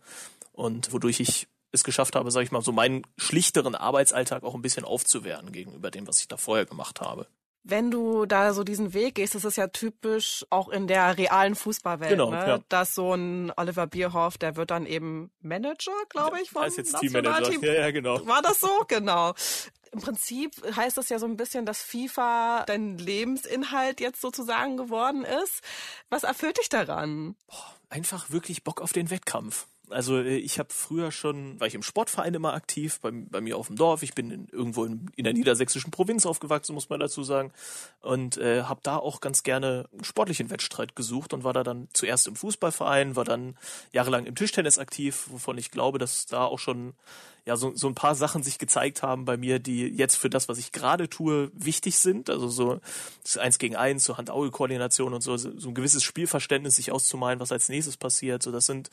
und 0.52 0.92
wodurch 0.92 1.20
ich 1.20 1.48
es 1.72 1.84
geschafft 1.84 2.16
habe, 2.16 2.30
sage 2.30 2.44
ich 2.44 2.52
mal, 2.52 2.60
so 2.60 2.70
meinen 2.70 3.06
schlichteren 3.16 3.74
Arbeitsalltag 3.74 4.44
auch 4.44 4.54
ein 4.54 4.60
bisschen 4.60 4.84
aufzuwehren 4.84 5.52
gegenüber 5.52 5.90
dem, 5.90 6.06
was 6.06 6.20
ich 6.20 6.28
da 6.28 6.36
vorher 6.36 6.66
gemacht 6.66 7.00
habe. 7.00 7.28
Wenn 7.68 7.90
du 7.90 8.26
da 8.26 8.52
so 8.52 8.62
diesen 8.62 8.94
Weg 8.94 9.16
gehst, 9.16 9.34
das 9.34 9.44
ist 9.44 9.56
ja 9.56 9.66
typisch 9.66 10.46
auch 10.50 10.68
in 10.68 10.86
der 10.86 11.18
realen 11.18 11.56
Fußballwelt, 11.56 12.10
genau, 12.10 12.30
ne? 12.30 12.36
Ja. 12.36 12.60
dass 12.68 12.94
so 12.94 13.12
ein 13.12 13.52
Oliver 13.56 13.88
Bierhoff, 13.88 14.38
der 14.38 14.54
wird 14.54 14.70
dann 14.70 14.86
eben 14.86 15.32
Manager, 15.40 15.92
glaube 16.08 16.40
ich, 16.40 16.50
vom 16.50 16.62
ja, 16.62 16.68
jetzt 16.68 16.96
Teammanager. 17.00 17.66
Ja, 17.66 17.72
ja, 17.72 17.90
genau. 17.90 18.24
War 18.24 18.40
das 18.40 18.60
so? 18.60 18.84
Genau. 18.86 19.34
Im 19.90 20.00
Prinzip 20.00 20.52
heißt 20.76 20.96
das 20.96 21.08
ja 21.08 21.18
so 21.18 21.26
ein 21.26 21.36
bisschen, 21.36 21.66
dass 21.66 21.82
FIFA 21.82 22.64
dein 22.66 22.98
Lebensinhalt 22.98 24.00
jetzt 24.00 24.20
sozusagen 24.20 24.76
geworden 24.76 25.24
ist. 25.24 25.60
Was 26.08 26.22
erfüllt 26.22 26.58
dich 26.58 26.68
daran? 26.68 27.34
Boah, 27.46 27.74
einfach 27.88 28.30
wirklich 28.30 28.62
Bock 28.62 28.80
auf 28.80 28.92
den 28.92 29.10
Wettkampf. 29.10 29.66
Also 29.90 30.18
äh, 30.18 30.36
ich 30.36 30.58
habe 30.58 30.68
früher 30.72 31.12
schon, 31.12 31.58
war 31.60 31.66
ich 31.66 31.74
im 31.74 31.82
Sportverein 31.82 32.34
immer 32.34 32.54
aktiv, 32.54 33.00
bei, 33.00 33.10
bei 33.12 33.40
mir 33.40 33.56
auf 33.56 33.68
dem 33.68 33.76
Dorf. 33.76 34.02
Ich 34.02 34.14
bin 34.14 34.30
in, 34.30 34.48
irgendwo 34.48 34.84
in, 34.84 35.10
in 35.16 35.24
der 35.24 35.32
niedersächsischen 35.32 35.90
Provinz 35.90 36.26
aufgewachsen, 36.26 36.74
muss 36.74 36.88
man 36.88 37.00
dazu 37.00 37.22
sagen. 37.22 37.52
Und 38.00 38.36
äh, 38.38 38.62
habe 38.64 38.80
da 38.82 38.96
auch 38.96 39.20
ganz 39.20 39.42
gerne 39.42 39.88
einen 39.92 40.04
sportlichen 40.04 40.50
Wettstreit 40.50 40.96
gesucht 40.96 41.32
und 41.32 41.44
war 41.44 41.52
da 41.52 41.62
dann 41.62 41.88
zuerst 41.92 42.26
im 42.26 42.36
Fußballverein, 42.36 43.16
war 43.16 43.24
dann 43.24 43.56
jahrelang 43.92 44.26
im 44.26 44.34
Tischtennis 44.34 44.78
aktiv, 44.78 45.26
wovon 45.30 45.58
ich 45.58 45.70
glaube, 45.70 45.98
dass 45.98 46.26
da 46.26 46.44
auch 46.44 46.58
schon 46.58 46.94
ja 47.46 47.56
so, 47.56 47.72
so 47.74 47.86
ein 47.86 47.94
paar 47.94 48.16
Sachen 48.16 48.42
sich 48.42 48.58
gezeigt 48.58 49.02
haben 49.02 49.24
bei 49.24 49.36
mir, 49.36 49.60
die 49.60 49.86
jetzt 49.86 50.16
für 50.16 50.28
das, 50.28 50.48
was 50.48 50.58
ich 50.58 50.72
gerade 50.72 51.08
tue, 51.08 51.50
wichtig 51.54 51.96
sind. 51.96 52.28
Also 52.28 52.48
so 52.48 52.80
das 53.22 53.38
Eins 53.38 53.58
gegen 53.58 53.76
Eins, 53.76 54.04
so 54.04 54.18
Hand-Auge-Koordination 54.18 55.14
und 55.14 55.20
so, 55.22 55.36
so 55.36 55.68
ein 55.68 55.74
gewisses 55.74 56.02
Spielverständnis 56.02 56.74
sich 56.74 56.90
auszumalen, 56.90 57.38
was 57.38 57.52
als 57.52 57.68
nächstes 57.68 57.96
passiert. 57.96 58.42
So 58.42 58.50
das 58.50 58.66
sind 58.66 58.90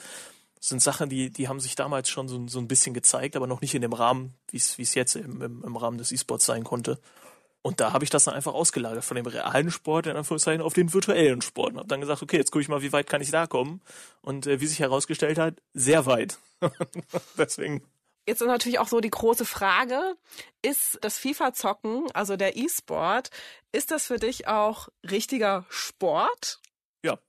sind 0.64 0.82
Sachen, 0.82 1.10
die, 1.10 1.30
die 1.30 1.50
haben 1.50 1.60
sich 1.60 1.76
damals 1.76 2.10
schon 2.10 2.30
so, 2.30 2.48
so 2.48 2.58
ein 2.60 2.70
bisschen 2.70 2.94
gezeigt, 2.94 3.36
aber 3.36 3.48
noch 3.48 3.60
nicht 3.60 3.76
in 3.76 3.82
dem 3.82 3.92
Rahmen, 3.92 4.34
wie 4.50 4.58
es 4.58 4.96
jetzt 4.96 5.18
im, 5.18 5.42
im, 5.42 5.62
im 5.62 5.76
Rahmen 5.76 5.98
des 5.98 6.14
E-Sports 6.14 6.46
sein 6.46 6.64
konnte. 6.64 7.00
Und 7.62 7.82
da 7.82 7.92
habe 7.92 8.06
ich 8.06 8.10
das 8.10 8.24
dann 8.24 8.34
einfach 8.34 8.54
ausgelagert 8.54 9.04
von 9.04 9.16
dem 9.16 9.26
realen 9.26 9.72
Sport 9.72 10.08
in 10.08 10.16
Anführungszeichen 10.16 10.62
auf 10.62 10.74
den 10.74 10.94
virtuellen 10.94 11.42
Sport 11.42 11.74
und 11.74 11.80
habe 11.80 11.90
dann 11.90 12.00
gesagt, 12.00 12.22
okay, 12.22 12.38
jetzt 12.38 12.52
gucke 12.52 12.62
ich 12.62 12.70
mal, 12.70 12.82
wie 12.82 12.94
weit 12.94 13.08
kann 13.08 13.22
ich 13.22 13.30
da 13.30 13.46
kommen. 13.46 13.82
Und 14.22 14.48
äh, 14.48 14.62
wie 14.62 14.68
sich 14.68 14.80
herausgestellt 14.80 15.38
hat, 15.38 15.62
sehr 15.74 16.06
weit. 16.06 16.38
Deswegen. 17.38 17.84
Jetzt 18.26 18.42
ist 18.42 18.48
natürlich 18.48 18.80
auch 18.80 18.88
so 18.88 19.02
die 19.02 19.10
große 19.10 19.46
Frage, 19.46 20.16
ist 20.62 20.98
das 21.02 21.18
FIFA-Zocken, 21.18 22.10
also 22.14 22.38
der 22.38 22.56
E-Sport, 22.56 23.32
ist 23.74 23.92
das 23.92 24.06
für 24.06 24.18
dich 24.18 24.48
auch 24.48 24.88
richtiger 25.04 25.66
Sport? 25.68 26.62
Ja, 27.04 27.20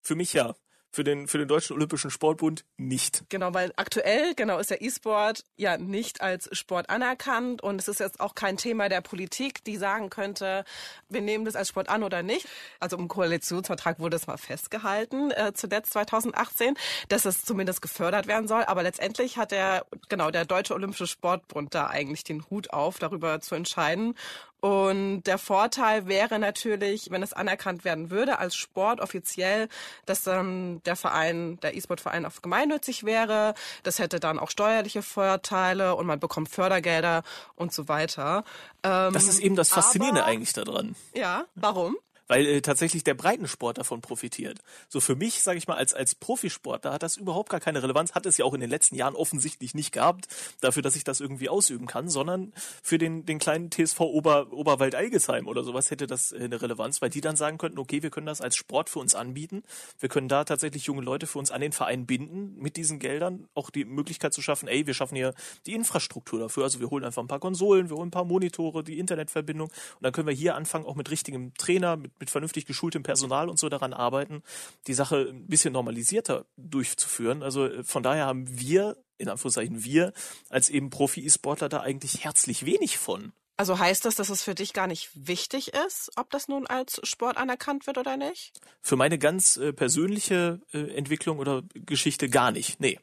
für 0.00 0.14
mich 0.14 0.32
ja 0.32 0.54
für 0.90 1.04
den, 1.04 1.28
für 1.28 1.38
den 1.38 1.48
Deutschen 1.48 1.76
Olympischen 1.76 2.10
Sportbund 2.10 2.64
nicht. 2.76 3.24
Genau, 3.28 3.52
weil 3.54 3.72
aktuell, 3.76 4.34
genau, 4.34 4.58
ist 4.58 4.70
der 4.70 4.82
E-Sport 4.82 5.44
ja 5.56 5.76
nicht 5.76 6.20
als 6.20 6.48
Sport 6.56 6.90
anerkannt 6.90 7.62
und 7.62 7.80
es 7.80 7.88
ist 7.88 8.00
jetzt 8.00 8.20
auch 8.20 8.34
kein 8.34 8.56
Thema 8.56 8.88
der 8.88 9.00
Politik, 9.00 9.62
die 9.64 9.76
sagen 9.76 10.10
könnte, 10.10 10.64
wir 11.08 11.20
nehmen 11.20 11.44
das 11.44 11.56
als 11.56 11.68
Sport 11.68 11.88
an 11.88 12.02
oder 12.02 12.22
nicht. 12.22 12.48
Also 12.80 12.96
im 12.96 13.08
Koalitionsvertrag 13.08 13.98
wurde 13.98 14.16
es 14.16 14.26
mal 14.26 14.38
festgehalten, 14.38 15.30
äh, 15.30 15.52
zuletzt 15.54 15.92
2018, 15.92 16.74
dass 17.08 17.24
es 17.24 17.42
zumindest 17.42 17.82
gefördert 17.82 18.26
werden 18.26 18.48
soll. 18.48 18.64
Aber 18.64 18.82
letztendlich 18.82 19.36
hat 19.36 19.52
der, 19.52 19.84
genau, 20.08 20.30
der 20.30 20.44
Deutsche 20.44 20.74
Olympische 20.74 21.06
Sportbund 21.06 21.74
da 21.74 21.88
eigentlich 21.88 22.24
den 22.24 22.44
Hut 22.50 22.70
auf, 22.70 22.98
darüber 22.98 23.40
zu 23.40 23.54
entscheiden. 23.54 24.14
Und 24.60 25.22
der 25.22 25.38
Vorteil 25.38 26.06
wäre 26.08 26.38
natürlich, 26.38 27.10
wenn 27.10 27.22
es 27.22 27.32
anerkannt 27.32 27.84
werden 27.84 28.10
würde 28.10 28.38
als 28.38 28.56
Sport 28.56 29.00
offiziell, 29.00 29.68
dass 30.04 30.22
dann 30.22 30.82
der 30.82 30.96
Verein, 30.96 31.60
der 31.60 31.76
E-Sport-Verein 31.76 32.26
auch 32.26 32.42
gemeinnützig 32.42 33.04
wäre. 33.04 33.54
Das 33.84 34.00
hätte 34.00 34.18
dann 34.18 34.38
auch 34.38 34.50
steuerliche 34.50 35.02
Vorteile 35.02 35.94
und 35.94 36.06
man 36.06 36.18
bekommt 36.18 36.48
Fördergelder 36.48 37.22
und 37.54 37.72
so 37.72 37.88
weiter. 37.88 38.44
Ähm, 38.82 39.12
das 39.12 39.28
ist 39.28 39.38
eben 39.38 39.54
das 39.54 39.68
Faszinierende 39.68 40.22
aber, 40.22 40.30
eigentlich 40.30 40.52
daran. 40.52 40.96
Ja, 41.14 41.44
warum? 41.54 41.96
Weil 42.28 42.46
äh, 42.46 42.60
tatsächlich 42.60 43.02
der 43.02 43.14
Breitensport 43.14 43.78
davon 43.78 44.00
profitiert. 44.00 44.60
So 44.88 45.00
für 45.00 45.16
mich, 45.16 45.42
sage 45.42 45.58
ich 45.58 45.66
mal, 45.66 45.76
als 45.76 45.94
als 45.94 46.14
Profisportler 46.14 46.92
hat 46.92 47.02
das 47.02 47.16
überhaupt 47.16 47.48
gar 47.48 47.60
keine 47.60 47.82
Relevanz, 47.82 48.14
hat 48.14 48.26
es 48.26 48.36
ja 48.36 48.44
auch 48.44 48.54
in 48.54 48.60
den 48.60 48.70
letzten 48.70 48.94
Jahren 48.94 49.14
offensichtlich 49.14 49.74
nicht 49.74 49.92
gehabt, 49.92 50.28
dafür, 50.60 50.82
dass 50.82 50.94
ich 50.94 51.04
das 51.04 51.20
irgendwie 51.20 51.48
ausüben 51.48 51.86
kann, 51.86 52.08
sondern 52.08 52.52
für 52.82 52.98
den 52.98 53.24
den 53.24 53.38
kleinen 53.38 53.70
TSV 53.70 54.00
Ober 54.00 54.52
Oberwald 54.52 54.94
Eigesheim 54.94 55.48
oder 55.48 55.64
sowas 55.64 55.90
hätte 55.90 56.06
das 56.06 56.32
äh, 56.32 56.44
eine 56.44 56.60
Relevanz, 56.60 57.02
weil 57.02 57.10
die 57.10 57.20
dann 57.20 57.36
sagen 57.36 57.58
könnten, 57.58 57.78
okay, 57.78 58.02
wir 58.02 58.10
können 58.10 58.26
das 58.26 58.40
als 58.40 58.56
Sport 58.56 58.90
für 58.90 58.98
uns 58.98 59.14
anbieten, 59.14 59.62
wir 59.98 60.08
können 60.08 60.28
da 60.28 60.44
tatsächlich 60.44 60.84
junge 60.84 61.02
Leute 61.02 61.26
für 61.26 61.38
uns 61.38 61.50
an 61.50 61.60
den 61.60 61.72
Verein 61.72 62.06
binden 62.06 62.54
mit 62.58 62.76
diesen 62.76 62.98
Geldern, 62.98 63.48
auch 63.54 63.70
die 63.70 63.84
Möglichkeit 63.84 64.34
zu 64.34 64.42
schaffen, 64.42 64.68
ey, 64.68 64.86
wir 64.86 64.94
schaffen 64.94 65.16
hier 65.16 65.34
die 65.66 65.74
Infrastruktur 65.74 66.38
dafür, 66.38 66.64
also 66.64 66.80
wir 66.80 66.90
holen 66.90 67.04
einfach 67.04 67.22
ein 67.22 67.28
paar 67.28 67.40
Konsolen, 67.40 67.88
wir 67.88 67.96
holen 67.96 68.08
ein 68.08 68.12
paar 68.12 68.24
Monitore, 68.24 68.84
die 68.84 68.98
Internetverbindung 68.98 69.68
und 69.68 70.02
dann 70.02 70.12
können 70.12 70.28
wir 70.28 70.34
hier 70.34 70.54
anfangen 70.54 70.84
auch 70.84 70.94
mit 70.94 71.10
richtigem 71.10 71.54
Trainer, 71.54 71.96
mit 71.96 72.17
mit 72.20 72.30
vernünftig 72.30 72.66
geschultem 72.66 73.02
Personal 73.02 73.48
und 73.48 73.58
so 73.58 73.68
daran 73.68 73.92
arbeiten, 73.92 74.42
die 74.86 74.94
Sache 74.94 75.28
ein 75.30 75.46
bisschen 75.46 75.72
normalisierter 75.72 76.46
durchzuführen. 76.56 77.42
Also 77.42 77.66
äh, 77.66 77.84
von 77.84 78.02
daher 78.02 78.26
haben 78.26 78.46
wir, 78.58 78.96
in 79.18 79.28
Anführungszeichen 79.28 79.84
wir, 79.84 80.12
als 80.48 80.70
eben 80.70 80.90
Profi-E-Sportler 80.90 81.68
da 81.68 81.80
eigentlich 81.80 82.24
herzlich 82.24 82.64
wenig 82.64 82.98
von. 82.98 83.32
Also 83.56 83.78
heißt 83.78 84.04
das, 84.04 84.14
dass 84.14 84.28
es 84.28 84.42
für 84.44 84.54
dich 84.54 84.72
gar 84.72 84.86
nicht 84.86 85.10
wichtig 85.14 85.72
ist, 85.86 86.12
ob 86.14 86.30
das 86.30 86.46
nun 86.46 86.68
als 86.68 87.00
Sport 87.02 87.36
anerkannt 87.36 87.88
wird 87.88 87.98
oder 87.98 88.16
nicht? 88.16 88.52
Für 88.80 88.94
meine 88.94 89.18
ganz 89.18 89.56
äh, 89.56 89.72
persönliche 89.72 90.60
äh, 90.72 90.94
Entwicklung 90.94 91.40
oder 91.40 91.62
Geschichte 91.74 92.28
gar 92.28 92.52
nicht. 92.52 92.78
Nee 92.78 93.00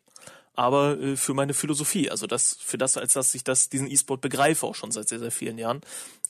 aber 0.55 0.99
äh, 0.99 1.15
für 1.15 1.33
meine 1.33 1.53
Philosophie, 1.53 2.09
also 2.09 2.27
das 2.27 2.57
für 2.59 2.77
das, 2.77 2.97
als 2.97 3.13
dass 3.13 3.35
ich 3.35 3.43
das 3.43 3.69
diesen 3.69 3.89
E-Sport 3.89 4.21
begreife, 4.21 4.65
auch 4.65 4.75
schon 4.75 4.91
seit 4.91 5.07
sehr 5.07 5.19
sehr 5.19 5.31
vielen 5.31 5.57
Jahren, 5.57 5.81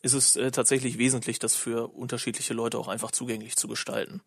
ist 0.02 0.14
es 0.14 0.36
äh, 0.36 0.52
tatsächlich 0.52 0.98
wesentlich, 0.98 1.40
das 1.40 1.56
für 1.56 1.88
unterschiedliche 1.94 2.54
Leute 2.54 2.78
auch 2.78 2.88
einfach 2.88 3.12
zugänglich 3.12 3.56
zu 3.56 3.68
gestalten. 3.68 4.22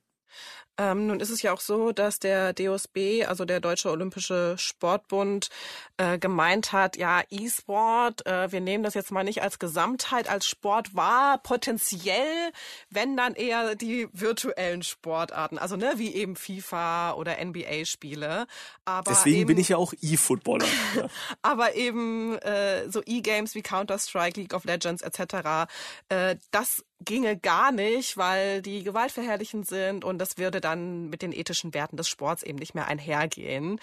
Ähm, 0.81 1.09
nun 1.09 1.19
ist 1.19 1.31
es 1.31 1.43
ja 1.43 1.53
auch 1.53 1.61
so, 1.61 1.91
dass 1.91 2.21
der 2.21 2.53
DOSB, 2.53 3.25
also 3.27 3.45
der 3.45 3.59
Deutsche 3.59 3.91
Olympische 3.91 4.55
Sportbund, 4.59 5.49
äh, 5.97 6.19
gemeint 6.19 6.73
hat, 6.73 6.97
ja, 6.97 7.23
E-Sport, 7.31 8.25
äh, 8.27 8.53
wir 8.53 8.61
nehmen 8.61 8.85
das 8.85 8.95
jetzt 8.95 9.11
mal 9.11 9.25
nicht 9.25 9.43
als 9.43 9.59
Gesamtheit, 9.59 10.31
als 10.31 10.47
Sport 10.47 10.95
wahr, 10.95 11.39
potenziell, 11.39 12.53
wenn 12.91 13.17
dann 13.17 13.35
eher 13.35 13.75
die 13.75 14.09
virtuellen 14.13 14.85
Sportarten, 14.85 15.59
also 15.59 15.75
ne, 15.75 15.95
wie 15.97 16.15
eben 16.15 16.37
FIFA 16.37 17.15
oder 17.15 17.45
NBA-Spiele. 17.45 18.47
Aber 18.85 19.11
Deswegen 19.11 19.41
eben, 19.41 19.47
bin 19.49 19.59
ich 19.59 19.71
ja 19.71 19.79
auch 19.79 19.93
E-Footballer. 20.01 20.67
Ja. 20.95 21.09
aber 21.43 21.75
eben 21.75 22.39
äh, 22.39 22.89
so 22.89 23.03
E-Games 23.05 23.57
wie 23.57 23.63
Counter-Strike, 23.63 24.41
League 24.41 24.55
of 24.55 24.65
Legends 24.65 25.03
etc., 25.03 25.69
äh, 26.09 26.37
das 26.53 26.85
ginge 27.05 27.37
gar 27.37 27.73
nicht, 27.73 28.17
weil 28.17 28.63
die 28.63 28.83
gewaltverherrlichend 28.83 29.67
sind 29.67 30.05
und 30.05 30.19
das 30.19 30.39
würde 30.39 30.61
dann 30.61 31.09
mit 31.09 31.23
den 31.23 31.33
ethischen 31.33 31.75
Werten 31.75 31.97
des 31.97 32.09
Sports 32.09 32.43
eben 32.43 32.59
nicht 32.59 32.75
mehr 32.75 32.87
einhergehen. 32.87 33.81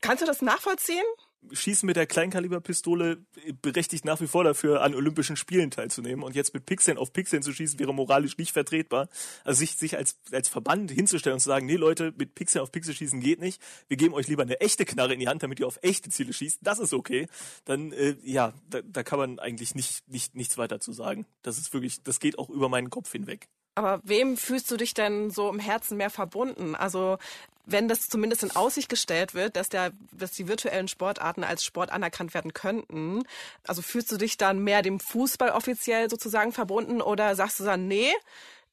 Kannst 0.00 0.22
du 0.22 0.26
das 0.26 0.42
nachvollziehen? 0.42 1.04
Schießen 1.52 1.86
mit 1.86 1.96
der 1.96 2.06
Kleinkaliberpistole 2.06 3.24
berechtigt 3.62 4.04
nach 4.04 4.20
wie 4.20 4.26
vor 4.26 4.44
dafür, 4.44 4.82
an 4.82 4.94
Olympischen 4.94 5.36
Spielen 5.36 5.70
teilzunehmen. 5.70 6.24
Und 6.24 6.34
jetzt 6.34 6.54
mit 6.54 6.66
Pixeln 6.66 6.98
auf 6.98 7.12
Pixeln 7.12 7.42
zu 7.42 7.52
schießen, 7.52 7.78
wäre 7.78 7.94
moralisch 7.94 8.36
nicht 8.38 8.52
vertretbar. 8.52 9.08
Also 9.44 9.60
sich, 9.60 9.76
sich 9.76 9.96
als, 9.96 10.18
als 10.32 10.48
Verband 10.48 10.90
hinzustellen 10.90 11.34
und 11.34 11.40
zu 11.40 11.48
sagen, 11.48 11.66
nee 11.66 11.76
Leute, 11.76 12.12
mit 12.16 12.34
Pixeln 12.34 12.62
auf 12.62 12.72
Pixel 12.72 12.94
schießen 12.94 13.20
geht 13.20 13.40
nicht. 13.40 13.62
Wir 13.88 13.96
geben 13.96 14.14
euch 14.14 14.28
lieber 14.28 14.42
eine 14.42 14.60
echte 14.60 14.84
Knarre 14.84 15.14
in 15.14 15.20
die 15.20 15.28
Hand, 15.28 15.42
damit 15.42 15.60
ihr 15.60 15.66
auf 15.66 15.78
echte 15.82 16.10
Ziele 16.10 16.32
schießt. 16.32 16.60
Das 16.62 16.78
ist 16.78 16.92
okay. 16.92 17.28
Dann, 17.64 17.92
äh, 17.92 18.16
ja, 18.22 18.52
da, 18.68 18.80
da 18.82 19.02
kann 19.02 19.18
man 19.18 19.38
eigentlich 19.38 19.74
nicht, 19.74 20.08
nicht, 20.08 20.34
nichts 20.34 20.58
weiter 20.58 20.80
zu 20.80 20.92
sagen. 20.92 21.26
Das 21.42 21.58
ist 21.58 21.72
wirklich, 21.72 22.02
das 22.02 22.20
geht 22.20 22.38
auch 22.38 22.50
über 22.50 22.68
meinen 22.68 22.90
Kopf 22.90 23.12
hinweg. 23.12 23.48
Aber 23.78 24.00
wem 24.02 24.36
fühlst 24.36 24.68
du 24.72 24.76
dich 24.76 24.92
denn 24.92 25.30
so 25.30 25.48
im 25.48 25.60
Herzen 25.60 25.96
mehr 25.96 26.10
verbunden? 26.10 26.74
Also 26.74 27.16
wenn 27.64 27.86
das 27.86 28.08
zumindest 28.08 28.42
in 28.42 28.50
Aussicht 28.50 28.88
gestellt 28.88 29.34
wird, 29.34 29.54
dass 29.54 29.68
der, 29.68 29.92
dass 30.10 30.32
die 30.32 30.48
virtuellen 30.48 30.88
Sportarten 30.88 31.44
als 31.44 31.62
Sport 31.62 31.92
anerkannt 31.92 32.34
werden 32.34 32.52
könnten, 32.52 33.22
also 33.68 33.80
fühlst 33.80 34.10
du 34.10 34.16
dich 34.16 34.36
dann 34.36 34.64
mehr 34.64 34.82
dem 34.82 34.98
Fußball 34.98 35.50
offiziell 35.50 36.10
sozusagen 36.10 36.50
verbunden 36.50 37.00
oder 37.00 37.36
sagst 37.36 37.60
du 37.60 37.64
dann, 37.64 37.86
nee, 37.86 38.10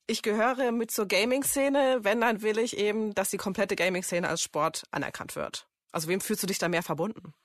ich 0.08 0.24
gehöre 0.24 0.72
mit 0.72 0.90
zur 0.90 1.08
Gaming-Szene, 1.08 2.00
wenn 2.02 2.22
dann 2.22 2.42
will 2.42 2.58
ich 2.58 2.76
eben, 2.76 3.14
dass 3.14 3.30
die 3.30 3.38
komplette 3.38 3.76
Gaming-Szene 3.76 4.28
als 4.28 4.42
Sport 4.42 4.86
anerkannt 4.90 5.36
wird. 5.36 5.68
Also 5.92 6.08
wem 6.08 6.20
fühlst 6.20 6.42
du 6.42 6.48
dich 6.48 6.58
da 6.58 6.68
mehr 6.68 6.84
verbunden? 6.84 7.36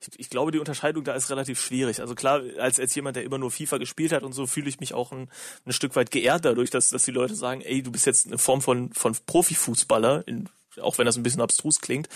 Ich, 0.00 0.18
ich 0.18 0.30
glaube, 0.30 0.50
die 0.50 0.58
Unterscheidung 0.58 1.04
da 1.04 1.14
ist 1.14 1.30
relativ 1.30 1.60
schwierig. 1.60 2.00
Also 2.00 2.14
klar, 2.14 2.42
als, 2.58 2.80
als 2.80 2.94
jemand, 2.94 3.16
der 3.16 3.24
immer 3.24 3.38
nur 3.38 3.50
FIFA 3.50 3.78
gespielt 3.78 4.12
hat 4.12 4.22
und 4.22 4.32
so, 4.32 4.46
fühle 4.46 4.68
ich 4.68 4.80
mich 4.80 4.94
auch 4.94 5.12
ein, 5.12 5.28
ein 5.66 5.72
Stück 5.72 5.96
weit 5.96 6.10
geehrt 6.10 6.44
dadurch, 6.44 6.70
dass, 6.70 6.90
dass 6.90 7.04
die 7.04 7.10
Leute 7.10 7.34
sagen, 7.34 7.60
ey, 7.60 7.82
du 7.82 7.92
bist 7.92 8.06
jetzt 8.06 8.26
eine 8.26 8.38
Form 8.38 8.62
von, 8.62 8.92
von 8.92 9.16
Profifußballer, 9.26 10.26
in, 10.26 10.48
auch 10.80 10.98
wenn 10.98 11.06
das 11.06 11.16
ein 11.16 11.22
bisschen 11.22 11.42
abstrus 11.42 11.80
klingt. 11.80 12.08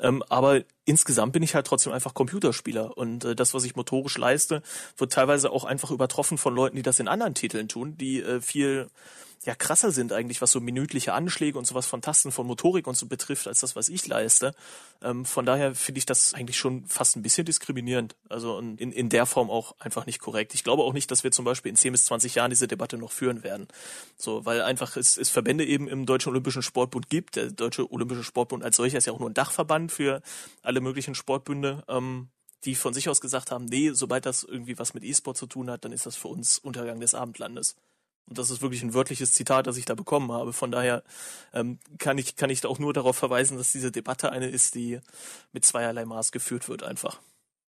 Ähm, 0.00 0.22
aber 0.28 0.62
insgesamt 0.84 1.32
bin 1.32 1.42
ich 1.42 1.54
halt 1.54 1.66
trotzdem 1.66 1.92
einfach 1.92 2.14
Computerspieler 2.14 2.96
und 2.96 3.24
äh, 3.24 3.34
das, 3.34 3.54
was 3.54 3.64
ich 3.64 3.76
motorisch 3.76 4.18
leiste, 4.18 4.62
wird 4.96 5.12
teilweise 5.12 5.50
auch 5.50 5.64
einfach 5.64 5.90
übertroffen 5.90 6.38
von 6.38 6.54
Leuten, 6.54 6.76
die 6.76 6.82
das 6.82 7.00
in 7.00 7.08
anderen 7.08 7.34
Titeln 7.34 7.68
tun, 7.68 7.96
die 7.96 8.22
äh, 8.22 8.40
viel 8.40 8.88
ja 9.44 9.54
krasser 9.54 9.90
sind 9.90 10.12
eigentlich, 10.12 10.40
was 10.40 10.52
so 10.52 10.60
minütliche 10.60 11.14
Anschläge 11.14 11.58
und 11.58 11.66
sowas 11.66 11.86
von 11.86 12.00
Tasten, 12.00 12.30
von 12.30 12.46
Motorik 12.46 12.86
und 12.86 12.96
so 12.96 13.06
betrifft, 13.06 13.48
als 13.48 13.60
das, 13.60 13.74
was 13.74 13.88
ich 13.88 14.06
leiste. 14.06 14.54
Ähm, 15.02 15.24
von 15.24 15.44
daher 15.44 15.74
finde 15.74 15.98
ich 15.98 16.06
das 16.06 16.34
eigentlich 16.34 16.56
schon 16.56 16.86
fast 16.86 17.16
ein 17.16 17.22
bisschen 17.22 17.44
diskriminierend. 17.44 18.14
Also 18.28 18.58
in, 18.58 18.76
in 18.76 19.08
der 19.08 19.26
Form 19.26 19.50
auch 19.50 19.74
einfach 19.80 20.06
nicht 20.06 20.20
korrekt. 20.20 20.54
Ich 20.54 20.62
glaube 20.62 20.84
auch 20.84 20.92
nicht, 20.92 21.10
dass 21.10 21.24
wir 21.24 21.32
zum 21.32 21.44
Beispiel 21.44 21.70
in 21.70 21.76
10 21.76 21.92
bis 21.92 22.04
20 22.04 22.36
Jahren 22.36 22.50
diese 22.50 22.68
Debatte 22.68 22.98
noch 22.98 23.12
führen 23.12 23.42
werden. 23.42 23.66
So, 24.16 24.44
weil 24.44 24.62
einfach 24.62 24.96
es, 24.96 25.16
es 25.16 25.30
Verbände 25.30 25.64
eben 25.64 25.88
im 25.88 26.06
Deutschen 26.06 26.30
Olympischen 26.30 26.62
Sportbund 26.62 27.08
gibt. 27.08 27.36
Der 27.36 27.50
Deutsche 27.50 27.90
Olympische 27.90 28.24
Sportbund 28.24 28.62
als 28.62 28.76
solcher 28.76 28.98
ist 28.98 29.06
ja 29.06 29.12
auch 29.12 29.18
nur 29.18 29.30
ein 29.30 29.34
Dachverband 29.34 29.90
für 29.90 30.22
alle 30.62 30.80
möglichen 30.80 31.14
Sportbünde. 31.14 31.84
Ähm, 31.88 32.28
die 32.64 32.76
von 32.76 32.94
sich 32.94 33.08
aus 33.08 33.20
gesagt 33.20 33.50
haben, 33.50 33.64
nee, 33.64 33.90
sobald 33.90 34.24
das 34.24 34.44
irgendwie 34.44 34.78
was 34.78 34.94
mit 34.94 35.02
E-Sport 35.02 35.36
zu 35.36 35.46
tun 35.46 35.68
hat, 35.68 35.84
dann 35.84 35.90
ist 35.90 36.06
das 36.06 36.14
für 36.14 36.28
uns 36.28 36.58
Untergang 36.58 37.00
des 37.00 37.12
Abendlandes. 37.12 37.74
Und 38.26 38.38
das 38.38 38.50
ist 38.50 38.62
wirklich 38.62 38.82
ein 38.82 38.94
wörtliches 38.94 39.32
Zitat, 39.32 39.66
das 39.66 39.76
ich 39.76 39.84
da 39.84 39.94
bekommen 39.94 40.32
habe. 40.32 40.52
Von 40.52 40.70
daher 40.70 41.02
ähm, 41.52 41.78
kann 41.98 42.18
ich 42.18 42.36
kann 42.36 42.50
ich 42.50 42.64
auch 42.64 42.78
nur 42.78 42.92
darauf 42.92 43.16
verweisen, 43.16 43.58
dass 43.58 43.72
diese 43.72 43.92
Debatte 43.92 44.32
eine 44.32 44.48
ist, 44.48 44.74
die 44.74 45.00
mit 45.52 45.64
zweierlei 45.64 46.04
Maß 46.04 46.32
geführt 46.32 46.68
wird 46.68 46.82
einfach. 46.82 47.20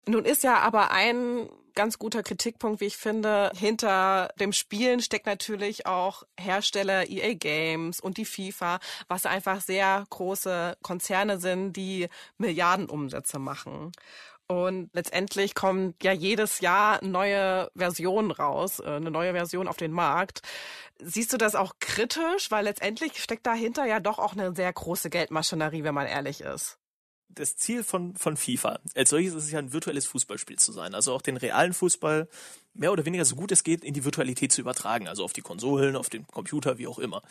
Nun 0.07 0.25
ist 0.25 0.43
ja 0.43 0.59
aber 0.59 0.91
ein 0.91 1.49
ganz 1.75 1.99
guter 1.99 2.23
Kritikpunkt, 2.23 2.81
wie 2.81 2.87
ich 2.87 2.97
finde, 2.97 3.51
hinter 3.55 4.31
dem 4.39 4.53
Spielen 4.53 5.01
steckt 5.01 5.27
natürlich 5.27 5.87
auch 5.87 6.25
Hersteller 6.39 7.09
EA 7.09 7.35
Games 7.35 8.01
und 8.01 8.19
die 8.19 8.25
FIFA, 8.25 8.79
was 9.09 9.27
einfach 9.27 9.61
sehr 9.61 10.05
große 10.11 10.77
Konzerne 10.83 11.39
sind, 11.39 11.75
die 11.75 12.09
Milliardenumsätze 12.37 13.39
machen. 13.39 13.93
Und 14.49 14.91
letztendlich 14.93 15.55
kommt 15.55 16.03
ja 16.05 16.13
jedes 16.13 16.61
Jahr 16.61 17.03
neue 17.03 17.71
Version 17.75 18.31
raus, 18.31 18.81
äh, 18.81 18.85
eine 18.85 19.11
neue 19.11 19.33
Version 19.33 19.69
auf 19.69 19.77
den 19.77 19.93
Markt. 19.93 20.43
Siehst 20.99 21.33
du 21.33 21.39
das 21.39 21.55
auch 21.55 21.75
kritisch? 21.81 22.51
Weil 22.51 22.65
letztendlich 22.65 23.23
steckt 23.23 23.47
dahinter 23.47 23.87
ja 23.87 24.01
doch 24.01 24.19
auch 24.19 24.33
eine 24.33 24.55
sehr 24.55 24.73
große 24.73 25.11
Geldmaschinerie, 25.11 25.85
wenn 25.85 25.95
man 25.95 26.07
ehrlich 26.07 26.41
ist 26.43 26.79
das 27.35 27.57
Ziel 27.57 27.83
von, 27.83 28.15
von 28.17 28.37
FIFA 28.37 28.79
als 28.95 29.11
solches 29.11 29.35
ist 29.35 29.45
es 29.45 29.51
ja 29.51 29.59
ein 29.59 29.73
virtuelles 29.73 30.07
Fußballspiel 30.07 30.59
zu 30.59 30.73
sein. 30.73 30.95
Also 30.95 31.13
auch 31.15 31.23
den 31.23 31.37
realen 31.37 31.73
Fußball 31.73 32.29
mehr 32.75 32.93
oder 32.93 33.05
weniger 33.05 33.25
so 33.25 33.37
gut 33.37 33.53
es 33.53 33.65
geht 33.65 33.85
in 33.85 33.95
die 33.95 34.05
Virtualität 34.05 34.53
zu 34.53 34.61
übertragen. 34.61 35.09
Also 35.09 35.25
auf 35.25 35.33
die 35.33 35.43
Konsolen, 35.43 35.97
auf 35.97 36.09
den 36.09 36.27
Computer, 36.27 36.79
wie 36.79 36.87
auch 36.87 36.99
immer. 36.99 37.23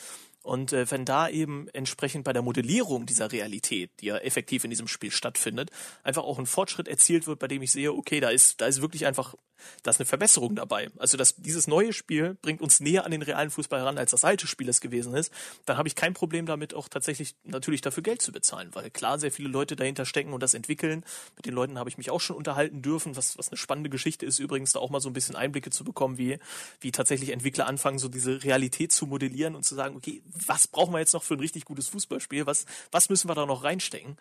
Und 0.43 0.73
äh, 0.73 0.89
wenn 0.89 1.05
da 1.05 1.29
eben 1.29 1.67
entsprechend 1.69 2.23
bei 2.23 2.33
der 2.33 2.41
Modellierung 2.41 3.05
dieser 3.05 3.31
Realität, 3.31 3.91
die 3.99 4.07
ja 4.07 4.17
effektiv 4.17 4.63
in 4.63 4.71
diesem 4.71 4.87
Spiel 4.87 5.11
stattfindet, 5.11 5.69
einfach 6.03 6.23
auch 6.23 6.39
ein 6.39 6.47
Fortschritt 6.47 6.87
erzielt 6.87 7.27
wird, 7.27 7.39
bei 7.39 7.47
dem 7.47 7.61
ich 7.61 7.71
sehe, 7.71 7.93
okay, 7.93 8.19
da 8.19 8.29
ist, 8.29 8.59
da 8.59 8.65
ist 8.65 8.81
wirklich 8.81 9.05
einfach, 9.05 9.35
da 9.83 9.91
eine 9.91 10.05
Verbesserung 10.05 10.55
dabei. 10.55 10.89
Also 10.97 11.17
dass 11.17 11.35
dieses 11.35 11.67
neue 11.67 11.93
Spiel 11.93 12.35
bringt 12.41 12.61
uns 12.61 12.79
näher 12.79 13.05
an 13.05 13.11
den 13.11 13.21
realen 13.21 13.51
Fußball 13.51 13.79
heran, 13.79 13.99
als 13.99 14.11
das 14.11 14.25
alte 14.25 14.47
Spiel 14.47 14.67
es 14.69 14.81
gewesen 14.81 15.13
ist, 15.13 15.31
dann 15.65 15.77
habe 15.77 15.87
ich 15.87 15.95
kein 15.95 16.15
Problem 16.15 16.47
damit, 16.47 16.73
auch 16.73 16.87
tatsächlich 16.87 17.35
natürlich 17.43 17.81
dafür 17.81 18.01
Geld 18.01 18.21
zu 18.21 18.31
bezahlen, 18.31 18.69
weil 18.73 18.89
klar 18.89 19.19
sehr 19.19 19.31
viele 19.31 19.49
Leute 19.49 19.75
dahinter 19.75 20.05
stecken 20.05 20.33
und 20.33 20.41
das 20.41 20.55
entwickeln. 20.55 21.03
Mit 21.35 21.45
den 21.45 21.53
Leuten 21.53 21.77
habe 21.77 21.89
ich 21.89 21.99
mich 21.99 22.09
auch 22.09 22.21
schon 22.21 22.35
unterhalten 22.35 22.81
dürfen, 22.81 23.15
was, 23.15 23.37
was 23.37 23.49
eine 23.49 23.57
spannende 23.57 23.91
Geschichte 23.91 24.25
ist, 24.25 24.39
übrigens 24.39 24.73
da 24.73 24.79
auch 24.79 24.89
mal 24.89 25.01
so 25.01 25.09
ein 25.09 25.13
bisschen 25.13 25.30
Einblicke 25.35 25.69
zu 25.69 25.83
bekommen, 25.83 26.17
wie, 26.17 26.37
wie 26.79 26.91
tatsächlich 26.91 27.29
Entwickler 27.29 27.67
anfangen, 27.67 27.99
so 27.99 28.07
diese 28.07 28.43
Realität 28.43 28.91
zu 28.91 29.07
modellieren 29.07 29.55
und 29.55 29.63
zu 29.63 29.75
sagen, 29.75 29.95
okay, 29.95 30.21
was 30.25 30.67
brauchen 30.67 30.93
wir 30.93 30.99
jetzt 30.99 31.13
noch 31.13 31.23
für 31.23 31.35
ein 31.35 31.39
richtig 31.39 31.65
gutes 31.65 31.87
Fußballspiel? 31.89 32.45
Was, 32.45 32.65
was 32.91 33.09
müssen 33.09 33.29
wir 33.29 33.35
da 33.35 33.45
noch 33.45 33.63
reinstecken? 33.63 34.17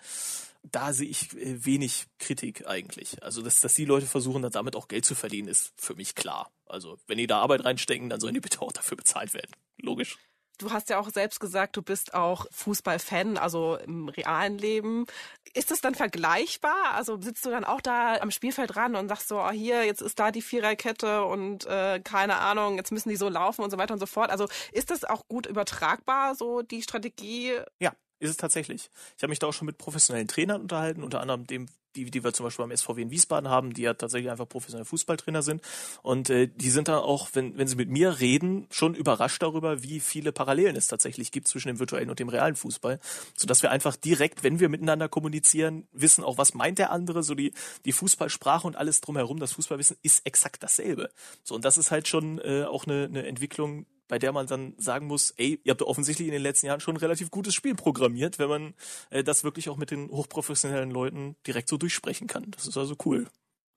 Da 0.62 0.92
sehe 0.92 1.08
ich 1.08 1.34
äh, 1.36 1.64
wenig 1.64 2.06
Kritik 2.18 2.66
eigentlich. 2.66 3.22
Also, 3.22 3.42
dass, 3.42 3.56
dass 3.60 3.74
die 3.74 3.86
Leute 3.86 4.06
versuchen, 4.06 4.42
dann 4.42 4.52
damit 4.52 4.76
auch 4.76 4.88
Geld 4.88 5.06
zu 5.06 5.14
verdienen, 5.14 5.48
ist 5.48 5.72
für 5.76 5.94
mich 5.94 6.14
klar. 6.14 6.50
Also, 6.66 6.98
wenn 7.06 7.18
die 7.18 7.26
da 7.26 7.40
Arbeit 7.40 7.64
reinstecken, 7.64 8.10
dann 8.10 8.20
sollen 8.20 8.34
die 8.34 8.40
bitte 8.40 8.60
auch 8.60 8.72
dafür 8.72 8.96
bezahlt 8.96 9.32
werden. 9.32 9.50
Logisch. 9.78 10.18
Du 10.60 10.70
hast 10.72 10.90
ja 10.90 11.00
auch 11.00 11.08
selbst 11.08 11.40
gesagt, 11.40 11.74
du 11.74 11.80
bist 11.80 12.12
auch 12.12 12.44
Fußballfan, 12.50 13.38
also 13.38 13.76
im 13.76 14.10
realen 14.10 14.58
Leben. 14.58 15.06
Ist 15.54 15.70
das 15.70 15.80
dann 15.80 15.94
vergleichbar? 15.94 16.92
Also 16.92 17.18
sitzt 17.18 17.46
du 17.46 17.50
dann 17.50 17.64
auch 17.64 17.80
da 17.80 18.16
am 18.16 18.30
Spielfeld 18.30 18.74
dran 18.74 18.94
und 18.94 19.08
sagst 19.08 19.28
so, 19.28 19.40
oh, 19.40 19.50
hier, 19.50 19.86
jetzt 19.86 20.02
ist 20.02 20.18
da 20.18 20.30
die 20.30 20.42
Viererkette 20.42 21.24
und 21.24 21.64
äh, 21.64 22.00
keine 22.00 22.36
Ahnung, 22.36 22.76
jetzt 22.76 22.92
müssen 22.92 23.08
die 23.08 23.16
so 23.16 23.30
laufen 23.30 23.62
und 23.62 23.70
so 23.70 23.78
weiter 23.78 23.94
und 23.94 24.00
so 24.00 24.06
fort. 24.06 24.30
Also 24.30 24.48
ist 24.72 24.90
das 24.90 25.04
auch 25.04 25.26
gut 25.28 25.46
übertragbar, 25.46 26.34
so 26.34 26.60
die 26.60 26.82
Strategie? 26.82 27.54
Ja, 27.78 27.94
ist 28.18 28.28
es 28.28 28.36
tatsächlich. 28.36 28.90
Ich 29.16 29.22
habe 29.22 29.30
mich 29.30 29.38
da 29.38 29.46
auch 29.46 29.54
schon 29.54 29.64
mit 29.64 29.78
professionellen 29.78 30.28
Trainern 30.28 30.60
unterhalten, 30.60 31.02
unter 31.02 31.22
anderem 31.22 31.46
dem 31.46 31.68
die, 31.96 32.10
die 32.10 32.24
wir 32.24 32.32
zum 32.32 32.44
Beispiel 32.44 32.66
beim 32.66 32.76
SVW 32.76 33.02
in 33.02 33.10
Wiesbaden 33.10 33.48
haben, 33.48 33.74
die 33.74 33.82
ja 33.82 33.94
tatsächlich 33.94 34.30
einfach 34.30 34.48
professionelle 34.48 34.84
Fußballtrainer 34.84 35.42
sind. 35.42 35.62
Und 36.02 36.30
äh, 36.30 36.48
die 36.48 36.70
sind 36.70 36.88
da 36.88 36.98
auch, 36.98 37.30
wenn, 37.32 37.56
wenn 37.58 37.68
sie 37.68 37.76
mit 37.76 37.88
mir 37.88 38.20
reden, 38.20 38.66
schon 38.70 38.94
überrascht 38.94 39.42
darüber, 39.42 39.82
wie 39.82 40.00
viele 40.00 40.32
Parallelen 40.32 40.76
es 40.76 40.86
tatsächlich 40.86 41.32
gibt 41.32 41.48
zwischen 41.48 41.68
dem 41.68 41.78
virtuellen 41.78 42.10
und 42.10 42.18
dem 42.18 42.28
realen 42.28 42.56
Fußball. 42.56 43.00
Sodass 43.36 43.62
wir 43.62 43.70
einfach 43.70 43.96
direkt, 43.96 44.42
wenn 44.42 44.60
wir 44.60 44.68
miteinander 44.68 45.08
kommunizieren, 45.08 45.86
wissen 45.92 46.24
auch, 46.24 46.38
was 46.38 46.54
meint 46.54 46.78
der 46.78 46.90
andere, 46.90 47.22
so 47.22 47.34
die, 47.34 47.52
die 47.84 47.92
Fußballsprache 47.92 48.66
und 48.66 48.76
alles 48.76 49.00
drumherum, 49.00 49.38
das 49.38 49.52
Fußballwissen 49.52 49.96
ist 50.02 50.26
exakt 50.26 50.62
dasselbe. 50.62 51.10
So, 51.42 51.54
und 51.54 51.64
das 51.64 51.78
ist 51.78 51.90
halt 51.90 52.08
schon 52.08 52.38
äh, 52.38 52.64
auch 52.64 52.86
eine, 52.86 53.04
eine 53.04 53.26
Entwicklung, 53.26 53.86
bei 54.10 54.18
der 54.18 54.32
man 54.32 54.48
dann 54.48 54.74
sagen 54.76 55.06
muss, 55.06 55.30
ey, 55.36 55.60
ihr 55.62 55.70
habt 55.70 55.82
offensichtlich 55.82 56.26
in 56.26 56.32
den 56.32 56.42
letzten 56.42 56.66
Jahren 56.66 56.80
schon 56.80 56.96
ein 56.96 57.00
relativ 57.00 57.30
gutes 57.30 57.54
Spiel 57.54 57.76
programmiert, 57.76 58.40
wenn 58.40 58.48
man 58.48 58.74
äh, 59.10 59.22
das 59.22 59.44
wirklich 59.44 59.68
auch 59.70 59.76
mit 59.76 59.92
den 59.92 60.10
hochprofessionellen 60.10 60.90
Leuten 60.90 61.36
direkt 61.46 61.68
so 61.68 61.76
durchsprechen 61.76 62.26
kann. 62.26 62.50
Das 62.50 62.66
ist 62.66 62.76
also 62.76 62.96
cool. 63.04 63.28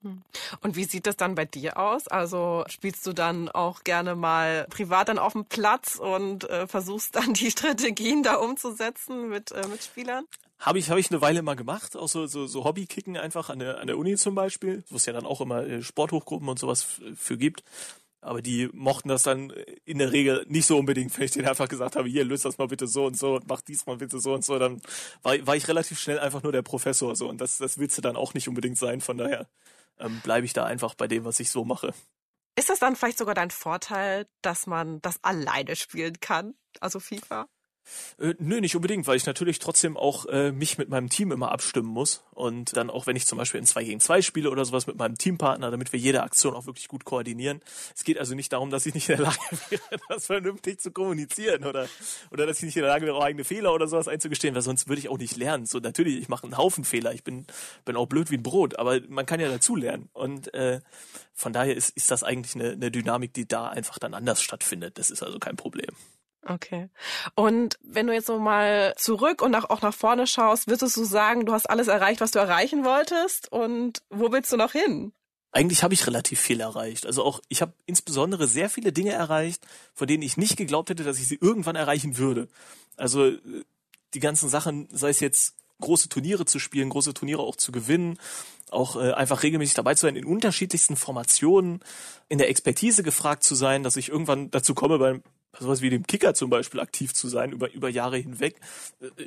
Hm. 0.02 0.22
Und 0.60 0.74
wie 0.74 0.84
sieht 0.84 1.06
das 1.06 1.16
dann 1.16 1.36
bei 1.36 1.44
dir 1.44 1.78
aus? 1.78 2.08
Also 2.08 2.64
spielst 2.66 3.06
du 3.06 3.12
dann 3.12 3.48
auch 3.48 3.84
gerne 3.84 4.16
mal 4.16 4.66
privat 4.70 5.08
dann 5.08 5.20
auf 5.20 5.34
dem 5.34 5.44
Platz 5.44 5.96
und 5.96 6.50
äh, 6.50 6.66
versuchst 6.66 7.14
dann 7.14 7.32
die 7.32 7.50
Strategien 7.52 8.24
da 8.24 8.34
umzusetzen 8.34 9.28
mit 9.28 9.52
äh, 9.52 9.68
Mitspielern? 9.68 10.24
Habe 10.58 10.80
ich, 10.80 10.90
hab 10.90 10.98
ich 10.98 11.12
eine 11.12 11.20
Weile 11.20 11.42
mal 11.42 11.54
gemacht, 11.54 11.96
auch 11.96 12.08
so, 12.08 12.26
so, 12.26 12.46
so 12.46 12.64
Hobbykicken 12.64 13.16
einfach 13.16 13.50
an 13.50 13.60
der, 13.60 13.78
an 13.78 13.86
der 13.86 13.98
Uni 13.98 14.16
zum 14.16 14.34
Beispiel, 14.34 14.82
wo 14.88 14.96
es 14.96 15.06
ja 15.06 15.12
dann 15.12 15.26
auch 15.26 15.40
immer 15.40 15.64
äh, 15.64 15.82
Sporthochgruppen 15.82 16.48
und 16.48 16.58
sowas 16.58 16.84
für 17.14 17.36
gibt. 17.36 17.62
Aber 18.24 18.40
die 18.40 18.70
mochten 18.72 19.08
das 19.08 19.22
dann 19.22 19.50
in 19.84 19.98
der 19.98 20.10
Regel 20.10 20.46
nicht 20.48 20.66
so 20.66 20.78
unbedingt, 20.78 21.16
wenn 21.18 21.26
ich 21.26 21.32
denen 21.32 21.46
einfach 21.46 21.68
gesagt 21.68 21.94
habe, 21.94 22.08
hier, 22.08 22.24
löst 22.24 22.46
das 22.46 22.56
mal 22.56 22.68
bitte 22.68 22.86
so 22.86 23.04
und 23.04 23.18
so 23.18 23.34
und 23.36 23.46
mach 23.48 23.60
diesmal 23.60 23.98
bitte 23.98 24.18
so 24.18 24.32
und 24.32 24.44
so. 24.44 24.58
Dann 24.58 24.80
war, 25.22 25.34
war 25.46 25.56
ich 25.56 25.68
relativ 25.68 25.98
schnell 26.00 26.18
einfach 26.18 26.42
nur 26.42 26.52
der 26.52 26.62
Professor 26.62 27.14
so 27.14 27.28
und 27.28 27.40
das, 27.40 27.58
das 27.58 27.76
willst 27.78 27.98
du 27.98 28.02
dann 28.02 28.16
auch 28.16 28.32
nicht 28.32 28.48
unbedingt 28.48 28.78
sein. 28.78 29.02
Von 29.02 29.18
daher 29.18 29.46
ähm, 29.98 30.20
bleibe 30.22 30.46
ich 30.46 30.54
da 30.54 30.64
einfach 30.64 30.94
bei 30.94 31.06
dem, 31.06 31.24
was 31.24 31.38
ich 31.38 31.50
so 31.50 31.64
mache. 31.64 31.92
Ist 32.56 32.70
das 32.70 32.78
dann 32.78 32.96
vielleicht 32.96 33.18
sogar 33.18 33.34
dein 33.34 33.50
Vorteil, 33.50 34.26
dass 34.40 34.66
man 34.66 35.02
das 35.02 35.22
alleine 35.22 35.76
spielen 35.76 36.18
kann, 36.20 36.54
also 36.80 37.00
FIFA? 37.00 37.46
Äh, 38.18 38.34
nö, 38.38 38.60
nicht 38.60 38.76
unbedingt, 38.76 39.06
weil 39.06 39.16
ich 39.16 39.26
natürlich 39.26 39.58
trotzdem 39.58 39.96
auch 39.96 40.26
äh, 40.26 40.52
mich 40.52 40.78
mit 40.78 40.88
meinem 40.88 41.08
Team 41.08 41.32
immer 41.32 41.52
abstimmen 41.52 41.88
muss. 41.88 42.24
Und 42.32 42.76
dann 42.76 42.90
auch, 42.90 43.06
wenn 43.06 43.16
ich 43.16 43.26
zum 43.26 43.38
Beispiel 43.38 43.60
in 43.60 43.66
2 43.66 43.84
gegen 43.84 44.00
2 44.00 44.22
spiele 44.22 44.50
oder 44.50 44.64
sowas 44.64 44.86
mit 44.86 44.96
meinem 44.96 45.16
Teampartner, 45.16 45.70
damit 45.70 45.92
wir 45.92 46.00
jede 46.00 46.22
Aktion 46.22 46.54
auch 46.54 46.66
wirklich 46.66 46.88
gut 46.88 47.04
koordinieren. 47.04 47.60
Es 47.94 48.04
geht 48.04 48.18
also 48.18 48.34
nicht 48.34 48.52
darum, 48.52 48.70
dass 48.70 48.86
ich 48.86 48.94
nicht 48.94 49.08
in 49.08 49.16
der 49.16 49.26
Lage 49.26 49.38
wäre, 49.70 50.00
das 50.08 50.26
vernünftig 50.26 50.80
zu 50.80 50.90
kommunizieren 50.90 51.64
oder, 51.64 51.88
oder 52.30 52.46
dass 52.46 52.58
ich 52.58 52.64
nicht 52.64 52.76
in 52.76 52.82
der 52.82 52.90
Lage 52.90 53.06
wäre, 53.06 53.16
auch 53.16 53.24
eigene 53.24 53.44
Fehler 53.44 53.72
oder 53.72 53.86
sowas 53.86 54.08
einzugestehen, 54.08 54.54
weil 54.54 54.62
sonst 54.62 54.88
würde 54.88 55.00
ich 55.00 55.08
auch 55.08 55.18
nicht 55.18 55.36
lernen. 55.36 55.66
So, 55.66 55.78
natürlich, 55.78 56.20
ich 56.20 56.28
mache 56.28 56.44
einen 56.44 56.56
Haufen 56.56 56.84
Fehler, 56.84 57.12
ich 57.12 57.24
bin, 57.24 57.46
bin 57.84 57.96
auch 57.96 58.06
blöd 58.06 58.30
wie 58.30 58.36
ein 58.36 58.42
Brot, 58.42 58.78
aber 58.78 59.00
man 59.08 59.26
kann 59.26 59.40
ja 59.40 59.48
dazu 59.48 59.76
lernen. 59.76 60.08
Und 60.12 60.52
äh, 60.54 60.80
von 61.32 61.52
daher 61.52 61.76
ist, 61.76 61.90
ist 61.90 62.10
das 62.10 62.22
eigentlich 62.22 62.54
eine, 62.54 62.72
eine 62.72 62.90
Dynamik, 62.90 63.34
die 63.34 63.46
da 63.46 63.68
einfach 63.68 63.98
dann 63.98 64.14
anders 64.14 64.42
stattfindet. 64.42 64.98
Das 64.98 65.10
ist 65.10 65.22
also 65.22 65.38
kein 65.38 65.56
Problem. 65.56 65.94
Okay. 66.46 66.88
Und 67.34 67.78
wenn 67.82 68.06
du 68.06 68.12
jetzt 68.12 68.26
so 68.26 68.38
mal 68.38 68.94
zurück 68.96 69.40
und 69.40 69.54
auch 69.54 69.82
nach 69.82 69.94
vorne 69.94 70.26
schaust, 70.26 70.68
würdest 70.68 70.96
du 70.96 71.04
sagen, 71.04 71.46
du 71.46 71.52
hast 71.52 71.68
alles 71.70 71.88
erreicht, 71.88 72.20
was 72.20 72.32
du 72.32 72.38
erreichen 72.38 72.84
wolltest? 72.84 73.50
Und 73.50 74.02
wo 74.10 74.30
willst 74.30 74.52
du 74.52 74.56
noch 74.56 74.72
hin? 74.72 75.12
Eigentlich 75.52 75.82
habe 75.82 75.94
ich 75.94 76.06
relativ 76.06 76.40
viel 76.40 76.60
erreicht. 76.60 77.06
Also 77.06 77.22
auch, 77.22 77.40
ich 77.48 77.62
habe 77.62 77.72
insbesondere 77.86 78.48
sehr 78.48 78.68
viele 78.68 78.92
Dinge 78.92 79.12
erreicht, 79.12 79.64
von 79.94 80.08
denen 80.08 80.22
ich 80.22 80.36
nicht 80.36 80.56
geglaubt 80.56 80.90
hätte, 80.90 81.04
dass 81.04 81.18
ich 81.18 81.28
sie 81.28 81.38
irgendwann 81.40 81.76
erreichen 81.76 82.18
würde. 82.18 82.48
Also 82.96 83.26
äh, 83.26 83.38
die 84.12 84.20
ganzen 84.20 84.48
Sachen, 84.48 84.88
sei 84.90 85.10
es 85.10 85.20
jetzt 85.20 85.54
große 85.80 86.08
Turniere 86.08 86.44
zu 86.44 86.58
spielen, 86.58 86.90
große 86.90 87.14
Turniere 87.14 87.42
auch 87.42 87.56
zu 87.56 87.72
gewinnen, 87.72 88.18
auch 88.70 88.96
äh, 88.96 89.12
einfach 89.12 89.42
regelmäßig 89.42 89.74
dabei 89.74 89.94
zu 89.94 90.06
sein, 90.06 90.16
in 90.16 90.24
unterschiedlichsten 90.24 90.96
Formationen, 90.96 91.80
in 92.28 92.38
der 92.38 92.48
Expertise 92.48 93.02
gefragt 93.02 93.44
zu 93.44 93.54
sein, 93.54 93.82
dass 93.82 93.96
ich 93.96 94.08
irgendwann 94.08 94.50
dazu 94.50 94.74
komme, 94.74 94.98
beim 94.98 95.22
sowas 95.58 95.82
wie 95.82 95.90
dem 95.90 96.06
Kicker 96.06 96.34
zum 96.34 96.50
Beispiel 96.50 96.80
aktiv 96.80 97.14
zu 97.14 97.28
sein 97.28 97.52
über, 97.52 97.72
über 97.72 97.88
Jahre 97.88 98.16
hinweg. 98.16 98.60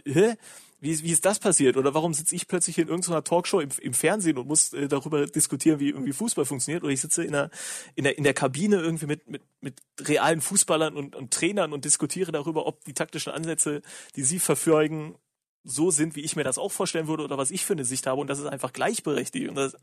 Äh? 0.06 0.36
Wie, 0.80 1.02
wie 1.02 1.12
ist 1.12 1.26
das 1.26 1.40
passiert? 1.40 1.76
Oder 1.76 1.96
warum 1.96 2.14
sitze 2.14 2.36
ich 2.36 2.48
plötzlich 2.48 2.78
in 2.78 2.88
irgendeiner 2.88 3.24
Talkshow 3.24 3.60
im, 3.60 3.70
im 3.82 3.94
Fernsehen 3.94 4.38
und 4.38 4.48
muss 4.48 4.74
äh, 4.74 4.88
darüber 4.88 5.26
diskutieren, 5.26 5.80
wie 5.80 5.90
irgendwie 5.90 6.14
Fußball 6.14 6.46
funktioniert? 6.46 6.84
Oder 6.84 6.94
ich 6.94 7.02
sitze 7.02 7.24
in 7.24 7.32
der, 7.32 7.50
in 7.96 8.04
der, 8.04 8.18
in 8.18 8.24
der 8.24 8.36
Kabine 8.36 8.76
irgendwie 8.78 9.08
mit, 9.08 9.28
mit, 9.28 9.42
mit 9.60 9.82
realen 10.00 10.40
Fußballern 10.40 10.96
und, 10.96 11.16
und 11.16 11.34
Trainern 11.34 11.74
und 11.74 11.84
diskutiere 11.84 12.32
darüber, 12.32 12.68
ob 12.68 12.84
die 12.86 12.94
taktischen 12.94 13.34
Ansätze, 13.34 13.82
die 14.16 14.24
sie 14.24 14.38
verfolgen, 14.38 15.16
so 15.64 15.90
sind, 15.90 16.16
wie 16.16 16.22
ich 16.22 16.36
mir 16.36 16.44
das 16.44 16.60
auch 16.60 16.72
vorstellen 16.72 17.08
würde 17.08 17.24
oder 17.24 17.38
was 17.40 17.52
ich 17.52 17.66
für 17.66 17.74
eine 17.74 17.84
Sicht 17.84 18.06
habe. 18.06 18.22
Und 18.22 18.28
das 18.28 18.40
ist 18.40 18.46
einfach 18.46 18.72
gleichberechtigt. 18.72 19.50
Und 19.50 19.56
das, 19.56 19.76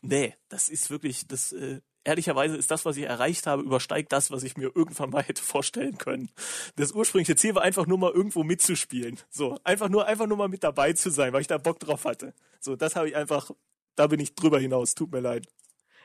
nee, 0.00 0.34
das 0.48 0.70
ist 0.70 0.88
wirklich, 0.88 1.28
das 1.28 1.52
äh, 1.52 1.82
ehrlicherweise 2.04 2.56
ist 2.56 2.70
das, 2.70 2.84
was 2.84 2.96
ich 2.96 3.04
erreicht 3.04 3.46
habe, 3.46 3.62
übersteigt 3.62 4.12
das, 4.12 4.30
was 4.30 4.42
ich 4.42 4.56
mir 4.56 4.70
irgendwann 4.74 5.10
mal 5.10 5.22
hätte 5.22 5.42
vorstellen 5.42 5.98
können. 5.98 6.30
Das 6.76 6.92
ursprüngliche 6.92 7.36
Ziel 7.36 7.54
war 7.54 7.62
einfach 7.62 7.86
nur 7.86 7.98
mal 7.98 8.12
irgendwo 8.12 8.44
mitzuspielen. 8.44 9.18
So, 9.30 9.58
einfach 9.64 9.88
nur, 9.88 10.06
einfach 10.06 10.26
nur 10.26 10.36
mal 10.36 10.48
mit 10.48 10.64
dabei 10.64 10.92
zu 10.92 11.10
sein, 11.10 11.32
weil 11.32 11.40
ich 11.40 11.46
da 11.46 11.58
Bock 11.58 11.80
drauf 11.80 12.04
hatte. 12.04 12.34
So, 12.60 12.76
das 12.76 12.96
habe 12.96 13.08
ich 13.08 13.16
einfach, 13.16 13.50
da 13.96 14.06
bin 14.06 14.20
ich 14.20 14.34
drüber 14.34 14.60
hinaus. 14.60 14.94
Tut 14.94 15.12
mir 15.12 15.20
leid. 15.20 15.46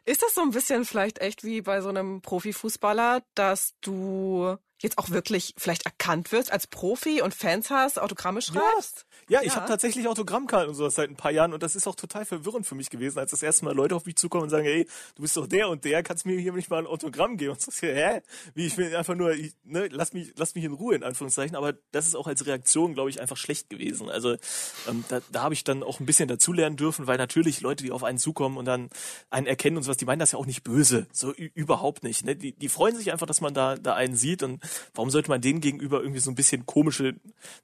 Ist 0.05 0.23
das 0.23 0.33
so 0.33 0.41
ein 0.41 0.51
bisschen 0.51 0.85
vielleicht 0.85 1.19
echt 1.19 1.43
wie 1.43 1.61
bei 1.61 1.81
so 1.81 1.89
einem 1.89 2.21
Profifußballer, 2.21 3.21
dass 3.35 3.75
du 3.81 4.57
jetzt 4.79 4.97
auch 4.97 5.09
wirklich 5.09 5.53
vielleicht 5.57 5.85
erkannt 5.85 6.31
wirst 6.31 6.51
als 6.51 6.67
Profi 6.67 7.21
und 7.21 7.33
Fans 7.33 7.69
hast, 7.69 7.99
Autogramme 7.99 8.41
schreibst? 8.41 9.05
Ja, 9.27 9.41
ja 9.41 9.47
ich 9.47 9.55
habe 9.55 9.67
tatsächlich 9.67 10.07
Autogrammkarten 10.07 10.69
und 10.69 10.75
sowas 10.75 10.95
seit 10.95 11.09
ein 11.09 11.15
paar 11.15 11.31
Jahren 11.31 11.53
und 11.53 11.61
das 11.63 11.75
ist 11.75 11.87
auch 11.87 11.95
total 11.95 12.25
verwirrend 12.25 12.65
für 12.65 12.75
mich 12.75 12.89
gewesen, 12.89 13.19
als 13.19 13.31
das 13.31 13.43
erste 13.43 13.65
Mal 13.65 13.75
Leute 13.75 13.95
auf 13.95 14.05
mich 14.05 14.15
zukommen 14.15 14.43
und 14.43 14.49
sagen, 14.49 14.65
hey, 14.65 14.87
du 15.15 15.21
bist 15.21 15.35
doch 15.37 15.47
der 15.47 15.69
und 15.69 15.85
der, 15.85 16.03
kannst 16.03 16.25
mir 16.25 16.39
hier 16.39 16.53
nicht 16.53 16.69
mal 16.69 16.79
ein 16.79 16.87
Autogramm 16.87 17.37
geben? 17.37 17.51
Und 17.51 17.61
so, 17.61 17.71
hä? 17.81 18.21
Wie, 18.53 18.65
ich 18.65 18.77
will 18.77 18.95
einfach 18.95 19.15
nur, 19.15 19.31
ich, 19.33 19.53
ne, 19.63 19.87
lass 19.91 20.13
mich, 20.13 20.33
lass 20.37 20.55
mich 20.55 20.63
in 20.63 20.73
Ruhe, 20.73 20.95
in 20.95 21.03
Anführungszeichen, 21.03 21.55
aber 21.55 21.73
das 21.91 22.07
ist 22.07 22.15
auch 22.15 22.27
als 22.27 22.45
Reaktion, 22.45 22.93
glaube 22.93 23.09
ich, 23.09 23.21
einfach 23.21 23.37
schlecht 23.37 23.69
gewesen. 23.69 24.09
Also 24.09 24.35
ähm, 24.87 25.03
da, 25.09 25.21
da 25.31 25.43
habe 25.43 25.53
ich 25.53 25.63
dann 25.63 25.83
auch 25.83 25.99
ein 25.99 26.05
bisschen 26.05 26.27
dazulernen 26.27 26.77
dürfen, 26.77 27.07
weil 27.07 27.17
natürlich 27.17 27.61
Leute, 27.61 27.83
die 27.83 27.91
auf 27.91 28.03
einen 28.03 28.17
zukommen 28.17 28.57
und 28.57 28.65
dann 28.65 28.89
einen 29.29 29.47
erkennen 29.47 29.77
und 29.77 29.83
sowas, 29.83 29.97
die 29.97 30.05
meinen 30.05 30.19
das 30.19 30.31
ja 30.31 30.39
auch 30.39 30.45
nicht 30.45 30.63
böse, 30.63 31.07
so 31.11 31.33
überhaupt 31.33 32.03
nicht. 32.03 32.25
Ne? 32.25 32.35
Die, 32.35 32.53
die 32.53 32.69
freuen 32.69 32.95
sich 32.95 33.11
einfach, 33.11 33.27
dass 33.27 33.41
man 33.41 33.53
da, 33.53 33.75
da 33.75 33.95
einen 33.95 34.15
sieht 34.15 34.43
und 34.43 34.59
warum 34.93 35.09
sollte 35.09 35.29
man 35.29 35.41
denen 35.41 35.61
gegenüber 35.61 36.01
irgendwie 36.01 36.19
so 36.19 36.31
ein 36.31 36.35
bisschen 36.35 36.65
komische, 36.65 37.15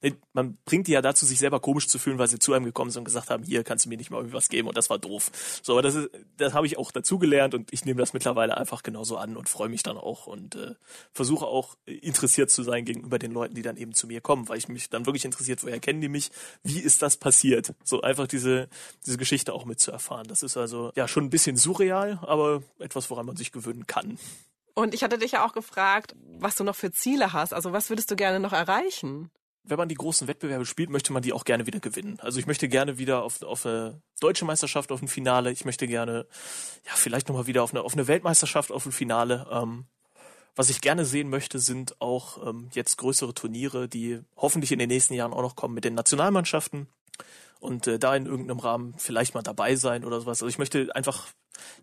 ne, 0.02 0.16
man 0.32 0.58
bringt 0.64 0.86
die 0.86 0.92
ja 0.92 1.02
dazu, 1.02 1.26
sich 1.26 1.38
selber 1.38 1.60
komisch 1.60 1.88
zu 1.88 1.98
fühlen, 1.98 2.18
weil 2.18 2.28
sie 2.28 2.38
zu 2.38 2.52
einem 2.52 2.64
gekommen 2.64 2.90
sind 2.90 3.00
und 3.00 3.04
gesagt 3.04 3.30
haben, 3.30 3.44
hier 3.44 3.64
kannst 3.64 3.84
du 3.84 3.88
mir 3.88 3.96
nicht 3.96 4.10
mal 4.10 4.18
irgendwie 4.18 4.36
was 4.36 4.48
geben 4.48 4.68
und 4.68 4.76
das 4.76 4.90
war 4.90 4.98
doof. 4.98 5.30
So, 5.62 5.72
aber 5.72 5.82
das 5.82 5.96
das 6.36 6.54
habe 6.54 6.66
ich 6.66 6.78
auch 6.78 6.90
dazugelernt 6.90 7.54
und 7.54 7.72
ich 7.72 7.84
nehme 7.84 8.00
das 8.00 8.12
mittlerweile 8.12 8.56
einfach 8.56 8.82
genauso 8.82 9.16
an 9.16 9.36
und 9.36 9.48
freue 9.48 9.68
mich 9.68 9.82
dann 9.82 9.96
auch 9.96 10.26
und 10.26 10.54
äh, 10.54 10.74
versuche 11.12 11.46
auch 11.46 11.76
interessiert 11.86 12.50
zu 12.50 12.62
sein 12.62 12.84
gegenüber 12.84 13.18
den 13.18 13.32
Leuten, 13.32 13.54
die 13.54 13.62
dann 13.62 13.76
eben 13.76 13.94
zu 13.94 14.06
mir 14.06 14.20
kommen, 14.20 14.48
weil 14.48 14.58
ich 14.58 14.68
mich 14.68 14.90
dann 14.90 15.06
wirklich 15.06 15.24
interessiert, 15.24 15.62
woher 15.62 15.80
kennen 15.80 16.00
die 16.00 16.08
mich, 16.08 16.30
wie 16.62 16.80
ist 16.80 17.02
das 17.02 17.16
passiert? 17.16 17.74
So 17.84 18.00
einfach 18.02 18.26
diese, 18.26 18.68
diese 19.04 19.18
Geschichte 19.18 19.52
auch 19.52 19.64
mitzuerfahren. 19.64 20.26
Das 20.28 20.42
ist 20.42 20.56
also 20.56 20.92
ja 20.96 21.08
schon 21.08 21.24
ein 21.24 21.30
bisschen 21.30 21.56
surreal, 21.56 22.18
aber 22.22 22.62
etwas, 22.78 23.10
woran 23.10 23.26
man 23.26 23.36
sich 23.36 23.52
gewöhnen 23.52 23.86
kann. 23.86 24.18
Und 24.74 24.92
ich 24.92 25.02
hatte 25.02 25.16
dich 25.16 25.32
ja 25.32 25.46
auch 25.46 25.54
gefragt, 25.54 26.14
was 26.40 26.56
du 26.56 26.64
noch 26.64 26.76
für 26.76 26.90
Ziele 26.90 27.32
hast. 27.32 27.52
Also 27.52 27.72
was 27.72 27.90
würdest 27.90 28.10
du 28.10 28.16
gerne 28.16 28.40
noch 28.40 28.52
erreichen? 28.52 29.30
Wenn 29.64 29.78
man 29.78 29.88
die 29.88 29.96
großen 29.96 30.28
Wettbewerbe 30.28 30.64
spielt, 30.64 30.90
möchte 30.90 31.12
man 31.12 31.22
die 31.22 31.32
auch 31.32 31.44
gerne 31.44 31.66
wieder 31.66 31.80
gewinnen. 31.80 32.18
Also 32.20 32.38
ich 32.38 32.46
möchte 32.46 32.68
gerne 32.68 32.98
wieder 32.98 33.22
auf, 33.22 33.42
auf 33.42 33.66
eine 33.66 34.00
deutsche 34.20 34.44
Meisterschaft, 34.44 34.92
auf 34.92 35.02
ein 35.02 35.08
Finale. 35.08 35.50
Ich 35.50 35.64
möchte 35.64 35.88
gerne, 35.88 36.26
ja, 36.84 36.92
vielleicht 36.94 37.28
nochmal 37.28 37.48
wieder 37.48 37.64
auf 37.64 37.72
eine, 37.72 37.82
auf 37.82 37.94
eine 37.94 38.06
Weltmeisterschaft, 38.06 38.70
auf 38.70 38.86
ein 38.86 38.92
Finale. 38.92 39.46
Ähm, 39.50 39.86
was 40.54 40.70
ich 40.70 40.80
gerne 40.80 41.04
sehen 41.04 41.28
möchte, 41.28 41.58
sind 41.58 42.00
auch 42.00 42.46
ähm, 42.48 42.70
jetzt 42.72 42.96
größere 42.96 43.34
Turniere, 43.34 43.88
die 43.88 44.20
hoffentlich 44.36 44.72
in 44.72 44.78
den 44.78 44.88
nächsten 44.88 45.14
Jahren 45.14 45.32
auch 45.32 45.42
noch 45.42 45.56
kommen 45.56 45.74
mit 45.74 45.84
den 45.84 45.94
Nationalmannschaften 45.94 46.88
und 47.60 47.86
äh, 47.86 47.98
da 47.98 48.14
in 48.14 48.26
irgendeinem 48.26 48.60
Rahmen 48.60 48.94
vielleicht 48.98 49.34
mal 49.34 49.42
dabei 49.42 49.76
sein 49.76 50.04
oder 50.04 50.20
sowas. 50.20 50.42
Also 50.42 50.48
ich 50.48 50.58
möchte 50.58 50.94
einfach 50.94 51.28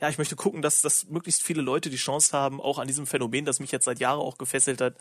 ja, 0.02 0.10
ich 0.10 0.18
möchte 0.18 0.36
gucken, 0.36 0.62
dass, 0.62 0.82
dass 0.82 1.08
möglichst 1.08 1.44
viele 1.44 1.62
Leute 1.62 1.90
die 1.90 1.98
Chance 1.98 2.36
haben, 2.38 2.62
auch 2.62 2.80
an 2.80 2.88
diesem 2.88 3.08
Phänomen, 3.08 3.46
das 3.46 3.60
mich 3.60 3.72
jetzt 3.72 3.86
seit 3.86 4.00
Jahren 4.00 4.20
auch 4.20 4.38
gefesselt 4.38 4.82
hat, 4.82 4.96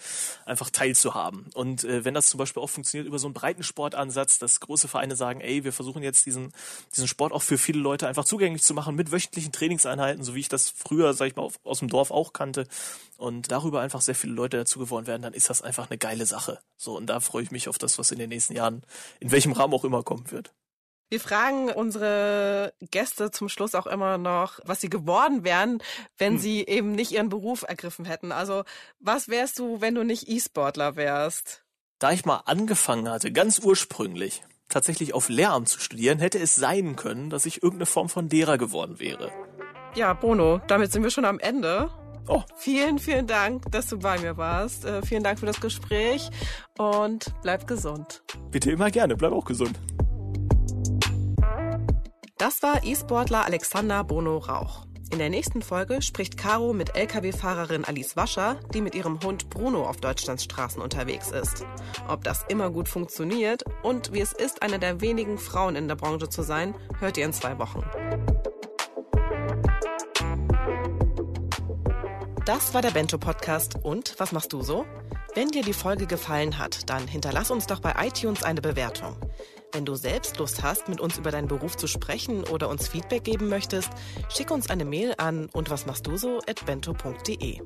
einfach 0.44 0.70
teilzuhaben. 0.70 1.46
Und 1.54 1.84
äh, 1.84 2.04
wenn 2.04 2.14
das 2.14 2.28
zum 2.28 2.38
Beispiel 2.38 2.62
auch 2.62 2.70
funktioniert 2.70 3.06
über 3.06 3.18
so 3.18 3.26
einen 3.26 3.34
breiten 3.34 3.62
Sportansatz, 3.62 4.38
dass 4.38 4.60
große 4.60 4.88
Vereine 4.88 5.16
sagen, 5.16 5.40
ey, 5.40 5.64
wir 5.64 5.72
versuchen 5.72 6.02
jetzt 6.02 6.26
diesen, 6.26 6.52
diesen 6.94 7.08
Sport 7.08 7.32
auch 7.32 7.42
für 7.42 7.58
viele 7.58 7.80
Leute 7.80 8.08
einfach 8.08 8.24
zugänglich 8.24 8.62
zu 8.62 8.74
machen 8.74 8.94
mit 8.94 9.12
wöchentlichen 9.12 9.52
Trainingseinheiten, 9.52 10.24
so 10.24 10.34
wie 10.34 10.40
ich 10.40 10.48
das 10.48 10.70
früher, 10.70 11.14
sag 11.14 11.28
ich 11.28 11.36
mal, 11.36 11.48
aus 11.64 11.78
dem 11.78 11.88
Dorf 11.88 12.10
auch 12.10 12.32
kannte 12.32 12.66
und 13.16 13.52
darüber 13.52 13.80
einfach 13.80 14.00
sehr 14.00 14.14
viele 14.14 14.32
Leute 14.32 14.56
dazu 14.56 14.78
geworden 14.78 15.06
werden, 15.06 15.22
dann 15.22 15.34
ist 15.34 15.48
das 15.48 15.62
einfach 15.62 15.90
eine 15.90 15.98
geile 15.98 16.26
Sache. 16.26 16.58
So, 16.76 16.96
und 16.96 17.06
da 17.06 17.20
freue 17.20 17.44
ich 17.44 17.50
mich 17.50 17.68
auf 17.68 17.78
das, 17.78 17.98
was 17.98 18.10
in 18.10 18.18
den 18.18 18.30
nächsten 18.30 18.54
Jahren, 18.54 18.82
in 19.20 19.30
welchem 19.30 19.52
Rahmen 19.52 19.74
auch 19.74 19.84
immer 19.84 20.02
kommen 20.02 20.30
wird. 20.30 20.52
Wir 21.12 21.20
fragen 21.20 21.70
unsere 21.70 22.72
Gäste 22.90 23.30
zum 23.30 23.50
Schluss 23.50 23.74
auch 23.74 23.86
immer 23.86 24.16
noch, 24.16 24.60
was 24.64 24.80
sie 24.80 24.88
geworden 24.88 25.44
wären, 25.44 25.82
wenn 26.16 26.36
hm. 26.36 26.38
sie 26.38 26.64
eben 26.64 26.92
nicht 26.92 27.12
ihren 27.12 27.28
Beruf 27.28 27.66
ergriffen 27.68 28.06
hätten. 28.06 28.32
Also 28.32 28.64
was 28.98 29.28
wärst 29.28 29.58
du, 29.58 29.82
wenn 29.82 29.94
du 29.94 30.04
nicht 30.04 30.26
E-Sportler 30.26 30.96
wärst? 30.96 31.64
Da 31.98 32.12
ich 32.12 32.24
mal 32.24 32.40
angefangen 32.46 33.10
hatte, 33.10 33.30
ganz 33.30 33.58
ursprünglich, 33.58 34.42
tatsächlich 34.70 35.12
auf 35.12 35.28
Lehramt 35.28 35.68
zu 35.68 35.80
studieren, 35.80 36.18
hätte 36.18 36.38
es 36.38 36.56
sein 36.56 36.96
können, 36.96 37.28
dass 37.28 37.44
ich 37.44 37.62
irgendeine 37.62 37.84
Form 37.84 38.08
von 38.08 38.30
Lehrer 38.30 38.56
geworden 38.56 38.98
wäre. 38.98 39.30
Ja, 39.94 40.14
Bono, 40.14 40.62
damit 40.66 40.92
sind 40.92 41.02
wir 41.02 41.10
schon 41.10 41.26
am 41.26 41.38
Ende. 41.40 41.90
Oh. 42.26 42.42
Vielen, 42.56 42.98
vielen 42.98 43.26
Dank, 43.26 43.70
dass 43.70 43.86
du 43.88 43.98
bei 43.98 44.18
mir 44.18 44.38
warst. 44.38 44.86
Äh, 44.86 45.02
vielen 45.02 45.24
Dank 45.24 45.38
für 45.38 45.46
das 45.46 45.60
Gespräch 45.60 46.30
und 46.78 47.34
bleib 47.42 47.66
gesund. 47.66 48.22
Bitte 48.50 48.70
immer 48.70 48.90
gerne, 48.90 49.14
bleib 49.14 49.32
auch 49.32 49.44
gesund. 49.44 49.78
Das 52.42 52.60
war 52.60 52.82
E-Sportler 52.82 53.44
Alexander 53.44 54.02
Bono 54.02 54.38
Rauch. 54.38 54.84
In 55.12 55.20
der 55.20 55.30
nächsten 55.30 55.62
Folge 55.62 56.02
spricht 56.02 56.36
Caro 56.36 56.72
mit 56.72 56.96
Lkw-Fahrerin 56.96 57.84
Alice 57.84 58.16
Wascher, 58.16 58.58
die 58.74 58.80
mit 58.80 58.96
ihrem 58.96 59.20
Hund 59.22 59.48
Bruno 59.48 59.88
auf 59.88 59.98
Deutschlands 59.98 60.42
Straßen 60.42 60.82
unterwegs 60.82 61.30
ist. 61.30 61.64
Ob 62.08 62.24
das 62.24 62.44
immer 62.48 62.70
gut 62.70 62.88
funktioniert 62.88 63.62
und 63.84 64.12
wie 64.12 64.18
es 64.18 64.32
ist, 64.32 64.60
eine 64.60 64.80
der 64.80 65.00
wenigen 65.00 65.38
Frauen 65.38 65.76
in 65.76 65.86
der 65.86 65.94
Branche 65.94 66.30
zu 66.30 66.42
sein, 66.42 66.74
hört 66.98 67.16
ihr 67.16 67.26
in 67.26 67.32
zwei 67.32 67.60
Wochen. 67.60 67.84
Das 72.44 72.74
war 72.74 72.82
der 72.82 72.90
Bento 72.90 73.18
Podcast. 73.18 73.76
Und 73.84 74.16
was 74.18 74.32
machst 74.32 74.52
du 74.52 74.62
so? 74.62 74.84
Wenn 75.36 75.50
dir 75.50 75.62
die 75.62 75.72
Folge 75.72 76.08
gefallen 76.08 76.58
hat, 76.58 76.90
dann 76.90 77.06
hinterlass 77.06 77.52
uns 77.52 77.68
doch 77.68 77.78
bei 77.78 77.94
iTunes 78.04 78.42
eine 78.42 78.60
Bewertung. 78.60 79.16
Wenn 79.72 79.86
du 79.86 79.94
selbst 79.94 80.38
Lust 80.38 80.62
hast, 80.62 80.88
mit 80.88 81.00
uns 81.00 81.16
über 81.16 81.30
deinen 81.30 81.48
Beruf 81.48 81.78
zu 81.78 81.86
sprechen 81.86 82.44
oder 82.44 82.68
uns 82.68 82.88
Feedback 82.88 83.24
geben 83.24 83.48
möchtest, 83.48 83.88
schick 84.28 84.50
uns 84.50 84.68
eine 84.68 84.84
Mail 84.84 85.14
an 85.16 85.48
und 85.54 85.70
was 85.70 85.86
machst 85.86 86.06
du 86.06 86.18
so 86.18 86.40
at 86.46 86.64
bento.de. 86.66 87.60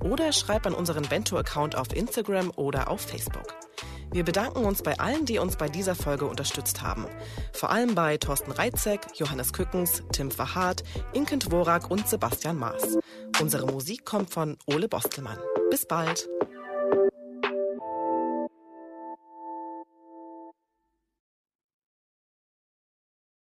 Oder 0.00 0.32
schreib 0.32 0.66
an 0.66 0.74
unseren 0.74 1.04
Bento-Account 1.04 1.76
auf 1.76 1.94
Instagram 1.94 2.50
oder 2.56 2.90
auf 2.90 3.00
Facebook. 3.00 3.46
Wir 4.12 4.24
bedanken 4.24 4.64
uns 4.64 4.82
bei 4.82 4.98
allen, 4.98 5.24
die 5.24 5.38
uns 5.38 5.56
bei 5.56 5.68
dieser 5.68 5.94
Folge 5.94 6.26
unterstützt 6.26 6.82
haben. 6.82 7.06
Vor 7.52 7.70
allem 7.70 7.94
bei 7.94 8.16
Thorsten 8.16 8.50
Reitzek, 8.50 9.00
Johannes 9.14 9.52
Kückens, 9.52 10.02
Tim 10.12 10.30
Verhardt, 10.30 10.82
Inkent 11.12 11.50
Worak 11.52 11.90
und 11.90 12.08
Sebastian 12.08 12.56
Maas. 12.56 12.98
Unsere 13.40 13.66
Musik 13.66 14.04
kommt 14.04 14.30
von 14.30 14.56
Ole 14.66 14.88
Bostelmann. 14.88 15.38
Bis 15.70 15.86
bald! 15.86 16.28